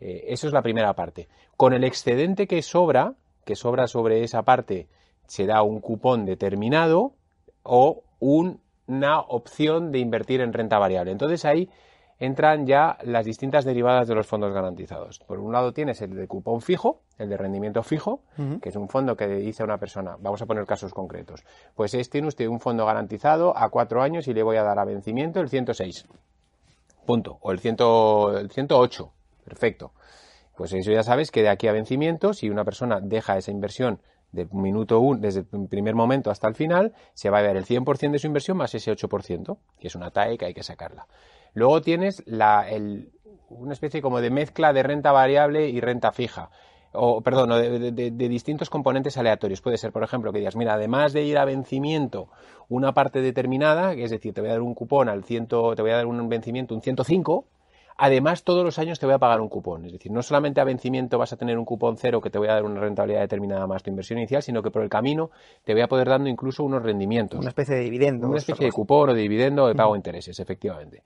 eh, 0.00 0.24
eso 0.28 0.46
es 0.46 0.52
la 0.52 0.62
primera 0.62 0.94
parte. 0.94 1.28
Con 1.56 1.72
el 1.72 1.84
excedente 1.84 2.46
que 2.46 2.62
sobra, 2.62 3.14
que 3.44 3.56
sobra 3.56 3.86
sobre 3.86 4.22
esa 4.22 4.42
parte, 4.42 4.88
se 5.26 5.46
da 5.46 5.62
un 5.62 5.80
cupón 5.80 6.24
determinado 6.24 7.14
o 7.62 8.02
una 8.18 9.20
opción 9.20 9.92
de 9.92 9.98
invertir 9.98 10.40
en 10.40 10.52
renta 10.52 10.78
variable. 10.78 11.12
Entonces 11.12 11.44
ahí 11.44 11.68
entran 12.18 12.66
ya 12.66 12.98
las 13.02 13.24
distintas 13.24 13.64
derivadas 13.64 14.08
de 14.08 14.14
los 14.14 14.26
fondos 14.26 14.52
garantizados. 14.52 15.18
Por 15.20 15.40
un 15.40 15.52
lado 15.52 15.72
tienes 15.72 16.00
el 16.02 16.14
de 16.14 16.26
cupón 16.26 16.60
fijo, 16.60 17.02
el 17.18 17.28
de 17.28 17.36
rendimiento 17.36 17.82
fijo, 17.82 18.22
que 18.60 18.68
es 18.68 18.76
un 18.76 18.88
fondo 18.88 19.16
que 19.16 19.26
dice 19.26 19.62
a 19.62 19.66
una 19.66 19.78
persona, 19.78 20.16
vamos 20.20 20.40
a 20.42 20.46
poner 20.46 20.66
casos 20.66 20.94
concretos, 20.94 21.44
pues 21.74 21.94
es, 21.94 22.10
tiene 22.10 22.28
usted 22.28 22.46
un 22.46 22.60
fondo 22.60 22.86
garantizado 22.86 23.56
a 23.56 23.68
cuatro 23.70 24.02
años 24.02 24.28
y 24.28 24.34
le 24.34 24.42
voy 24.42 24.56
a 24.56 24.62
dar 24.62 24.78
a 24.78 24.84
vencimiento 24.84 25.40
el 25.40 25.48
106. 25.48 26.06
Punto. 27.06 27.38
O 27.40 27.52
el, 27.52 27.58
108. 27.58 29.12
Perfecto. 29.44 29.92
Pues 30.56 30.72
eso 30.72 30.92
ya 30.92 31.02
sabes 31.02 31.30
que 31.30 31.42
de 31.42 31.48
aquí 31.48 31.66
a 31.66 31.72
vencimiento, 31.72 32.34
si 32.34 32.50
una 32.50 32.64
persona 32.64 33.00
deja 33.00 33.36
esa 33.36 33.50
inversión 33.50 34.00
de 34.30 34.46
minuto 34.52 35.00
uno, 35.00 35.20
desde 35.20 35.40
el 35.40 35.68
primer 35.68 35.94
momento 35.94 36.30
hasta 36.30 36.48
el 36.48 36.54
final, 36.54 36.94
se 37.14 37.30
va 37.30 37.38
a 37.38 37.42
ver 37.42 37.56
el 37.56 37.66
100% 37.66 38.12
de 38.12 38.18
su 38.18 38.26
inversión 38.26 38.56
más 38.56 38.74
ese 38.74 38.92
8%, 38.92 39.58
que 39.78 39.88
es 39.88 39.94
una 39.94 40.10
TAE 40.10 40.38
que 40.38 40.46
hay 40.46 40.54
que 40.54 40.62
sacarla. 40.62 41.06
Luego 41.54 41.82
tienes 41.82 42.22
la, 42.26 42.68
el, 42.68 43.10
una 43.48 43.72
especie 43.72 44.02
como 44.02 44.20
de 44.20 44.30
mezcla 44.30 44.72
de 44.72 44.82
renta 44.82 45.12
variable 45.12 45.68
y 45.68 45.80
renta 45.80 46.12
fija. 46.12 46.50
O, 46.94 47.22
perdón, 47.22 47.50
de, 47.50 48.10
distintos 48.10 48.68
componentes 48.68 49.16
aleatorios. 49.16 49.62
Puede 49.62 49.78
ser, 49.78 49.92
por 49.92 50.04
ejemplo, 50.04 50.30
que 50.32 50.40
digas, 50.40 50.56
mira, 50.56 50.74
además 50.74 51.14
de 51.14 51.22
ir 51.22 51.38
a 51.38 51.46
vencimiento 51.46 52.28
una 52.68 52.92
parte 52.92 53.22
determinada, 53.22 53.94
es 53.94 54.10
decir, 54.10 54.34
te 54.34 54.42
voy 54.42 54.50
a 54.50 54.54
dar 54.54 54.62
un 54.62 54.74
cupón 54.74 55.08
al 55.08 55.24
ciento, 55.24 55.74
te 55.74 55.80
voy 55.80 55.92
a 55.92 55.96
dar 55.96 56.06
un 56.06 56.28
vencimiento 56.28 56.74
un 56.74 56.82
105, 56.82 57.46
Además, 57.96 58.42
todos 58.42 58.64
los 58.64 58.78
años 58.78 58.98
te 58.98 59.06
voy 59.06 59.14
a 59.14 59.18
pagar 59.18 59.40
un 59.40 59.48
cupón. 59.48 59.84
Es 59.84 59.92
decir, 59.92 60.10
no 60.10 60.22
solamente 60.22 60.60
a 60.60 60.64
vencimiento 60.64 61.18
vas 61.18 61.32
a 61.32 61.36
tener 61.36 61.58
un 61.58 61.64
cupón 61.64 61.96
cero 61.96 62.20
que 62.20 62.30
te 62.30 62.38
voy 62.38 62.48
a 62.48 62.54
dar 62.54 62.64
una 62.64 62.80
rentabilidad 62.80 63.20
determinada 63.20 63.66
más 63.66 63.82
tu 63.82 63.90
inversión 63.90 64.18
inicial, 64.18 64.42
sino 64.42 64.62
que 64.62 64.70
por 64.70 64.82
el 64.82 64.88
camino 64.88 65.30
te 65.64 65.72
voy 65.72 65.82
a 65.82 65.88
poder 65.88 66.08
dando 66.08 66.28
incluso 66.28 66.64
unos 66.64 66.82
rendimientos. 66.82 67.38
Una 67.38 67.50
especie 67.50 67.76
de 67.76 67.82
dividendo. 67.82 68.28
Una 68.28 68.38
especie 68.38 68.66
de 68.66 68.72
cupón 68.72 69.10
o 69.10 69.14
de 69.14 69.20
dividendo 69.20 69.64
o 69.64 69.68
de 69.68 69.74
pago 69.74 69.92
de 69.92 69.98
intereses, 69.98 70.38
efectivamente. 70.40 71.02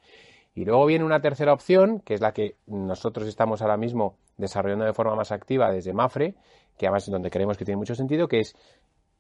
Y 0.57 0.65
luego 0.65 0.87
viene 0.87 1.05
una 1.05 1.21
tercera 1.21 1.53
opción, 1.53 2.01
que 2.01 2.15
es 2.15 2.23
la 2.23 2.33
que 2.33 2.57
nosotros 2.67 3.29
estamos 3.29 3.61
ahora 3.61 3.77
mismo 3.77 4.17
desarrollando 4.39 4.87
de 4.87 4.95
forma 4.95 5.15
más 5.15 5.31
activa 5.31 5.71
desde 5.71 5.93
Mafre, 5.93 6.35
que 6.79 6.87
además 6.87 7.05
es 7.05 7.13
donde 7.13 7.31
creemos 7.31 7.59
que 7.59 7.67
tiene 7.67 7.77
mucho 7.77 7.95
sentido, 7.95 8.27
que 8.27 8.41
es 8.41 8.57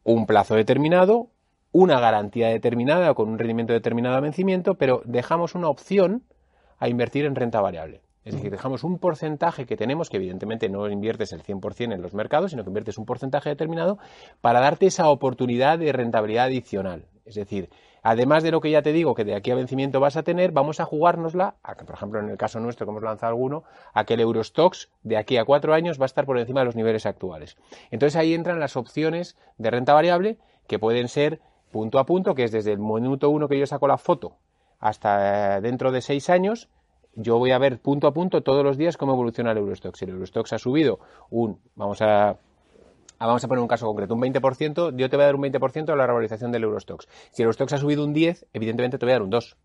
un 0.03 0.25
plazo 0.25 0.55
determinado, 0.55 1.29
una 1.72 2.01
garantía 2.01 2.49
determinada 2.49 3.12
con 3.12 3.29
un 3.29 3.38
rendimiento 3.38 3.75
determinado 3.75 4.16
a 4.16 4.20
vencimiento, 4.20 4.77
pero 4.77 5.03
dejamos 5.05 5.55
una 5.55 5.68
opción 5.68 6.22
a 6.79 6.88
invertir 6.88 7.27
en 7.27 7.35
renta 7.35 7.61
variable. 7.61 8.01
Es 8.25 8.35
decir, 8.35 8.51
dejamos 8.51 8.83
un 8.83 8.99
porcentaje 8.99 9.66
que 9.66 9.77
tenemos, 9.77 10.09
que 10.09 10.16
evidentemente 10.16 10.70
no 10.70 10.88
inviertes 10.88 11.33
el 11.33 11.42
100% 11.42 11.92
en 11.92 12.01
los 12.01 12.14
mercados, 12.14 12.51
sino 12.51 12.64
que 12.64 12.70
inviertes 12.70 12.96
un 12.96 13.05
porcentaje 13.05 13.51
determinado 13.51 13.99
para 14.40 14.61
darte 14.61 14.87
esa 14.87 15.11
oportunidad 15.11 15.79
de 15.79 15.92
rentabilidad 15.92 16.46
adicional. 16.46 17.05
Es 17.27 17.35
decir, 17.35 17.68
además 18.07 18.45
de 18.45 18.53
lo 18.53 18.61
que 18.61 18.71
ya 18.71 18.83
te 18.83 18.92
digo, 18.92 19.16
que 19.16 19.25
de 19.25 19.35
aquí 19.35 19.51
a 19.51 19.57
vencimiento 19.57 19.99
vas 19.99 20.16
a 20.16 20.23
tener, 20.23 20.53
vamos 20.53 20.79
a 20.79 20.85
jugárnosla, 20.85 21.57
por 21.85 21.97
ejemplo, 21.97 22.21
en 22.21 22.31
el 22.31 22.37
caso 22.37 22.61
nuestro 22.61 22.87
que 22.87 22.90
hemos 22.90 23.03
lanzado 23.03 23.31
alguno, 23.31 23.64
a 23.95 24.05
que 24.05 24.14
el 24.14 24.21
Eurostox 24.21 24.92
de 25.03 25.16
aquí 25.16 25.38
a 25.38 25.45
cuatro 25.45 25.75
años 25.75 25.99
va 25.99 26.05
a 26.05 26.07
estar 26.07 26.25
por 26.25 26.38
encima 26.38 26.61
de 26.61 26.66
los 26.66 26.77
niveles 26.77 27.05
actuales. 27.05 27.57
Entonces 27.90 28.14
ahí 28.14 28.33
entran 28.33 28.61
las 28.61 28.77
opciones 28.77 29.37
de 29.59 29.73
renta 29.73 29.92
variable 29.92 30.38
que 30.69 30.79
pueden 30.79 31.09
ser 31.09 31.40
punto 31.73 31.99
a 31.99 32.07
punto, 32.07 32.37
que 32.37 32.45
es 32.45 32.53
desde 32.53 32.73
el 32.73 32.79
minuto 32.79 33.29
uno 33.29 33.49
que 33.49 33.59
yo 33.59 33.66
saco 33.66 33.88
la 33.88 33.99
foto 33.99 34.37
hasta 34.79 35.61
dentro 35.61 35.90
de 35.90 36.01
seis 36.01 36.31
años, 36.31 36.69
yo 37.16 37.38
voy 37.38 37.51
a 37.51 37.59
ver 37.59 37.81
punto 37.81 38.07
a 38.07 38.14
punto 38.14 38.45
todos 38.45 38.62
los 38.62 38.77
días 38.77 38.97
cómo 38.97 39.14
evoluciona 39.14 39.51
el 39.51 39.59
Eurostox. 39.59 39.99
Si 39.99 40.05
el 40.05 40.12
Eurostox 40.12 40.53
ha 40.53 40.59
subido 40.59 41.01
un, 41.29 41.59
vamos 41.75 42.01
a 42.03 42.37
vamos 43.18 43.44
a 43.44 43.48
poner 43.48 43.62
un 43.62 43.68
caso 43.68 43.87
concreto, 43.87 44.14
un 44.14 44.20
20%, 44.20 44.96
yo 44.96 45.11
te 45.11 45.16
voy 45.16 45.22
a 45.22 45.26
dar 45.26 45.37
un 45.37 45.42
20% 45.42 45.85
de 45.85 45.96
la 45.96 46.07
revalorización 46.07 46.52
del 46.52 46.64
Eurostox. 46.64 47.09
Si 47.31 47.42
el 47.42 47.46
Eurostox 47.46 47.72
ha 47.72 47.79
subido 47.79 48.05
un 48.05 48.12
10, 48.12 48.46
evidentemente 48.52 48.98
te 48.98 49.07
voy 49.07 49.12
a 49.12 49.14
dar 49.14 49.22
un 49.22 49.31
2. 49.31 49.57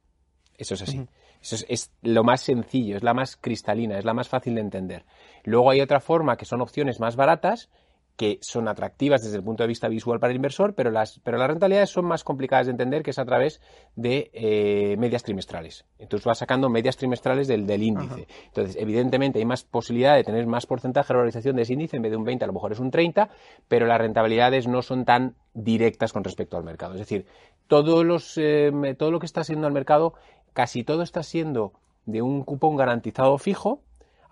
Eso 0.58 0.74
es 0.76 0.82
así. 0.84 1.08
Eso 1.42 1.56
es, 1.56 1.66
es, 1.68 1.92
lo 2.04 2.24
más 2.24 2.42
sencillo, 2.42 2.98
es 2.98 3.04
la 3.04 3.14
más 3.14 3.36
cristalina, 3.36 3.98
es 3.98 4.06
la 4.06 4.14
más 4.14 4.30
fácil 4.30 4.56
de 4.56 4.62
entender. 4.62 5.06
Luego 5.44 5.72
hay 5.72 5.82
otra 5.82 6.00
forma 6.00 6.38
que 6.38 6.46
son 6.46 6.62
opciones 6.62 7.00
más 7.00 7.16
baratas, 7.16 7.70
que 8.16 8.38
son 8.42 8.68
atractivas 8.68 9.24
desde 9.24 9.38
el 9.38 9.44
punto 9.44 9.64
de 9.64 9.68
vista 9.68 9.88
visual 9.88 10.20
para 10.20 10.32
el 10.32 10.36
inversor, 10.36 10.76
pero 10.76 10.92
las, 10.92 11.20
pero 11.20 11.38
las 11.38 11.48
rentabilidades 11.48 11.90
son 11.90 12.06
más 12.06 12.24
complicadas 12.24 12.68
de 12.68 12.72
entender, 12.72 13.04
que 13.04 13.12
es 13.12 13.20
a 13.20 13.26
través 13.26 13.62
de 13.96 14.30
eh, 14.34 14.96
medias 14.98 15.24
trimestrales. 15.24 15.86
Entonces 15.98 16.26
vas 16.26 16.38
sacando 16.38 16.70
medias 16.70 16.98
trimestrales 16.98 17.48
del, 17.48 17.66
del 17.66 17.84
índice. 17.84 18.28
Ajá. 18.30 18.44
Entonces, 18.48 18.76
evidentemente 18.80 19.40
hay 19.40 19.46
más 19.46 19.64
posibilidad 19.64 20.16
de 20.16 20.24
tener 20.24 20.46
más 20.46 20.66
porcentaje 20.66 21.14
de 21.14 21.18
valorización 21.18 21.56
de 21.56 21.64
ese 21.64 21.74
índice, 21.74 21.98
en 21.98 22.04
vez 22.04 22.12
de 22.12 22.18
un 22.18 22.24
20 22.24 22.44
a 22.44 22.48
lo 22.48 22.54
mejor 22.54 22.72
es 22.72 22.80
un 22.80 22.92
30, 22.92 23.30
pero 23.68 23.86
las 23.88 24.00
rentabilidades 24.00 24.68
no 24.68 24.82
son 24.82 25.06
tan 25.06 25.36
directas 25.54 26.14
con 26.14 26.24
respecto 26.24 26.58
al 26.58 26.64
mercado. 26.64 26.94
Es 26.94 27.00
decir, 27.00 27.26
todos 27.68 28.06
los, 28.06 28.38
eh, 28.38 28.72
todo 28.98 29.12
lo 29.12 29.20
que 29.20 29.26
está 29.26 29.44
siendo 29.44 29.68
al 29.68 29.74
mercado, 29.74 30.14
casi 30.54 30.84
todo 30.84 31.04
está 31.04 31.24
siendo 31.24 31.74
de 32.06 32.22
un 32.22 32.44
cupón 32.44 32.76
garantizado 32.76 33.38
fijo, 33.38 33.82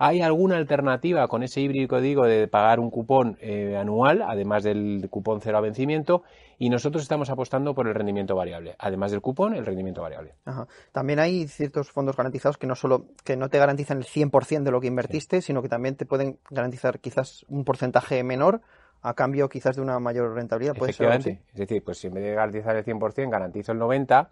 ¿Hay 0.01 0.21
alguna 0.21 0.55
alternativa 0.55 1.27
con 1.27 1.43
ese 1.43 1.59
híbrido 1.59 1.99
digo 1.99 2.25
de 2.25 2.47
pagar 2.47 2.79
un 2.79 2.89
cupón 2.89 3.37
eh, 3.41 3.75
anual, 3.75 4.21
además 4.21 4.63
del 4.63 5.05
cupón 5.09 5.41
cero 5.41 5.57
a 5.57 5.61
vencimiento? 5.61 6.23
Y 6.57 6.69
nosotros 6.69 7.03
estamos 7.03 7.29
apostando 7.29 7.75
por 7.75 7.85
el 7.85 7.93
rendimiento 7.93 8.33
variable. 8.33 8.77
Además 8.79 9.11
del 9.11 9.19
cupón, 9.19 9.55
el 9.55 9.65
rendimiento 9.65 10.01
variable. 10.01 10.35
Ajá. 10.45 10.67
También 10.93 11.19
hay 11.19 11.49
ciertos 11.49 11.91
fondos 11.91 12.15
garantizados 12.15 12.57
que 12.57 12.65
no 12.65 12.75
solo 12.75 13.07
que 13.25 13.35
no 13.35 13.49
te 13.49 13.59
garantizan 13.59 13.97
el 13.97 14.05
100% 14.05 14.63
de 14.63 14.71
lo 14.71 14.79
que 14.79 14.87
invertiste, 14.87 15.41
sí. 15.41 15.47
sino 15.47 15.61
que 15.61 15.67
también 15.67 15.97
te 15.97 16.05
pueden 16.05 16.39
garantizar 16.49 16.99
quizás 16.99 17.45
un 17.49 17.65
porcentaje 17.65 18.23
menor 18.23 18.61
a 19.01 19.15
cambio 19.15 19.49
quizás 19.49 19.75
de 19.75 19.81
una 19.81 19.99
mayor 19.99 20.33
rentabilidad. 20.33 20.75
¿Puede 20.75 20.91
Efectivamente. 20.91 21.41
Ser 21.41 21.43
es 21.51 21.59
decir, 21.59 21.83
pues 21.83 21.97
si 21.97 22.07
en 22.07 22.13
vez 22.13 22.23
de 22.23 22.35
garantizar 22.35 22.73
el 22.73 22.85
100%, 22.85 23.29
garantizo 23.29 23.73
el 23.73 23.79
90%, 23.79 24.29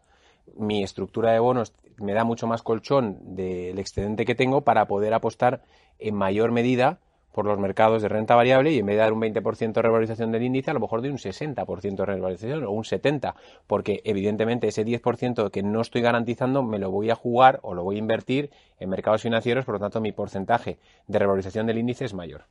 mi 0.56 0.84
estructura 0.84 1.32
de 1.32 1.40
bonos 1.40 1.74
me 1.98 2.14
da 2.14 2.24
mucho 2.24 2.48
más 2.48 2.62
colchón 2.62 3.36
del 3.36 3.80
excedente 3.80 4.26
que 4.26 4.36
tengo 4.36 4.62
para 4.62 4.86
poder 4.88 5.14
apostar 5.14 5.64
en 6.00 6.16
mayor 6.16 6.52
medida 6.52 7.00
por 7.38 7.46
los 7.46 7.60
mercados 7.60 8.02
de 8.02 8.10
renta 8.10 8.34
variable 8.36 8.72
y 8.72 8.80
en 8.80 8.88
vez 8.88 8.96
de 8.96 9.02
dar 9.02 9.14
un 9.14 9.22
20% 9.22 9.72
de 9.72 9.82
revalorización 9.84 10.32
del 10.32 10.42
índice, 10.42 10.72
a 10.72 10.74
lo 10.74 10.80
mejor 10.80 11.04
de 11.04 11.12
un 11.12 11.18
60% 11.18 11.96
de 11.96 12.06
revalorización 12.06 12.64
o 12.64 12.72
un 12.72 12.84
70%, 12.84 13.36
porque 13.68 14.02
evidentemente 14.06 14.68
ese 14.68 14.84
10% 14.84 15.52
que 15.52 15.62
no 15.62 15.82
estoy 15.82 16.02
garantizando 16.02 16.64
me 16.64 16.80
lo 16.80 16.90
voy 16.90 17.12
a 17.12 17.16
jugar 17.16 17.60
o 17.62 17.76
lo 17.76 17.84
voy 17.84 17.98
a 17.98 18.00
invertir 18.00 18.50
en 18.80 18.90
mercados 18.90 19.22
financieros, 19.22 19.66
por 19.66 19.76
lo 19.76 19.80
tanto 19.80 20.02
mi 20.02 20.12
porcentaje 20.12 20.80
de 21.06 21.20
revalorización 21.20 21.68
del 21.68 21.78
índice 21.78 22.06
es 22.06 22.16
mayor. 22.16 22.46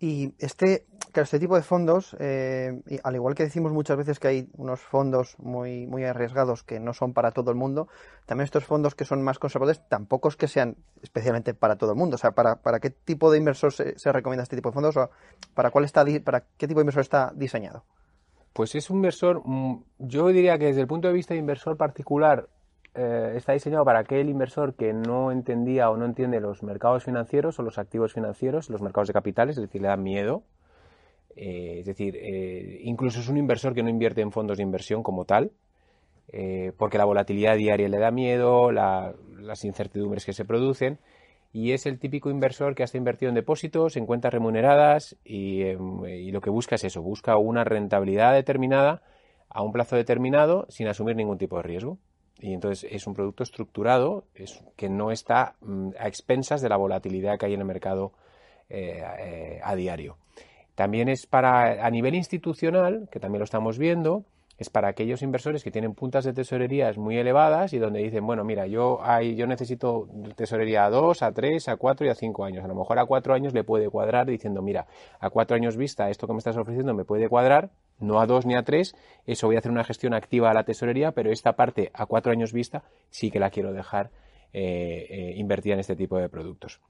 Y 0.00 0.32
este, 0.40 0.86
claro, 1.14 1.24
este 1.24 1.38
tipo 1.38 1.56
de 1.56 1.62
fondos, 1.62 2.14
eh, 2.20 2.82
al 3.02 3.14
igual 3.14 3.34
que 3.34 3.44
decimos 3.44 3.72
muchas 3.72 3.96
veces 3.96 4.18
que 4.18 4.28
hay 4.28 4.48
unos 4.58 4.80
fondos 4.80 5.36
muy, 5.38 5.86
muy 5.86 6.04
arriesgados 6.04 6.62
que 6.62 6.78
no 6.80 6.92
son 6.92 7.14
para 7.14 7.30
todo 7.30 7.50
el 7.50 7.56
mundo, 7.56 7.88
también 8.26 8.44
estos 8.44 8.64
fondos 8.64 8.94
que 8.94 9.06
son 9.06 9.22
más 9.22 9.38
conservadores 9.38 9.80
tampoco 9.88 10.28
es 10.28 10.36
que 10.36 10.48
sean 10.48 10.76
especialmente 11.00 11.54
para 11.54 11.76
todo 11.76 11.92
el 11.92 11.96
mundo. 11.96 12.16
O 12.16 12.18
sea, 12.18 12.32
¿para, 12.32 12.56
para 12.56 12.80
qué 12.80 12.90
tipo 12.90 13.30
de 13.30 13.38
inversor 13.38 13.72
se, 13.72 14.12
recomienda 14.12 14.42
este 14.42 14.56
tipo 14.56 14.68
de 14.68 14.74
fondos? 14.74 14.96
¿O 14.98 15.10
para, 15.54 15.70
cuál 15.70 15.86
está, 15.86 16.04
¿Para 16.22 16.44
qué 16.58 16.68
tipo 16.68 16.80
de 16.80 16.82
inversor 16.82 17.02
está 17.02 17.32
diseñado? 17.34 17.84
Pues 18.52 18.74
es 18.74 18.90
un 18.90 18.96
inversor, 18.96 19.42
yo 19.98 20.28
diría 20.28 20.58
que 20.58 20.66
desde 20.66 20.82
el 20.82 20.86
punto 20.86 21.08
de 21.08 21.14
vista 21.14 21.34
de 21.34 21.40
inversor 21.40 21.76
particular, 21.76 22.48
eh, 22.96 23.32
está 23.36 23.52
diseñado 23.52 23.84
para 23.84 24.00
aquel 24.00 24.28
inversor 24.28 24.74
que 24.74 24.92
no 24.92 25.32
entendía 25.32 25.90
o 25.90 25.96
no 25.96 26.04
entiende 26.04 26.40
los 26.40 26.62
mercados 26.62 27.02
financieros 27.04 27.58
o 27.58 27.62
los 27.62 27.78
activos 27.78 28.12
financieros, 28.12 28.70
los 28.70 28.82
mercados 28.82 29.08
de 29.08 29.14
capitales, 29.14 29.56
es 29.56 29.62
decir, 29.62 29.82
le 29.82 29.88
da 29.88 29.96
miedo. 29.96 30.44
Eh, 31.36 31.78
es 31.80 31.86
decir, 31.86 32.16
eh, 32.16 32.80
incluso 32.82 33.20
es 33.20 33.28
un 33.28 33.36
inversor 33.36 33.74
que 33.74 33.82
no 33.82 33.88
invierte 33.88 34.20
en 34.20 34.32
fondos 34.32 34.56
de 34.56 34.62
inversión 34.62 35.02
como 35.02 35.24
tal, 35.24 35.52
eh, 36.32 36.72
porque 36.76 36.98
la 36.98 37.04
volatilidad 37.04 37.56
diaria 37.56 37.88
le 37.88 37.98
da 37.98 38.10
miedo, 38.10 38.72
la, 38.72 39.14
las 39.38 39.64
incertidumbres 39.64 40.24
que 40.24 40.32
se 40.32 40.44
producen, 40.44 40.98
y 41.52 41.72
es 41.72 41.86
el 41.86 41.98
típico 41.98 42.30
inversor 42.30 42.74
que 42.74 42.82
ha 42.82 42.88
invertido 42.94 43.28
en 43.28 43.36
depósitos, 43.36 43.96
en 43.96 44.06
cuentas 44.06 44.32
remuneradas, 44.32 45.16
y, 45.24 45.62
y 45.62 46.30
lo 46.32 46.40
que 46.40 46.50
busca 46.50 46.74
es 46.76 46.84
eso, 46.84 47.02
busca 47.02 47.36
una 47.36 47.64
rentabilidad 47.64 48.32
determinada 48.34 49.02
a 49.48 49.62
un 49.62 49.72
plazo 49.72 49.94
determinado 49.94 50.66
sin 50.68 50.88
asumir 50.88 51.14
ningún 51.14 51.38
tipo 51.38 51.56
de 51.56 51.62
riesgo. 51.62 51.98
Y 52.40 52.52
entonces 52.52 52.90
es 52.90 53.06
un 53.06 53.14
producto 53.14 53.44
estructurado 53.44 54.24
es, 54.34 54.64
que 54.76 54.88
no 54.88 55.12
está 55.12 55.54
mm, 55.60 55.90
a 55.98 56.08
expensas 56.08 56.60
de 56.60 56.68
la 56.68 56.76
volatilidad 56.76 57.38
que 57.38 57.46
hay 57.46 57.54
en 57.54 57.60
el 57.60 57.66
mercado 57.66 58.12
a 59.62 59.76
diario. 59.76 60.16
También 60.74 61.08
es 61.08 61.26
para, 61.26 61.84
a 61.84 61.90
nivel 61.90 62.14
institucional, 62.14 63.08
que 63.10 63.20
también 63.20 63.40
lo 63.40 63.44
estamos 63.44 63.78
viendo, 63.78 64.24
es 64.56 64.70
para 64.70 64.88
aquellos 64.88 65.22
inversores 65.22 65.64
que 65.64 65.70
tienen 65.70 65.94
puntas 65.94 66.24
de 66.24 66.32
tesorerías 66.32 66.96
muy 66.96 67.16
elevadas 67.16 67.72
y 67.72 67.78
donde 67.78 68.00
dicen, 68.00 68.24
bueno, 68.24 68.44
mira, 68.44 68.66
yo, 68.66 69.00
hay, 69.02 69.34
yo 69.34 69.46
necesito 69.46 70.08
tesorería 70.36 70.84
a 70.84 70.90
2, 70.90 71.22
a 71.22 71.32
3, 71.32 71.68
a 71.68 71.76
4 71.76 72.06
y 72.06 72.10
a 72.10 72.14
5 72.14 72.44
años. 72.44 72.64
A 72.64 72.68
lo 72.68 72.74
mejor 72.74 72.98
a 72.98 73.04
4 73.04 73.34
años 73.34 73.52
le 73.52 73.64
puede 73.64 73.88
cuadrar 73.88 74.26
diciendo, 74.26 74.62
mira, 74.62 74.86
a 75.18 75.30
4 75.30 75.56
años 75.56 75.76
vista 75.76 76.08
esto 76.08 76.26
que 76.26 76.34
me 76.34 76.38
estás 76.38 76.56
ofreciendo 76.56 76.94
me 76.94 77.04
puede 77.04 77.28
cuadrar, 77.28 77.70
no 77.98 78.20
a 78.20 78.26
2 78.26 78.46
ni 78.46 78.54
a 78.54 78.62
3, 78.62 78.94
eso 79.26 79.46
voy 79.48 79.56
a 79.56 79.58
hacer 79.58 79.72
una 79.72 79.84
gestión 79.84 80.14
activa 80.14 80.50
a 80.50 80.54
la 80.54 80.64
tesorería, 80.64 81.10
pero 81.12 81.32
esta 81.32 81.54
parte 81.54 81.90
a 81.92 82.06
4 82.06 82.30
años 82.30 82.52
vista 82.52 82.84
sí 83.10 83.30
que 83.32 83.40
la 83.40 83.50
quiero 83.50 83.72
dejar 83.72 84.10
eh, 84.52 85.06
eh, 85.10 85.34
invertida 85.36 85.74
en 85.74 85.80
este 85.80 85.96
tipo 85.96 86.16
de 86.16 86.28
productos. 86.28 86.80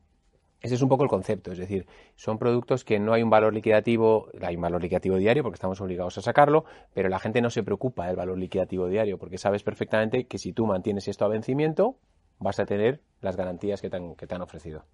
Ese 0.65 0.77
es 0.77 0.83
un 0.83 0.89
poco 0.89 1.05
el 1.05 1.11
concepto, 1.11 1.53
es 1.53 1.59
decir, 1.59 1.87
son 2.17 2.39
productos 2.39 2.85
que 2.85 2.99
no 2.99 3.13
hay 3.13 3.23
un 3.23 3.29
valor 3.29 3.53
liquidativo, 3.53 4.29
hay 4.41 4.57
un 4.57 4.63
valor 4.63 4.81
liquidativo 4.81 5.19
diario 5.19 5.43
porque 5.43 5.57
estamos 5.57 5.79
obligados 5.83 6.17
a 6.17 6.23
sacarlo, 6.23 6.65
pero 6.95 7.11
la 7.11 7.19
gente 7.19 7.43
no 7.43 7.51
se 7.51 7.63
preocupa 7.63 8.07
del 8.07 8.17
valor 8.17 8.39
liquidativo 8.39 8.89
diario 8.89 9.19
porque 9.19 9.37
sabes 9.37 9.63
perfectamente 9.63 10.25
que 10.25 10.39
si 10.39 10.55
tú 10.55 10.65
mantienes 10.65 11.07
esto 11.07 11.27
a 11.27 11.29
vencimiento, 11.29 11.97
vas 12.39 12.59
a 12.61 12.65
tener 12.65 13.03
las 13.21 13.37
garantías 13.37 13.83
que 13.83 13.91
te 13.91 13.97
han, 14.35 14.41
ofrecido. 14.41 14.87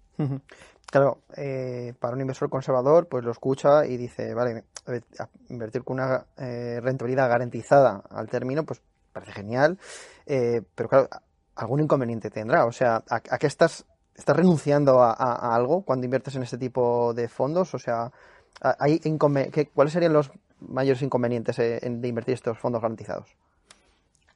Claro, 0.87 1.19
eh, 1.37 1.93
para 2.01 2.15
un 2.15 2.19
inversor 2.19 2.49
conservador, 2.49 3.07
pues 3.07 3.23
lo 3.23 3.31
escucha 3.31 3.85
y 3.85 3.95
dice, 3.95 4.33
vale, 4.33 4.65
invertir 5.47 5.85
con 5.85 6.01
una 6.01 6.25
eh, 6.37 6.81
rentabilidad 6.81 7.29
garantizada 7.29 8.03
al 8.09 8.27
término, 8.27 8.65
pues 8.65 8.81
parece 9.13 9.31
genial, 9.31 9.79
eh, 10.25 10.63
pero 10.75 10.89
claro, 10.89 11.07
algún 11.55 11.79
inconveniente 11.79 12.29
tendrá. 12.29 12.65
O 12.65 12.73
sea, 12.73 13.05
¿a, 13.09 13.15
a 13.15 13.37
qué 13.37 13.47
estás 13.47 13.85
¿Estás 14.21 14.37
renunciando 14.37 15.01
a, 15.01 15.55
algo 15.55 15.81
cuando 15.81 16.05
inviertes 16.05 16.35
en 16.35 16.43
este 16.43 16.59
tipo 16.59 17.11
de 17.15 17.27
fondos? 17.27 17.73
O 17.73 17.79
sea, 17.79 18.11
¿hay 18.61 18.99
¿qué, 18.99 19.65
¿cuáles 19.73 19.93
serían 19.93 20.13
los 20.13 20.31
mayores 20.59 21.01
inconvenientes 21.01 21.57
de 21.57 22.07
invertir 22.07 22.35
estos 22.35 22.59
fondos 22.59 22.83
garantizados? 22.83 23.35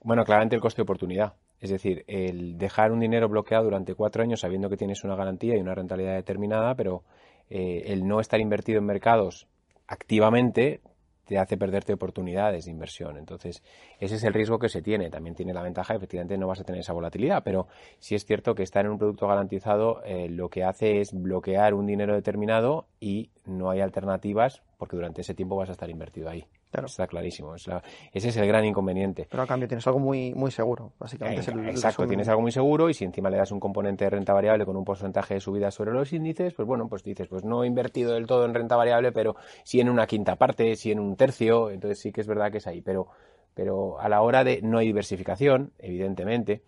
Bueno, 0.01 0.23
claramente 0.23 0.55
el 0.55 0.61
coste 0.63 0.77
de 0.77 0.83
oportunidad. 0.85 1.33
Es 1.59 1.69
decir, 1.69 2.03
el 2.07 2.57
dejar 2.57 2.91
un 2.91 2.99
dinero 2.99 3.29
bloqueado 3.29 3.65
durante 3.65 3.93
cuatro 3.93 4.23
años 4.23 4.39
sabiendo 4.39 4.69
que 4.69 4.75
tienes 4.75 5.03
una 5.03 5.15
garantía 5.15 5.55
y 5.55 5.61
una 5.61 5.75
rentabilidad 5.75 6.15
determinada, 6.15 6.73
pero 6.73 7.03
eh, 7.51 7.83
el 7.85 8.07
no 8.07 8.19
estar 8.19 8.39
invertido 8.39 8.79
en 8.79 8.85
mercados 8.85 9.47
activamente 9.85 10.81
te 11.25 11.37
hace 11.37 11.57
perderte 11.57 11.93
oportunidades 11.93 12.65
de 12.65 12.71
inversión. 12.71 13.17
Entonces, 13.17 13.63
ese 13.99 14.15
es 14.15 14.23
el 14.23 14.33
riesgo 14.33 14.59
que 14.59 14.69
se 14.69 14.81
tiene. 14.81 15.09
También 15.09 15.35
tiene 15.35 15.53
la 15.53 15.61
ventaja, 15.61 15.95
efectivamente, 15.95 16.37
no 16.37 16.47
vas 16.47 16.59
a 16.59 16.63
tener 16.63 16.81
esa 16.81 16.93
volatilidad, 16.93 17.43
pero 17.43 17.67
sí 17.99 18.15
es 18.15 18.25
cierto 18.25 18.55
que 18.55 18.63
estar 18.63 18.85
en 18.85 18.91
un 18.91 18.97
producto 18.97 19.27
garantizado 19.27 20.01
eh, 20.03 20.29
lo 20.29 20.49
que 20.49 20.63
hace 20.63 21.01
es 21.01 21.13
bloquear 21.13 21.73
un 21.73 21.85
dinero 21.85 22.13
determinado 22.13 22.87
y 22.99 23.31
no 23.45 23.69
hay 23.69 23.81
alternativas 23.81 24.61
porque 24.77 24.95
durante 24.95 25.21
ese 25.21 25.33
tiempo 25.33 25.55
vas 25.55 25.69
a 25.69 25.73
estar 25.73 25.89
invertido 25.89 26.29
ahí. 26.29 26.45
Está 26.83 27.07
clarísimo. 27.07 27.55
ese 27.55 27.71
es 28.11 28.37
el 28.37 28.47
gran 28.47 28.65
inconveniente. 28.65 29.27
Pero 29.29 29.43
a 29.43 29.47
cambio 29.47 29.67
tienes 29.67 29.85
algo 29.87 29.99
muy, 29.99 30.33
muy 30.33 30.51
seguro, 30.51 30.93
básicamente. 30.99 31.49
exacto, 31.69 32.05
tienes 32.07 32.27
algo 32.27 32.41
muy 32.41 32.51
seguro 32.51 32.89
y 32.89 32.93
si 32.93 33.05
encima 33.05 33.29
le 33.29 33.37
das 33.37 33.51
un 33.51 33.59
componente 33.59 34.03
de 34.03 34.09
renta 34.09 34.33
variable 34.33 34.65
con 34.65 34.75
un 34.75 34.83
porcentaje 34.83 35.35
de 35.35 35.39
subida 35.39 35.71
sobre 35.71 35.91
los 35.91 36.11
índices, 36.11 36.53
pues 36.53 36.67
bueno, 36.67 36.87
pues 36.87 37.03
dices, 37.03 37.27
pues 37.27 37.43
no 37.43 37.63
he 37.63 37.67
invertido 37.67 38.13
del 38.13 38.27
todo 38.27 38.45
en 38.45 38.53
renta 38.53 38.75
variable, 38.75 39.11
pero 39.11 39.35
sí 39.63 39.79
en 39.79 39.89
una 39.89 40.07
quinta 40.07 40.35
parte, 40.35 40.75
sí 40.75 40.91
en 40.91 40.99
un 40.99 41.15
tercio, 41.15 41.69
entonces 41.69 41.99
sí 41.99 42.11
que 42.11 42.21
es 42.21 42.27
verdad 42.27 42.51
que 42.51 42.57
es 42.57 42.67
ahí. 42.67 42.81
Pero, 42.81 43.07
pero 43.53 43.99
a 43.99 44.09
la 44.09 44.21
hora 44.21 44.43
de 44.43 44.61
no 44.61 44.79
hay 44.79 44.87
diversificación, 44.87 45.71
evidentemente, 45.79 46.63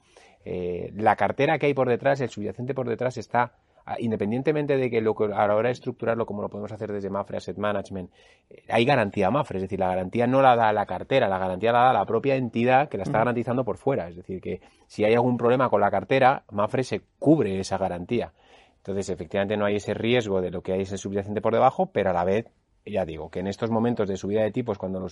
eh, 0.45 0.93
la 0.95 1.15
cartera 1.15 1.59
que 1.59 1.65
hay 1.65 1.73
por 1.73 1.89
detrás, 1.89 2.21
el 2.21 2.29
subyacente 2.29 2.73
por 2.73 2.87
detrás 2.87 3.17
está 3.17 3.53
independientemente 4.00 4.78
de 4.78 4.89
que 4.89 5.02
lo, 5.02 5.15
a 5.34 5.47
la 5.47 5.56
hora 5.56 5.69
de 5.69 5.73
estructurarlo, 5.73 6.26
como 6.26 6.41
lo 6.41 6.50
podemos 6.50 6.71
hacer 6.71 6.91
desde 6.91 7.10
Mafre 7.10 7.38
Asset 7.38 7.58
Management, 7.58 8.12
eh, 8.50 8.63
hay 8.69 8.86
garantía 8.86 9.32
Mafre, 9.32 9.58
es 9.58 9.63
decir, 9.63 9.80
la 9.80 9.88
garantía 9.88 10.28
no 10.28 10.41
la 10.41 10.56
da 10.56 10.73
la 10.73 10.86
cartera, 10.86 11.28
la 11.28 11.38
garantía 11.38 11.71
la 11.71 11.84
da 11.84 11.93
la 11.93 12.06
propia 12.06 12.36
entidad 12.36 12.89
que 12.89 12.97
la 12.97 13.04
está 13.04 13.19
garantizando 13.19 13.63
por 13.63 13.78
fuera. 13.78 14.10
Es 14.10 14.15
decir, 14.15 14.41
que 14.41 14.62
si 14.88 15.06
hay 15.06 15.13
algún 15.13 15.38
problema 15.38 15.69
con 15.69 15.82
la 15.82 15.91
cartera, 15.91 16.43
Mafre 16.52 16.84
se 16.84 17.02
cubre 17.19 17.60
esa 17.60 17.78
garantía. 17.78 18.34
Entonces, 18.78 19.10
efectivamente, 19.10 19.58
no 19.58 19.65
hay 19.65 19.78
ese 19.78 19.93
riesgo 19.93 20.41
de 20.41 20.52
lo 20.52 20.62
que 20.62 20.73
hay 20.73 20.82
ese 20.82 20.97
subyacente 20.97 21.41
por 21.41 21.54
debajo, 21.54 21.88
pero 21.91 22.10
a 22.10 22.13
la 22.13 22.23
vez 22.23 22.47
ya 22.91 23.06
digo, 23.06 23.30
que 23.30 23.39
en 23.39 23.47
estos 23.47 23.69
momentos 23.69 24.08
de 24.08 24.17
subida 24.17 24.43
de 24.43 24.52
tipos, 24.52 24.78
cuando 24.78 25.06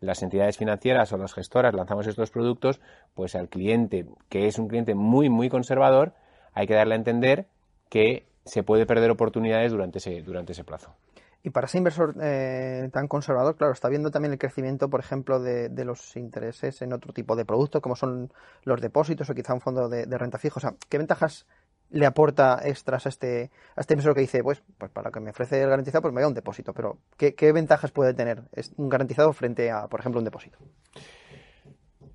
las 0.00 0.22
entidades 0.22 0.56
financieras 0.56 1.12
o 1.12 1.18
las 1.18 1.34
gestoras 1.34 1.74
lanzamos 1.74 2.06
estos 2.06 2.30
productos, 2.30 2.80
pues 3.14 3.34
al 3.34 3.48
cliente, 3.48 4.06
que 4.28 4.46
es 4.46 4.58
un 4.58 4.68
cliente 4.68 4.94
muy, 4.94 5.28
muy 5.28 5.48
conservador, 5.48 6.14
hay 6.52 6.66
que 6.66 6.74
darle 6.74 6.94
a 6.94 6.98
entender 6.98 7.46
que 7.88 8.26
se 8.44 8.62
puede 8.62 8.86
perder 8.86 9.10
oportunidades 9.10 9.72
durante 9.72 9.98
ese, 9.98 10.22
durante 10.22 10.52
ese 10.52 10.64
plazo. 10.64 10.94
Y 11.42 11.50
para 11.50 11.66
ese 11.66 11.78
inversor 11.78 12.16
eh, 12.20 12.88
tan 12.92 13.06
conservador, 13.06 13.56
claro, 13.56 13.72
está 13.72 13.88
viendo 13.88 14.10
también 14.10 14.32
el 14.32 14.38
crecimiento, 14.38 14.90
por 14.90 15.00
ejemplo, 15.00 15.40
de, 15.40 15.84
los 15.84 16.16
intereses 16.16 16.82
en 16.82 16.92
otro 16.92 17.12
tipo 17.12 17.36
de 17.36 17.44
productos, 17.44 17.80
como 17.80 17.94
son 17.94 18.32
los 18.64 18.80
depósitos 18.80 19.30
o 19.30 19.34
quizá 19.34 19.54
un 19.54 19.60
fondo 19.60 19.88
de, 19.88 20.04
renta 20.18 20.38
fija. 20.38 20.54
O 20.56 20.60
sea, 20.60 20.74
¿qué 20.88 20.98
ventajas 20.98 21.46
le 21.90 22.06
aporta 22.06 22.60
extras 22.64 23.06
a 23.06 23.08
este, 23.08 23.50
a 23.76 23.80
este 23.80 23.94
inversor 23.94 24.14
que 24.14 24.20
dice, 24.20 24.42
pues, 24.42 24.62
pues 24.76 24.90
para 24.90 25.10
que 25.10 25.20
me 25.20 25.30
ofrece 25.30 25.62
el 25.62 25.70
garantizado, 25.70 26.02
pues 26.02 26.14
me 26.14 26.20
da 26.20 26.28
un 26.28 26.34
depósito? 26.34 26.74
Pero, 26.74 26.98
¿qué, 27.16 27.34
qué 27.34 27.52
ventajas 27.52 27.92
puede 27.92 28.14
tener 28.14 28.42
un 28.76 28.88
garantizado 28.88 29.32
frente 29.32 29.70
a, 29.70 29.86
por 29.86 30.00
ejemplo, 30.00 30.18
un 30.18 30.24
depósito? 30.24 30.58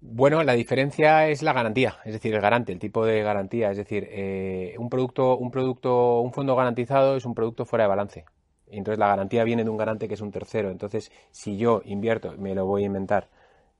Bueno, 0.05 0.43
la 0.43 0.53
diferencia 0.53 1.29
es 1.29 1.41
la 1.41 1.53
garantía, 1.53 1.97
es 2.03 2.11
decir, 2.11 2.35
el 2.35 2.41
garante, 2.41 2.73
el 2.73 2.77
tipo 2.77 3.05
de 3.05 3.23
garantía. 3.23 3.71
Es 3.71 3.77
decir, 3.77 4.05
eh, 4.11 4.75
un 4.77 4.89
producto, 4.89 5.37
un 5.37 5.49
producto, 5.49 6.19
un 6.19 6.33
fondo 6.33 6.57
garantizado 6.57 7.15
es 7.15 7.25
un 7.25 7.33
producto 7.33 7.63
fuera 7.63 7.85
de 7.85 7.89
balance. 7.89 8.25
Entonces 8.67 8.99
la 8.99 9.07
garantía 9.07 9.45
viene 9.45 9.63
de 9.63 9.69
un 9.69 9.77
garante 9.77 10.09
que 10.09 10.15
es 10.15 10.21
un 10.21 10.31
tercero. 10.31 10.71
Entonces, 10.71 11.09
si 11.31 11.55
yo 11.57 11.81
invierto, 11.85 12.35
me 12.37 12.53
lo 12.53 12.65
voy 12.65 12.83
a 12.83 12.87
inventar, 12.87 13.29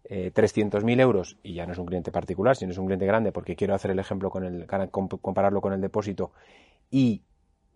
eh, 0.06 0.32
300.000 0.34 1.02
euros, 1.02 1.38
y 1.44 1.56
ya 1.56 1.66
no 1.66 1.74
es 1.74 1.78
un 1.78 1.86
cliente 1.86 2.12
particular, 2.12 2.56
sino 2.56 2.72
es 2.72 2.78
un 2.78 2.86
cliente 2.86 3.06
grande, 3.06 3.34
porque 3.34 3.58
quiero 3.58 3.76
hacer 3.76 3.92
el 3.92 4.00
ejemplo 4.00 4.30
con 4.30 4.46
el, 4.46 4.66
compararlo 4.90 5.60
con 5.60 5.74
el 5.74 5.82
depósito, 5.82 6.32
y 6.90 7.22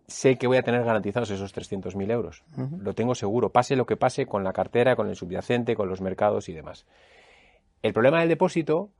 sé 0.06 0.36
que 0.36 0.46
voy 0.46 0.56
a 0.56 0.62
tener 0.62 0.84
garantizados 0.84 1.30
esos 1.30 1.54
300.000 1.54 2.10
euros. 2.10 2.44
Lo 2.80 2.94
tengo 2.94 3.14
seguro, 3.14 3.50
pase 3.50 3.76
lo 3.76 3.84
que 3.84 3.96
pase 3.96 4.24
con 4.24 4.42
la 4.42 4.54
cartera, 4.54 4.96
con 4.96 5.08
el 5.08 5.16
subyacente, 5.16 5.76
con 5.76 5.88
los 5.88 6.00
mercados 6.00 6.48
y 6.48 6.54
demás. 6.54 6.86
El 7.82 7.92
problema 7.92 8.20
del 8.20 8.28
depósito 8.28 8.90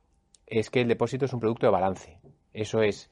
es 0.47 0.69
que 0.69 0.81
el 0.81 0.87
depósito 0.87 1.25
es 1.25 1.33
un 1.33 1.39
producto 1.39 1.67
de 1.67 1.71
balance. 1.71 2.19
Eso 2.53 2.81
es 2.81 3.11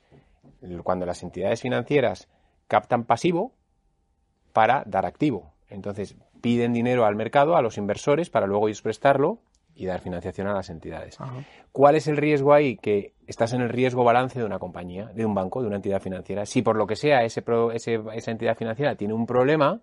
cuando 0.83 1.05
las 1.05 1.23
entidades 1.23 1.61
financieras 1.61 2.27
captan 2.67 3.05
pasivo 3.05 3.53
para 4.53 4.83
dar 4.85 5.05
activo. 5.05 5.53
Entonces 5.69 6.15
piden 6.41 6.73
dinero 6.73 7.05
al 7.05 7.15
mercado, 7.15 7.55
a 7.55 7.61
los 7.61 7.77
inversores, 7.77 8.29
para 8.29 8.47
luego 8.47 8.67
ellos 8.67 8.81
prestarlo 8.81 9.39
y 9.75 9.85
dar 9.85 10.01
financiación 10.01 10.47
a 10.47 10.53
las 10.53 10.69
entidades. 10.69 11.17
¿Cuál 11.71 11.95
es 11.95 12.07
el 12.07 12.17
riesgo 12.17 12.53
ahí? 12.53 12.77
Que 12.77 13.13
estás 13.27 13.53
en 13.53 13.61
el 13.61 13.69
riesgo 13.69 14.03
balance 14.03 14.39
de 14.39 14.45
una 14.45 14.57
compañía, 14.57 15.11
de 15.13 15.25
un 15.25 15.35
banco, 15.35 15.61
de 15.61 15.67
una 15.67 15.75
entidad 15.75 16.01
financiera. 16.01 16.45
Si 16.45 16.63
por 16.63 16.75
lo 16.75 16.87
que 16.87 16.95
sea 16.95 17.23
ese, 17.23 17.43
esa 18.13 18.31
entidad 18.31 18.57
financiera 18.57 18.95
tiene 18.95 19.13
un 19.13 19.27
problema, 19.27 19.81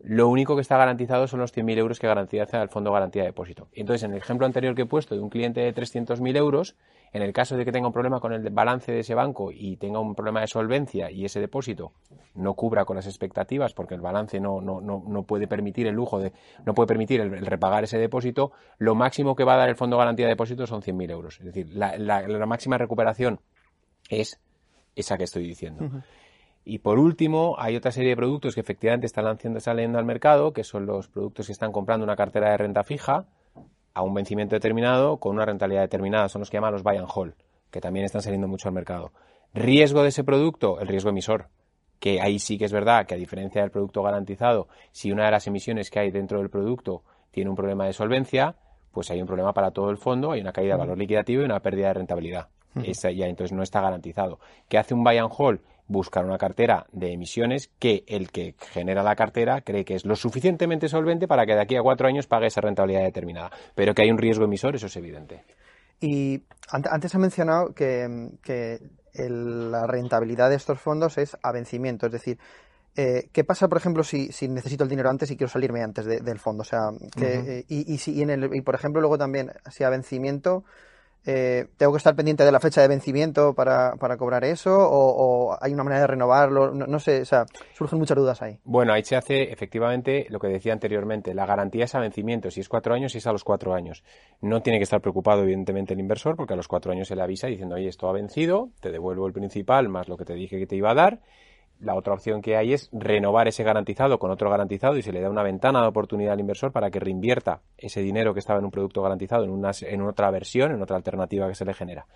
lo 0.00 0.28
único 0.28 0.54
que 0.54 0.62
está 0.62 0.76
garantizado 0.76 1.26
son 1.26 1.40
los 1.40 1.54
100.000 1.54 1.78
euros 1.78 1.98
que 1.98 2.06
garantiza 2.06 2.62
el 2.62 2.68
Fondo 2.68 2.92
Garantía 2.92 3.22
de 3.22 3.28
Depósito. 3.28 3.68
Entonces, 3.72 4.02
en 4.02 4.12
el 4.12 4.18
ejemplo 4.18 4.46
anterior 4.46 4.74
que 4.74 4.82
he 4.82 4.86
puesto 4.86 5.14
de 5.14 5.20
un 5.20 5.30
cliente 5.30 5.60
de 5.60 5.74
300.000 5.74 6.36
euros, 6.36 6.76
en 7.12 7.22
el 7.22 7.32
caso 7.32 7.56
de 7.56 7.64
que 7.64 7.72
tenga 7.72 7.86
un 7.86 7.92
problema 7.92 8.20
con 8.20 8.32
el 8.32 8.50
balance 8.50 8.92
de 8.92 9.00
ese 9.00 9.14
banco 9.14 9.50
y 9.50 9.76
tenga 9.76 10.00
un 10.00 10.14
problema 10.14 10.40
de 10.40 10.46
solvencia 10.48 11.10
y 11.10 11.24
ese 11.24 11.40
depósito 11.40 11.92
no 12.34 12.54
cubra 12.54 12.84
con 12.84 12.96
las 12.96 13.06
expectativas 13.06 13.72
porque 13.72 13.94
el 13.94 14.00
balance 14.00 14.38
no, 14.38 14.60
no, 14.60 14.80
no, 14.80 15.22
puede 15.22 15.46
permitir 15.46 15.86
el 15.86 15.94
lujo 15.94 16.18
de, 16.18 16.32
no 16.64 16.74
puede 16.74 16.88
permitir 16.88 17.20
el, 17.20 17.46
repagar 17.46 17.84
ese 17.84 17.98
depósito, 17.98 18.52
lo 18.78 18.94
máximo 18.94 19.34
que 19.34 19.44
va 19.44 19.54
a 19.54 19.58
dar 19.58 19.68
el 19.68 19.76
Fondo 19.76 19.96
Garantía 19.96 20.26
de 20.26 20.32
Depósito 20.32 20.66
son 20.66 20.82
100.000 20.82 21.10
euros. 21.10 21.38
Es 21.38 21.46
decir, 21.46 21.70
la, 21.72 22.46
máxima 22.46 22.76
recuperación 22.76 23.40
es 24.10 24.38
esa 24.94 25.16
que 25.16 25.24
estoy 25.24 25.46
diciendo. 25.46 26.02
Y 26.68 26.80
por 26.80 26.98
último, 26.98 27.54
hay 27.60 27.76
otra 27.76 27.92
serie 27.92 28.10
de 28.10 28.16
productos 28.16 28.56
que 28.56 28.60
efectivamente 28.60 29.06
están 29.06 29.38
saliendo 29.60 30.00
al 30.00 30.04
mercado, 30.04 30.52
que 30.52 30.64
son 30.64 30.84
los 30.84 31.06
productos 31.06 31.46
que 31.46 31.52
están 31.52 31.70
comprando 31.70 32.02
una 32.02 32.16
cartera 32.16 32.50
de 32.50 32.56
renta 32.56 32.82
fija 32.82 33.26
a 33.94 34.02
un 34.02 34.12
vencimiento 34.12 34.56
determinado 34.56 35.18
con 35.18 35.36
una 35.36 35.44
rentabilidad 35.44 35.82
determinada. 35.82 36.28
Son 36.28 36.40
los 36.40 36.50
que 36.50 36.56
llaman 36.56 36.72
los 36.72 36.82
buy 36.82 36.96
and 36.96 37.06
hold, 37.08 37.34
que 37.70 37.80
también 37.80 38.04
están 38.04 38.20
saliendo 38.20 38.48
mucho 38.48 38.66
al 38.66 38.74
mercado. 38.74 39.12
Riesgo 39.54 40.02
de 40.02 40.08
ese 40.08 40.24
producto, 40.24 40.80
el 40.80 40.88
riesgo 40.88 41.10
emisor. 41.10 41.50
Que 42.00 42.20
ahí 42.20 42.40
sí 42.40 42.58
que 42.58 42.64
es 42.64 42.72
verdad 42.72 43.06
que 43.06 43.14
a 43.14 43.16
diferencia 43.16 43.60
del 43.62 43.70
producto 43.70 44.02
garantizado, 44.02 44.66
si 44.90 45.12
una 45.12 45.26
de 45.26 45.30
las 45.30 45.46
emisiones 45.46 45.88
que 45.88 46.00
hay 46.00 46.10
dentro 46.10 46.40
del 46.40 46.50
producto 46.50 47.04
tiene 47.30 47.48
un 47.48 47.54
problema 47.54 47.86
de 47.86 47.92
solvencia, 47.92 48.56
pues 48.90 49.08
hay 49.12 49.20
un 49.20 49.28
problema 49.28 49.52
para 49.52 49.70
todo 49.70 49.88
el 49.90 49.98
fondo, 49.98 50.32
hay 50.32 50.40
una 50.40 50.52
caída 50.52 50.74
de 50.74 50.80
valor 50.80 50.98
liquidativo 50.98 51.42
y 51.42 51.44
una 51.44 51.60
pérdida 51.60 51.88
de 51.88 51.94
rentabilidad. 51.94 52.48
Esa 52.82 53.10
ya 53.10 53.26
entonces 53.26 53.56
no 53.56 53.62
está 53.62 53.80
garantizado. 53.80 54.38
¿Qué 54.68 54.76
hace 54.76 54.92
un 54.92 55.02
buy 55.02 55.16
and 55.16 55.30
hold? 55.34 55.60
Buscar 55.88 56.24
una 56.24 56.38
cartera 56.38 56.86
de 56.92 57.12
emisiones 57.12 57.70
que 57.78 58.04
el 58.06 58.30
que 58.30 58.54
genera 58.72 59.02
la 59.02 59.14
cartera 59.14 59.60
cree 59.60 59.84
que 59.84 59.94
es 59.94 60.04
lo 60.04 60.16
suficientemente 60.16 60.88
solvente 60.88 61.28
para 61.28 61.46
que 61.46 61.54
de 61.54 61.62
aquí 61.62 61.76
a 61.76 61.82
cuatro 61.82 62.08
años 62.08 62.26
pague 62.26 62.46
esa 62.46 62.60
rentabilidad 62.60 63.02
determinada. 63.02 63.50
Pero 63.74 63.94
que 63.94 64.02
hay 64.02 64.10
un 64.10 64.18
riesgo 64.18 64.44
emisor, 64.44 64.74
eso 64.74 64.86
es 64.86 64.96
evidente. 64.96 65.44
Y 66.00 66.42
antes 66.70 67.14
ha 67.14 67.18
mencionado 67.18 67.72
que, 67.72 68.80
la 69.14 69.86
rentabilidad 69.86 70.50
de 70.50 70.56
estos 70.56 70.78
fondos 70.78 71.16
es 71.16 71.38
a 71.42 71.52
vencimiento, 71.52 72.06
es 72.06 72.12
decir, 72.12 72.38
eh, 72.98 73.28
¿Qué 73.30 73.44
pasa, 73.44 73.68
por 73.68 73.76
ejemplo, 73.76 74.02
si, 74.02 74.30
necesito 74.48 74.84
el 74.84 74.88
dinero 74.88 75.10
antes 75.10 75.30
y 75.30 75.36
quiero 75.36 75.50
salirme 75.50 75.82
antes 75.82 76.06
del 76.06 76.38
fondo? 76.38 76.62
O 76.62 76.64
sea, 76.64 76.88
que, 77.14 77.66
y, 77.68 77.92
y, 77.92 77.98
si, 77.98 78.22
en 78.22 78.30
el, 78.30 78.54
y 78.54 78.62
por 78.62 78.74
ejemplo, 78.74 79.02
luego 79.02 79.18
también, 79.18 79.52
si 79.70 79.84
a 79.84 79.90
vencimiento, 79.90 80.64
eh, 81.26 81.66
¿Tengo 81.76 81.92
que 81.92 81.98
estar 81.98 82.14
pendiente 82.14 82.44
de 82.44 82.52
la 82.52 82.60
fecha 82.60 82.80
de 82.80 82.88
vencimiento 82.88 83.52
para, 83.52 83.96
para 83.96 84.16
cobrar 84.16 84.44
eso? 84.44 84.70
O, 84.78 85.56
hay 85.60 85.72
una 85.72 85.82
manera 85.82 86.02
de 86.02 86.06
renovarlo? 86.06 86.70
No, 86.70 87.00
sé, 87.00 87.22
o 87.22 87.24
sea, 87.24 87.46
surgen 87.74 87.98
muchas 87.98 88.16
dudas 88.16 88.42
ahí. 88.42 88.60
Bueno, 88.64 88.92
ahí 88.92 89.02
se 89.02 89.16
hace 89.16 89.52
efectivamente 89.52 90.26
lo 90.30 90.38
que 90.38 90.46
decía 90.46 90.72
anteriormente. 90.72 91.34
La 91.34 91.44
garantía 91.44 91.84
es 91.84 91.94
a 91.96 92.00
vencimiento. 92.00 92.50
Si 92.52 92.60
es 92.60 92.68
cuatro 92.68 92.94
años, 92.94 93.10
si 93.10 93.18
es 93.18 93.26
a 93.26 93.32
los 93.32 93.42
cuatro 93.42 93.74
años. 93.74 94.04
No 94.40 94.62
tiene 94.62 94.78
que 94.78 94.84
estar 94.84 95.00
preocupado, 95.00 95.42
evidentemente, 95.42 95.94
el 95.94 96.00
inversor, 96.00 96.36
porque 96.36 96.54
a 96.54 96.56
los 96.56 96.68
cuatro 96.68 96.92
años 96.92 97.08
se 97.08 97.16
le 97.16 97.22
avisa 97.22 97.48
diciendo, 97.48 97.74
oye, 97.74 97.88
esto 97.88 98.08
ha 98.08 98.12
vencido, 98.12 98.70
te 98.80 98.92
devuelvo 98.92 99.26
el 99.26 99.32
principal 99.32 99.88
más 99.88 100.08
lo 100.08 100.16
que 100.16 100.24
te 100.24 100.34
dije 100.34 100.58
que 100.58 100.66
te 100.66 100.76
iba 100.76 100.92
a 100.92 100.94
dar 100.94 101.20
la 101.80 101.94
otra 101.94 102.14
opción 102.14 102.40
que 102.40 102.56
hay 102.56 102.72
es 102.72 102.88
renovar 102.92 103.48
ese 103.48 103.62
garantizado 103.62 104.18
con 104.18 104.30
otro 104.30 104.50
garantizado 104.50 104.96
y 104.96 105.02
se 105.02 105.12
le 105.12 105.20
da 105.20 105.30
una 105.30 105.42
ventana 105.42 105.82
de 105.82 105.88
oportunidad 105.88 106.32
al 106.32 106.40
inversor 106.40 106.72
para 106.72 106.90
que 106.90 107.00
reinvierta 107.00 107.60
ese 107.76 108.00
dinero 108.00 108.32
que 108.32 108.40
estaba 108.40 108.58
en 108.58 108.64
un 108.64 108.70
producto 108.70 109.02
garantizado 109.02 109.44
en, 109.44 109.50
una, 109.50 109.70
en 109.80 110.02
otra 110.02 110.30
versión, 110.30 110.72
en 110.72 110.82
otra 110.82 110.96
alternativa 110.96 111.48
que 111.48 111.54
se 111.54 111.64
le 111.64 111.74
genera. 111.74 112.06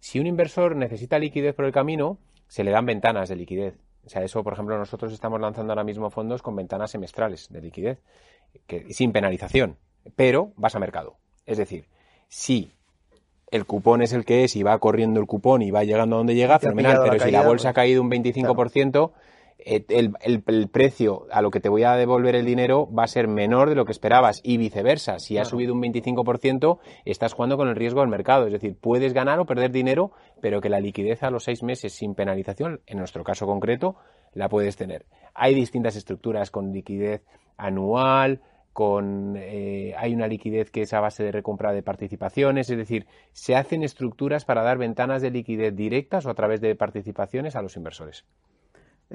Si 0.00 0.18
un 0.18 0.26
inversor 0.26 0.76
necesita 0.76 1.18
liquidez 1.18 1.54
por 1.54 1.64
el 1.64 1.72
camino, 1.72 2.18
se 2.48 2.64
le 2.64 2.70
dan 2.70 2.86
ventanas 2.86 3.28
de 3.28 3.36
liquidez. 3.36 3.78
O 4.04 4.08
sea, 4.08 4.22
eso, 4.22 4.42
por 4.42 4.54
ejemplo, 4.54 4.76
nosotros 4.76 5.12
estamos 5.12 5.40
lanzando 5.40 5.72
ahora 5.72 5.84
mismo 5.84 6.10
fondos 6.10 6.42
con 6.42 6.56
ventanas 6.56 6.90
semestrales 6.90 7.48
de 7.50 7.60
liquidez, 7.60 8.02
que, 8.66 8.92
sin 8.92 9.12
penalización, 9.12 9.76
pero 10.16 10.52
vas 10.56 10.74
a 10.74 10.80
mercado. 10.80 11.16
Es 11.46 11.58
decir, 11.58 11.86
si 12.28 12.72
el 13.52 13.66
cupón 13.66 14.02
es 14.02 14.12
el 14.12 14.24
que 14.24 14.44
es 14.44 14.56
y 14.56 14.62
va 14.62 14.76
corriendo 14.78 15.20
el 15.20 15.26
cupón 15.26 15.62
y 15.62 15.70
va 15.70 15.84
llegando 15.84 16.16
a 16.16 16.18
donde 16.18 16.34
llega, 16.34 16.58
fenomenal. 16.58 17.00
Pero 17.04 17.22
si 17.22 17.30
la 17.30 17.46
bolsa 17.46 17.68
ha 17.68 17.72
caído 17.72 18.02
un 18.02 18.10
25%, 18.10 19.12
eh, 19.64 19.84
el, 19.90 20.68
precio 20.70 21.26
a 21.30 21.42
lo 21.42 21.50
que 21.50 21.60
te 21.60 21.68
voy 21.68 21.84
a 21.84 21.94
devolver 21.94 22.34
el 22.34 22.44
dinero 22.44 22.92
va 22.92 23.04
a 23.04 23.08
ser 23.08 23.28
menor 23.28 23.68
de 23.68 23.76
lo 23.76 23.84
que 23.84 23.92
esperabas 23.92 24.40
y 24.42 24.56
viceversa. 24.56 25.18
Si 25.18 25.38
ha 25.38 25.44
subido 25.44 25.74
un 25.74 25.82
25%, 25.82 26.78
estás 27.04 27.34
jugando 27.34 27.56
con 27.58 27.68
el 27.68 27.76
riesgo 27.76 28.00
del 28.00 28.08
mercado. 28.08 28.46
Es 28.46 28.52
decir, 28.52 28.76
puedes 28.80 29.12
ganar 29.12 29.38
o 29.38 29.46
perder 29.46 29.70
dinero, 29.70 30.12
pero 30.40 30.60
que 30.60 30.70
la 30.70 30.80
liquidez 30.80 31.22
a 31.22 31.30
los 31.30 31.44
seis 31.44 31.62
meses 31.62 31.92
sin 31.92 32.14
penalización, 32.14 32.80
en 32.86 32.98
nuestro 32.98 33.22
caso 33.22 33.46
concreto, 33.46 33.96
la 34.32 34.48
puedes 34.48 34.76
tener. 34.76 35.04
Hay 35.34 35.54
distintas 35.54 35.94
estructuras 35.94 36.50
con 36.50 36.72
liquidez 36.72 37.22
anual, 37.56 38.40
con 38.72 39.36
eh, 39.36 39.94
hay 39.96 40.14
una 40.14 40.26
liquidez 40.26 40.70
que 40.70 40.82
es 40.82 40.92
a 40.92 41.00
base 41.00 41.24
de 41.24 41.32
recompra 41.32 41.72
de 41.72 41.82
participaciones, 41.82 42.70
es 42.70 42.76
decir, 42.76 43.06
se 43.32 43.54
hacen 43.54 43.82
estructuras 43.82 44.44
para 44.44 44.62
dar 44.62 44.78
ventanas 44.78 45.22
de 45.22 45.30
liquidez 45.30 45.74
directas 45.74 46.26
o 46.26 46.30
a 46.30 46.34
través 46.34 46.60
de 46.60 46.74
participaciones 46.74 47.56
a 47.56 47.62
los 47.62 47.76
inversores. 47.76 48.24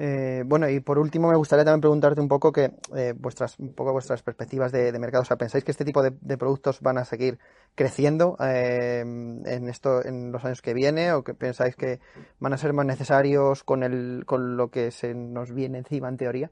Eh, 0.00 0.44
bueno, 0.46 0.68
y 0.68 0.78
por 0.78 0.96
último 1.00 1.28
me 1.28 1.36
gustaría 1.36 1.64
también 1.64 1.80
preguntarte 1.80 2.20
un 2.20 2.28
poco 2.28 2.52
que 2.52 2.70
eh, 2.94 3.14
vuestras, 3.18 3.58
un 3.58 3.74
poco 3.74 3.92
vuestras 3.92 4.22
perspectivas 4.22 4.70
de, 4.70 4.96
mercado. 4.96 5.22
O 5.22 5.24
sea, 5.24 5.36
¿pensáis 5.36 5.64
que 5.64 5.72
este 5.72 5.84
tipo 5.84 6.04
de, 6.04 6.12
productos 6.36 6.80
van 6.80 6.98
a 6.98 7.04
seguir 7.04 7.40
creciendo 7.74 8.36
eh, 8.40 9.00
en 9.00 9.68
esto, 9.68 10.04
en 10.04 10.30
los 10.30 10.44
años 10.44 10.62
que 10.62 10.72
viene, 10.72 11.12
o 11.12 11.24
que 11.24 11.34
pensáis 11.34 11.74
que 11.74 11.98
van 12.38 12.52
a 12.52 12.58
ser 12.58 12.74
más 12.74 12.86
necesarios 12.86 13.64
con 13.64 13.82
el, 13.82 14.22
con 14.24 14.56
lo 14.56 14.70
que 14.70 14.92
se 14.92 15.14
nos 15.14 15.52
viene 15.52 15.78
encima 15.78 16.08
en 16.08 16.16
teoría? 16.16 16.50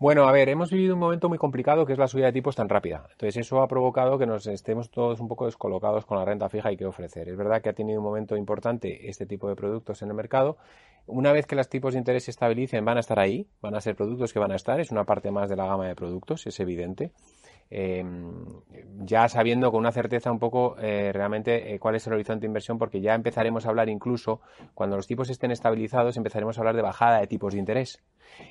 Bueno, 0.00 0.28
a 0.28 0.32
ver, 0.32 0.48
hemos 0.48 0.70
vivido 0.70 0.94
un 0.94 1.00
momento 1.00 1.28
muy 1.28 1.38
complicado 1.38 1.84
que 1.84 1.92
es 1.92 1.98
la 1.98 2.06
subida 2.06 2.26
de 2.26 2.32
tipos 2.32 2.54
tan 2.54 2.68
rápida. 2.68 3.08
Entonces 3.10 3.36
eso 3.36 3.60
ha 3.62 3.66
provocado 3.66 4.16
que 4.16 4.26
nos 4.26 4.46
estemos 4.46 4.92
todos 4.92 5.18
un 5.18 5.26
poco 5.26 5.46
descolocados 5.46 6.06
con 6.06 6.18
la 6.18 6.24
renta 6.24 6.48
fija 6.48 6.70
y 6.70 6.76
qué 6.76 6.86
ofrecer. 6.86 7.28
Es 7.28 7.36
verdad 7.36 7.60
que 7.60 7.70
ha 7.70 7.72
tenido 7.72 7.98
un 7.98 8.04
momento 8.04 8.36
importante 8.36 9.08
este 9.08 9.26
tipo 9.26 9.48
de 9.48 9.56
productos 9.56 10.00
en 10.02 10.10
el 10.10 10.14
mercado. 10.14 10.56
Una 11.08 11.32
vez 11.32 11.46
que 11.46 11.56
los 11.56 11.68
tipos 11.68 11.94
de 11.94 11.98
interés 11.98 12.24
se 12.24 12.30
estabilicen, 12.30 12.84
van 12.84 12.96
a 12.96 13.00
estar 13.00 13.18
ahí, 13.18 13.48
van 13.60 13.74
a 13.74 13.80
ser 13.80 13.96
productos 13.96 14.32
que 14.32 14.38
van 14.38 14.52
a 14.52 14.56
estar, 14.56 14.78
es 14.78 14.92
una 14.92 15.02
parte 15.02 15.32
más 15.32 15.48
de 15.48 15.56
la 15.56 15.66
gama 15.66 15.88
de 15.88 15.96
productos, 15.96 16.46
es 16.46 16.60
evidente. 16.60 17.10
Eh, 17.70 18.02
ya 19.00 19.28
sabiendo 19.28 19.70
con 19.70 19.80
una 19.80 19.92
certeza 19.92 20.32
un 20.32 20.38
poco 20.38 20.76
eh, 20.78 21.12
realmente 21.12 21.74
eh, 21.74 21.78
cuál 21.78 21.94
es 21.96 22.06
el 22.06 22.14
horizonte 22.14 22.42
de 22.42 22.46
inversión, 22.46 22.78
porque 22.78 23.00
ya 23.00 23.14
empezaremos 23.14 23.66
a 23.66 23.70
hablar 23.70 23.88
incluso, 23.88 24.40
cuando 24.74 24.96
los 24.96 25.06
tipos 25.06 25.30
estén 25.30 25.50
estabilizados, 25.50 26.16
empezaremos 26.16 26.56
a 26.56 26.60
hablar 26.62 26.76
de 26.76 26.82
bajada 26.82 27.20
de 27.20 27.26
tipos 27.26 27.52
de 27.52 27.60
interés. 27.60 28.02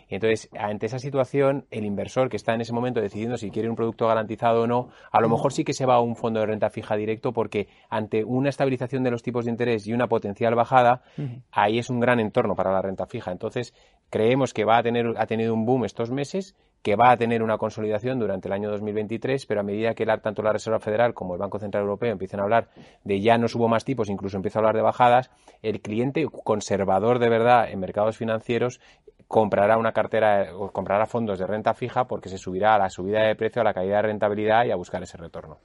Y 0.09 0.15
entonces, 0.15 0.49
ante 0.57 0.87
esa 0.87 0.99
situación, 0.99 1.65
el 1.69 1.85
inversor 1.85 2.29
que 2.29 2.37
está 2.37 2.53
en 2.53 2.61
ese 2.61 2.73
momento 2.73 2.99
decidiendo 2.99 3.37
si 3.37 3.51
quiere 3.51 3.69
un 3.69 3.75
producto 3.75 4.07
garantizado 4.07 4.63
o 4.63 4.67
no, 4.67 4.89
a 5.11 5.21
lo 5.21 5.29
mejor 5.29 5.53
sí 5.53 5.63
que 5.63 5.73
se 5.73 5.85
va 5.85 5.95
a 5.95 6.01
un 6.01 6.15
fondo 6.15 6.39
de 6.39 6.47
renta 6.47 6.69
fija 6.69 6.95
directo 6.95 7.31
porque 7.31 7.67
ante 7.89 8.23
una 8.23 8.49
estabilización 8.49 9.03
de 9.03 9.11
los 9.11 9.21
tipos 9.21 9.45
de 9.45 9.51
interés 9.51 9.87
y 9.87 9.93
una 9.93 10.07
potencial 10.07 10.55
bajada, 10.55 11.03
ahí 11.51 11.77
es 11.77 11.89
un 11.89 11.99
gran 11.99 12.19
entorno 12.19 12.55
para 12.55 12.71
la 12.71 12.81
renta 12.81 13.05
fija. 13.05 13.31
Entonces, 13.31 13.73
creemos 14.09 14.53
que 14.53 14.65
va 14.65 14.77
a 14.77 14.83
tener, 14.83 15.13
ha 15.17 15.27
tenido 15.27 15.53
un 15.53 15.65
boom 15.65 15.85
estos 15.85 16.09
meses, 16.09 16.55
que 16.87 16.95
va 16.95 17.11
a 17.11 17.17
tener 17.17 17.43
una 17.43 17.57
consolidación 17.57 18.17
durante 18.17 18.47
el 18.47 18.53
año 18.53 18.69
2023, 18.69 19.45
pero 19.45 19.59
a 19.59 19.63
medida 19.63 19.93
que 19.93 20.05
tanto 20.05 20.41
la 20.41 20.53
Reserva 20.53 20.79
Federal 20.79 21.13
como 21.13 21.33
el 21.33 21.37
Banco 21.37 21.59
Central 21.59 21.83
Europeo 21.83 22.13
empiecen 22.13 22.39
a 22.39 22.43
hablar 22.43 22.69
de 23.03 23.19
ya 23.19 23.37
no 23.37 23.49
subo 23.49 23.67
más 23.67 23.83
tipos, 23.83 24.07
incluso 24.07 24.37
empieza 24.37 24.59
a 24.59 24.61
hablar 24.61 24.77
de 24.77 24.83
bajadas, 24.83 25.29
el 25.61 25.81
cliente 25.81 26.25
conservador 26.45 27.19
de 27.19 27.27
verdad 27.27 27.69
en 27.69 27.81
mercados 27.81 28.15
financieros 28.15 28.79
comprará 29.27 29.77
una 29.77 29.91
cartera 29.91 30.55
o 30.55 30.71
comprará 30.71 31.07
fondos 31.07 31.39
de 31.39 31.45
renta 31.45 31.73
fija 31.73 32.07
porque 32.07 32.29
se 32.29 32.37
subirá 32.37 32.75
a 32.75 32.79
la 32.79 32.89
subida 32.89 33.21
de 33.23 33.35
precio, 33.35 33.61
a 33.61 33.65
la 33.65 33.73
caída 33.73 33.97
de 33.97 34.03
rentabilidad 34.03 34.63
y 34.63 34.71
a 34.71 34.77
buscar 34.77 35.03
ese 35.03 35.17
retorno. 35.17 35.57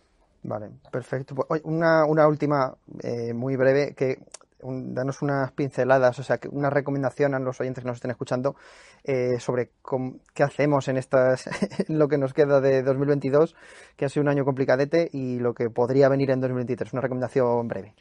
Vale, 0.43 0.71
perfecto. 0.91 1.37
Pues, 1.37 1.63
una, 1.63 2.05
una 2.05 2.27
última 2.27 2.75
eh, 3.01 3.33
muy 3.33 3.55
breve 3.55 3.95
que 3.95 4.17
danos 4.63 5.23
unas 5.23 5.53
pinceladas, 5.53 6.19
o 6.19 6.23
sea, 6.23 6.39
una 6.51 6.71
recomendación 6.71 7.35
a 7.35 7.39
los 7.39 7.61
oyentes 7.61 7.83
que 7.83 7.89
nos 7.89 7.97
estén 7.97 8.11
escuchando 8.11 8.55
eh, 9.05 9.39
sobre 9.39 9.71
qué 10.35 10.43
hacemos 10.43 10.89
en 10.89 10.97
estas, 10.97 11.49
lo 11.89 12.09
que 12.09 12.19
nos 12.19 12.33
queda 12.33 12.61
de 12.61 12.83
2022, 12.83 13.55
que 13.97 14.05
ha 14.05 14.09
sido 14.09 14.23
un 14.23 14.29
año 14.29 14.45
complicadete 14.45 15.09
y 15.13 15.39
lo 15.39 15.55
que 15.55 15.71
podría 15.71 16.09
venir 16.09 16.31
en 16.31 16.41
2023. 16.41 16.93
Una 16.93 17.03
recomendación 17.03 17.69
breve. 17.69 17.95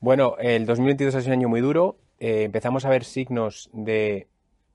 Bueno, 0.00 0.36
el 0.38 0.64
2022 0.64 1.14
ha 1.14 1.20
sido 1.20 1.32
un 1.32 1.40
año 1.40 1.48
muy 1.48 1.60
duro. 1.60 1.96
Eh, 2.20 2.44
empezamos 2.44 2.84
a 2.84 2.90
ver 2.90 3.04
signos 3.04 3.68
de 3.72 4.28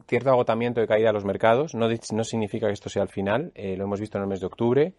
cierto 0.07 0.29
agotamiento 0.29 0.81
de 0.81 0.87
caída 0.87 1.07
de 1.07 1.13
los 1.13 1.25
mercados. 1.25 1.75
No, 1.75 1.87
no 1.87 2.23
significa 2.23 2.67
que 2.67 2.73
esto 2.73 2.89
sea 2.89 3.03
el 3.03 3.09
final. 3.09 3.51
Eh, 3.55 3.77
lo 3.77 3.85
hemos 3.85 3.99
visto 3.99 4.17
en 4.17 4.23
el 4.23 4.29
mes 4.29 4.41
de 4.41 4.47
octubre. 4.47 4.93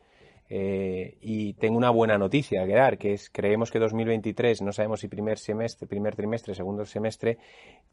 Eh, 0.50 1.16
y 1.20 1.54
tengo 1.54 1.78
una 1.78 1.90
buena 1.90 2.18
noticia 2.18 2.66
que 2.66 2.74
dar, 2.74 2.98
que 2.98 3.14
es 3.14 3.30
creemos 3.30 3.70
que 3.70 3.78
2023, 3.78 4.62
no 4.62 4.72
sabemos 4.72 5.00
si 5.00 5.08
primer 5.08 5.38
semestre, 5.38 5.86
primer 5.86 6.14
trimestre, 6.14 6.54
segundo 6.54 6.84
semestre, 6.84 7.38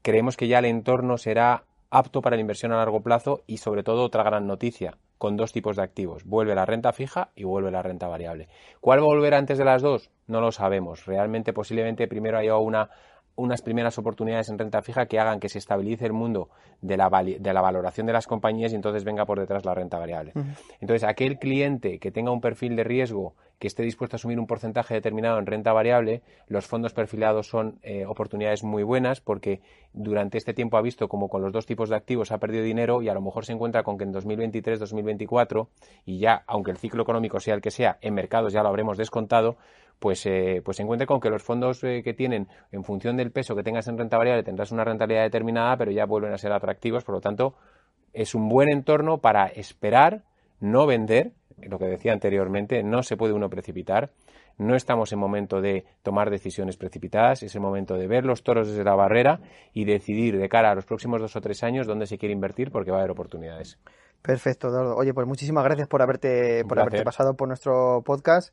creemos 0.01 0.35
que 0.35 0.47
ya 0.47 0.59
el 0.59 0.65
entorno 0.65 1.17
será 1.17 1.63
apto 1.89 2.21
para 2.21 2.35
la 2.35 2.41
inversión 2.41 2.71
a 2.71 2.77
largo 2.77 3.01
plazo 3.01 3.43
y 3.47 3.57
sobre 3.57 3.83
todo 3.83 4.03
otra 4.03 4.23
gran 4.23 4.47
noticia, 4.47 4.97
con 5.17 5.37
dos 5.37 5.51
tipos 5.51 5.75
de 5.75 5.83
activos. 5.83 6.23
Vuelve 6.25 6.55
la 6.55 6.65
renta 6.65 6.93
fija 6.93 7.29
y 7.35 7.43
vuelve 7.43 7.69
la 7.69 7.83
renta 7.83 8.07
variable. 8.07 8.47
¿Cuál 8.79 8.99
va 8.99 9.03
a 9.03 9.07
volver 9.07 9.33
antes 9.33 9.57
de 9.57 9.65
las 9.65 9.81
dos? 9.81 10.09
No 10.27 10.41
lo 10.41 10.51
sabemos. 10.51 11.05
Realmente 11.05 11.53
posiblemente 11.53 12.07
primero 12.07 12.37
haya 12.37 12.57
una 12.57 12.89
unas 13.35 13.61
primeras 13.61 13.97
oportunidades 13.97 14.49
en 14.49 14.57
renta 14.57 14.81
fija 14.81 15.05
que 15.05 15.19
hagan 15.19 15.39
que 15.39 15.49
se 15.49 15.57
estabilice 15.57 16.05
el 16.05 16.13
mundo 16.13 16.49
de 16.81 16.97
la, 16.97 17.09
de 17.09 17.53
la 17.53 17.61
valoración 17.61 18.07
de 18.07 18.13
las 18.13 18.27
compañías 18.27 18.71
y 18.71 18.75
entonces 18.75 19.03
venga 19.03 19.25
por 19.25 19.39
detrás 19.39 19.65
la 19.65 19.73
renta 19.73 19.97
variable. 19.97 20.33
Entonces, 20.79 21.03
aquel 21.03 21.39
cliente 21.39 21.99
que 21.99 22.11
tenga 22.11 22.31
un 22.31 22.41
perfil 22.41 22.75
de 22.75 22.83
riesgo 22.83 23.35
que 23.61 23.67
esté 23.67 23.83
dispuesto 23.83 24.15
a 24.15 24.17
asumir 24.17 24.39
un 24.39 24.47
porcentaje 24.47 24.95
determinado 24.95 25.37
en 25.37 25.45
renta 25.45 25.71
variable, 25.71 26.23
los 26.47 26.65
fondos 26.65 26.93
perfilados 26.93 27.47
son 27.47 27.77
eh, 27.83 28.07
oportunidades 28.07 28.63
muy 28.63 28.81
buenas 28.81 29.21
porque 29.21 29.61
durante 29.93 30.39
este 30.39 30.55
tiempo 30.55 30.77
ha 30.77 30.81
visto 30.81 31.07
como 31.07 31.29
con 31.29 31.43
los 31.43 31.53
dos 31.53 31.67
tipos 31.67 31.87
de 31.89 31.95
activos 31.95 32.31
ha 32.31 32.39
perdido 32.39 32.63
dinero 32.63 33.03
y 33.03 33.09
a 33.09 33.13
lo 33.13 33.21
mejor 33.21 33.45
se 33.45 33.53
encuentra 33.53 33.83
con 33.83 33.99
que 33.99 34.03
en 34.05 34.13
2023-2024 34.15 35.67
y 36.05 36.17
ya, 36.17 36.43
aunque 36.47 36.71
el 36.71 36.77
ciclo 36.77 37.03
económico 37.03 37.39
sea 37.39 37.53
el 37.53 37.61
que 37.61 37.69
sea, 37.69 37.99
en 38.01 38.15
mercados 38.15 38.51
ya 38.51 38.63
lo 38.63 38.69
habremos 38.69 38.97
descontado, 38.97 39.57
pues, 40.01 40.25
eh, 40.25 40.63
pues 40.65 40.77
se 40.77 40.83
encuentre 40.83 41.05
con 41.05 41.19
que 41.19 41.29
los 41.29 41.43
fondos 41.43 41.83
eh, 41.83 42.01
que 42.03 42.15
tienen, 42.15 42.47
en 42.71 42.83
función 42.83 43.17
del 43.17 43.31
peso 43.31 43.55
que 43.55 43.61
tengas 43.61 43.87
en 43.87 43.99
renta 43.99 44.17
variable, 44.17 44.41
tendrás 44.41 44.71
una 44.71 44.83
rentabilidad 44.83 45.21
determinada, 45.21 45.77
pero 45.77 45.91
ya 45.91 46.07
vuelven 46.07 46.33
a 46.33 46.39
ser 46.39 46.51
atractivos. 46.51 47.03
Por 47.03 47.13
lo 47.13 47.21
tanto, 47.21 47.53
es 48.11 48.33
un 48.33 48.49
buen 48.49 48.69
entorno 48.69 49.19
para 49.19 49.45
esperar, 49.45 50.23
no 50.59 50.87
vender, 50.87 51.33
lo 51.59 51.77
que 51.77 51.85
decía 51.85 52.13
anteriormente, 52.13 52.81
no 52.81 53.03
se 53.03 53.15
puede 53.15 53.33
uno 53.33 53.47
precipitar. 53.51 54.09
No 54.57 54.75
estamos 54.75 55.13
en 55.13 55.19
momento 55.19 55.61
de 55.61 55.85
tomar 56.01 56.31
decisiones 56.31 56.77
precipitadas, 56.77 57.43
es 57.43 57.53
el 57.53 57.61
momento 57.61 57.95
de 57.95 58.07
ver 58.07 58.25
los 58.25 58.41
toros 58.41 58.69
desde 58.69 58.83
la 58.83 58.95
barrera 58.95 59.39
y 59.71 59.85
decidir 59.85 60.39
de 60.39 60.49
cara 60.49 60.71
a 60.71 60.75
los 60.75 60.85
próximos 60.85 61.21
dos 61.21 61.35
o 61.35 61.41
tres 61.41 61.63
años 61.63 61.85
dónde 61.85 62.07
se 62.07 62.17
quiere 62.17 62.33
invertir 62.33 62.71
porque 62.71 62.89
va 62.89 62.97
a 62.97 62.99
haber 63.01 63.11
oportunidades. 63.11 63.77
Perfecto, 64.23 64.69
Eduardo. 64.69 64.95
Oye, 64.95 65.13
pues 65.13 65.27
muchísimas 65.27 65.63
gracias 65.63 65.87
por 65.87 66.01
haberte, 66.01 66.65
por 66.65 66.79
haberte 66.79 67.03
pasado 67.03 67.35
por 67.35 67.47
nuestro 67.47 68.01
podcast. 68.03 68.51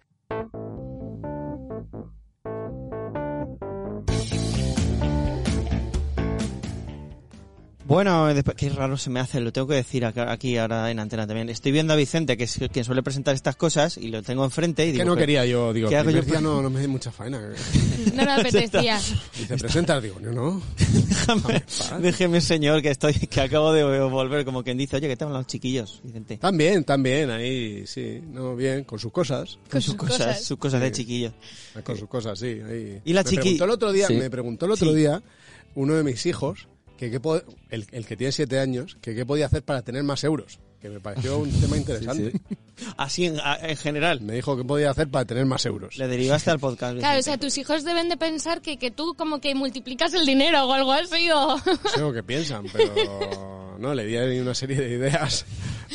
Bueno, 7.88 8.26
después, 8.34 8.54
qué 8.54 8.68
raro 8.68 8.98
se 8.98 9.08
me 9.08 9.18
hace, 9.18 9.40
lo 9.40 9.50
tengo 9.50 9.66
que 9.66 9.76
decir 9.76 10.04
aquí 10.04 10.58
ahora 10.58 10.90
en 10.90 10.98
antena 10.98 11.26
también. 11.26 11.48
Estoy 11.48 11.72
viendo 11.72 11.94
a 11.94 11.96
Vicente, 11.96 12.36
que 12.36 12.44
es 12.44 12.60
quien 12.70 12.84
suele 12.84 13.02
presentar 13.02 13.34
estas 13.34 13.56
cosas, 13.56 13.96
y 13.96 14.08
lo 14.08 14.22
tengo 14.22 14.44
enfrente 14.44 14.84
y 14.84 14.92
digo... 14.92 15.04
Que 15.04 15.08
no 15.08 15.16
quería 15.16 15.46
yo, 15.46 15.72
digo, 15.72 15.88
¿qué 15.88 15.96
hago 15.96 16.10
yo? 16.10 16.40
no, 16.42 16.60
no 16.60 16.68
me 16.68 16.82
da 16.82 16.88
mucha 16.88 17.10
faena. 17.10 17.40
no 18.14 18.24
me 18.24 18.30
apetecía. 18.40 19.00
Dice, 19.38 19.56
presenta, 19.56 19.98
digo, 20.02 20.20
no, 20.20 20.32
no. 20.32 20.62
déjame, 20.76 21.64
déjeme, 22.02 22.40
señor, 22.42 22.82
que 22.82 22.90
estoy, 22.90 23.14
que 23.14 23.40
acabo 23.40 23.72
de 23.72 23.82
volver, 24.02 24.44
como 24.44 24.62
quien 24.62 24.76
dice, 24.76 24.96
oye, 24.96 25.08
¿qué 25.08 25.16
tal 25.16 25.32
los 25.32 25.46
chiquillos, 25.46 26.02
Vicente? 26.04 26.36
También, 26.36 26.84
también, 26.84 27.30
ahí, 27.30 27.86
sí, 27.86 28.20
no, 28.22 28.54
bien, 28.54 28.84
con 28.84 28.98
sus 28.98 29.12
cosas. 29.12 29.58
Con, 29.70 29.80
sus 29.80 29.94
cosas, 29.94 30.44
sus 30.44 30.58
cosas 30.58 30.82
de 30.82 30.92
chiquillo. 30.92 31.32
Con 31.82 31.96
sus 31.96 32.06
cosas, 32.06 32.38
sí, 32.38 32.60
ahí. 32.68 33.00
Y 33.06 33.14
la 33.14 33.24
chiquilla... 33.24 33.64
el 33.64 33.70
otro 33.70 33.92
día, 33.92 34.08
me 34.10 34.28
preguntó 34.28 34.66
el 34.66 34.72
otro 34.72 34.92
día, 34.92 35.22
uno 35.74 35.94
de 35.94 36.04
mis 36.04 36.26
hijos, 36.26 36.68
que, 36.98 37.06
el, 37.70 37.86
el, 37.92 38.06
que 38.06 38.16
tiene 38.16 38.32
siete 38.32 38.58
años, 38.58 38.98
que 39.00 39.14
qué 39.14 39.24
podía 39.24 39.46
hacer 39.46 39.62
para 39.62 39.82
tener 39.82 40.02
más 40.02 40.24
euros. 40.24 40.58
Que 40.80 40.88
me 40.88 41.00
pareció 41.00 41.38
un 41.38 41.50
tema 41.60 41.76
interesante. 41.76 42.38
Así 42.96 43.26
en, 43.26 43.38
general. 43.76 44.20
Me 44.20 44.34
dijo 44.34 44.56
qué 44.56 44.64
podía 44.64 44.90
hacer 44.90 45.08
para 45.08 45.24
tener 45.24 45.46
más 45.46 45.64
euros. 45.64 45.96
Le 45.96 46.08
derivaste 46.08 46.50
al 46.50 46.58
podcast. 46.58 46.98
Claro, 46.98 47.18
o 47.18 47.22
sea, 47.22 47.38
tus 47.38 47.56
hijos 47.56 47.84
deben 47.84 48.08
de 48.08 48.16
pensar 48.16 48.60
que, 48.60 48.78
que 48.78 48.90
tú 48.90 49.14
como 49.16 49.40
que 49.40 49.54
multiplicas 49.54 50.12
el 50.14 50.26
dinero 50.26 50.66
o 50.66 50.72
algo 50.72 50.92
así 50.92 51.30
o... 51.30 51.56
No 51.56 51.90
sé 51.90 52.00
lo 52.00 52.12
que 52.12 52.22
piensan, 52.22 52.66
pero 52.72 53.76
no, 53.78 53.94
le 53.94 54.04
di 54.04 54.40
una 54.40 54.54
serie 54.54 54.76
de 54.76 54.90
ideas 54.90 55.46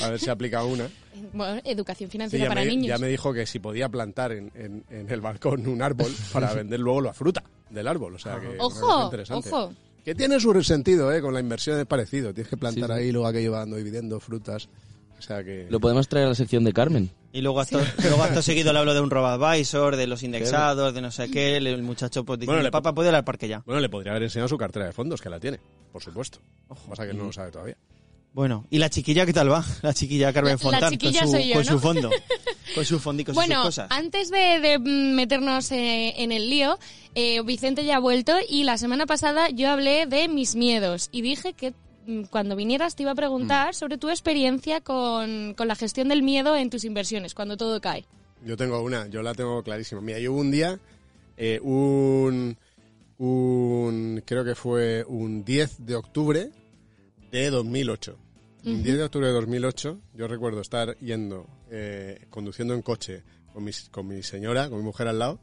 a 0.02 0.10
ver 0.10 0.20
si 0.20 0.30
aplica 0.30 0.64
una. 0.64 0.90
Bueno, 1.34 1.62
educación 1.64 2.10
financiera 2.10 2.48
para 2.48 2.64
niños. 2.64 2.88
Ya 2.88 2.98
me 2.98 3.08
dijo 3.08 3.34
que 3.34 3.46
si 3.46 3.60
podía 3.60 3.90
plantar 3.90 4.32
en, 4.32 4.52
en, 4.56 5.10
el 5.10 5.22
balcón 5.22 5.68
un 5.68 5.82
árbol 5.82 6.14
para 6.32 6.54
vender 6.54 6.80
luego 6.80 7.02
la 7.02 7.14
fruta 7.14 7.44
del 7.70 7.88
árbol. 7.88 8.16
O 8.16 8.20
sea 8.20 8.40
que 8.40 8.56
ojo, 8.60 9.12
ojo. 9.30 9.74
Que 10.04 10.16
tiene 10.16 10.40
su 10.40 10.64
sentido, 10.64 11.12
¿eh? 11.14 11.22
Con 11.22 11.34
la 11.34 11.40
inversión 11.40 11.80
es 11.80 11.86
parecido. 11.86 12.34
Tienes 12.34 12.50
que 12.50 12.58
plantar 12.58 12.92
ahí, 12.92 13.12
luego 13.12 13.28
aquello 13.28 13.54
va 13.54 13.60
dando 13.60 13.78
dividendos, 13.78 14.24
frutas. 14.24 14.68
O 15.18 15.22
sea 15.22 15.44
que... 15.44 15.68
Lo 15.70 15.80
podemos 15.80 16.08
traer 16.10 16.26
a 16.26 16.30
la 16.30 16.36
sección 16.36 16.66
de 16.66 16.74
Carmen. 16.74 17.10
Y 17.32 17.42
luego 17.42 17.62
acto, 17.62 17.80
luego 18.04 18.42
seguido 18.42 18.74
le 18.74 18.80
hablo 18.80 18.94
de 18.94 19.00
un 19.00 19.10
robo-advisor, 19.10 19.96
de 19.96 20.06
los 20.06 20.22
indexados, 20.22 20.94
de 20.94 21.02
no 21.02 21.10
sé 21.12 21.32
qué. 21.32 21.56
El 21.58 21.82
muchacho 21.82 22.26
pues, 22.26 22.40
dice, 22.40 22.52
bueno, 22.52 22.70
papá 22.70 22.94
puede 22.94 23.10
ir 23.10 23.16
al 23.16 23.24
parque 23.24 23.48
ya. 23.48 23.64
Bueno, 23.66 23.80
le 23.80 23.90
podría 23.90 24.12
haber 24.12 24.24
enseñado 24.24 24.50
su 24.50 24.58
cartera 24.58 24.86
de 24.86 24.92
fondos, 24.92 25.22
que 25.22 25.30
la 25.30 25.40
tiene, 25.40 25.60
por 25.92 26.04
supuesto. 26.04 26.40
Ojo, 26.68 26.90
pasa 26.90 27.08
que 27.08 27.14
no 27.14 27.24
lo 27.24 27.32
sabe 27.32 27.52
todavía. 27.52 27.78
Bueno, 28.34 28.66
¿y 28.72 28.80
la 28.80 28.90
chiquilla 28.90 29.28
qué 29.28 29.34
tal 29.34 29.52
va? 29.52 29.64
La 29.84 29.94
chiquilla 29.94 30.34
Carmen 30.34 30.58
Fontán 30.58 30.98
con, 30.98 31.14
su, 31.14 31.54
con 31.54 31.66
su 31.66 31.80
fondo, 31.80 32.10
con 32.76 32.84
su 32.84 33.00
fondico, 33.00 33.32
bueno, 33.34 33.58
sus 33.58 33.66
cosas. 33.66 33.92
antes 33.92 34.32
de, 34.32 34.80
meternos 34.80 35.72
eh, 35.72 36.16
en 36.18 36.32
el 36.32 36.50
lío, 36.50 36.80
eh, 37.14 37.42
Vicente 37.44 37.86
ya 37.86 37.98
ha 37.98 38.00
vuelto 38.00 38.34
y 38.50 38.64
la 38.64 38.80
semana 38.80 39.06
pasada 39.06 39.50
yo 39.50 39.70
hablé 39.70 40.08
de 40.08 40.28
mis 40.30 40.56
miedos 40.56 41.10
y 41.12 41.22
dije 41.22 41.54
que 41.54 41.74
mm, 42.08 42.24
cuando 42.32 42.56
vinieras 42.56 42.96
te 42.96 43.04
iba 43.04 43.12
a 43.12 43.16
preguntar 43.16 43.76
sobre 43.76 44.00
tu 44.00 44.10
experiencia 44.10 44.82
con, 44.82 45.54
con 45.54 45.68
la 45.68 45.76
gestión 45.76 46.10
del 46.10 46.24
miedo 46.24 46.56
en 46.56 46.72
tus 46.72 46.86
inversiones, 46.86 47.36
cuando 47.36 47.56
todo 47.56 47.80
cae. 47.82 48.06
Yo 48.44 48.58
tengo 48.58 48.82
una, 48.82 49.08
yo 49.08 49.22
la 49.22 49.36
tengo 49.36 49.62
clarísima. 49.62 50.02
Mira, 50.02 50.18
yo 50.18 50.34
hubo 50.34 50.42
un 50.42 50.50
día, 50.50 50.80
eh, 51.38 51.60
un, 51.62 52.58
un, 53.20 54.24
creo 54.26 54.44
que 54.44 54.56
fue 54.56 55.06
un 55.08 55.46
10 55.46 55.86
de 55.86 55.96
octubre 55.96 56.50
de 57.32 57.50
2008. 57.52 58.23
Un 58.66 58.82
10 58.84 58.98
de 58.98 59.04
octubre 59.04 59.28
de 59.28 59.34
2008, 59.34 60.00
yo 60.16 60.28
recuerdo 60.28 60.62
estar 60.62 60.98
yendo, 61.00 61.48
eh, 61.70 62.28
conduciendo 62.30 62.74
en 62.74 62.82
coche 62.82 63.24
con, 63.52 63.64
mis, 63.64 63.90
con 63.90 64.08
mi 64.08 64.24
señora, 64.24 64.70
con 64.70 64.80
mi 64.80 64.86
mujer 64.86 65.08
al 65.10 65.20
lado, 65.20 65.40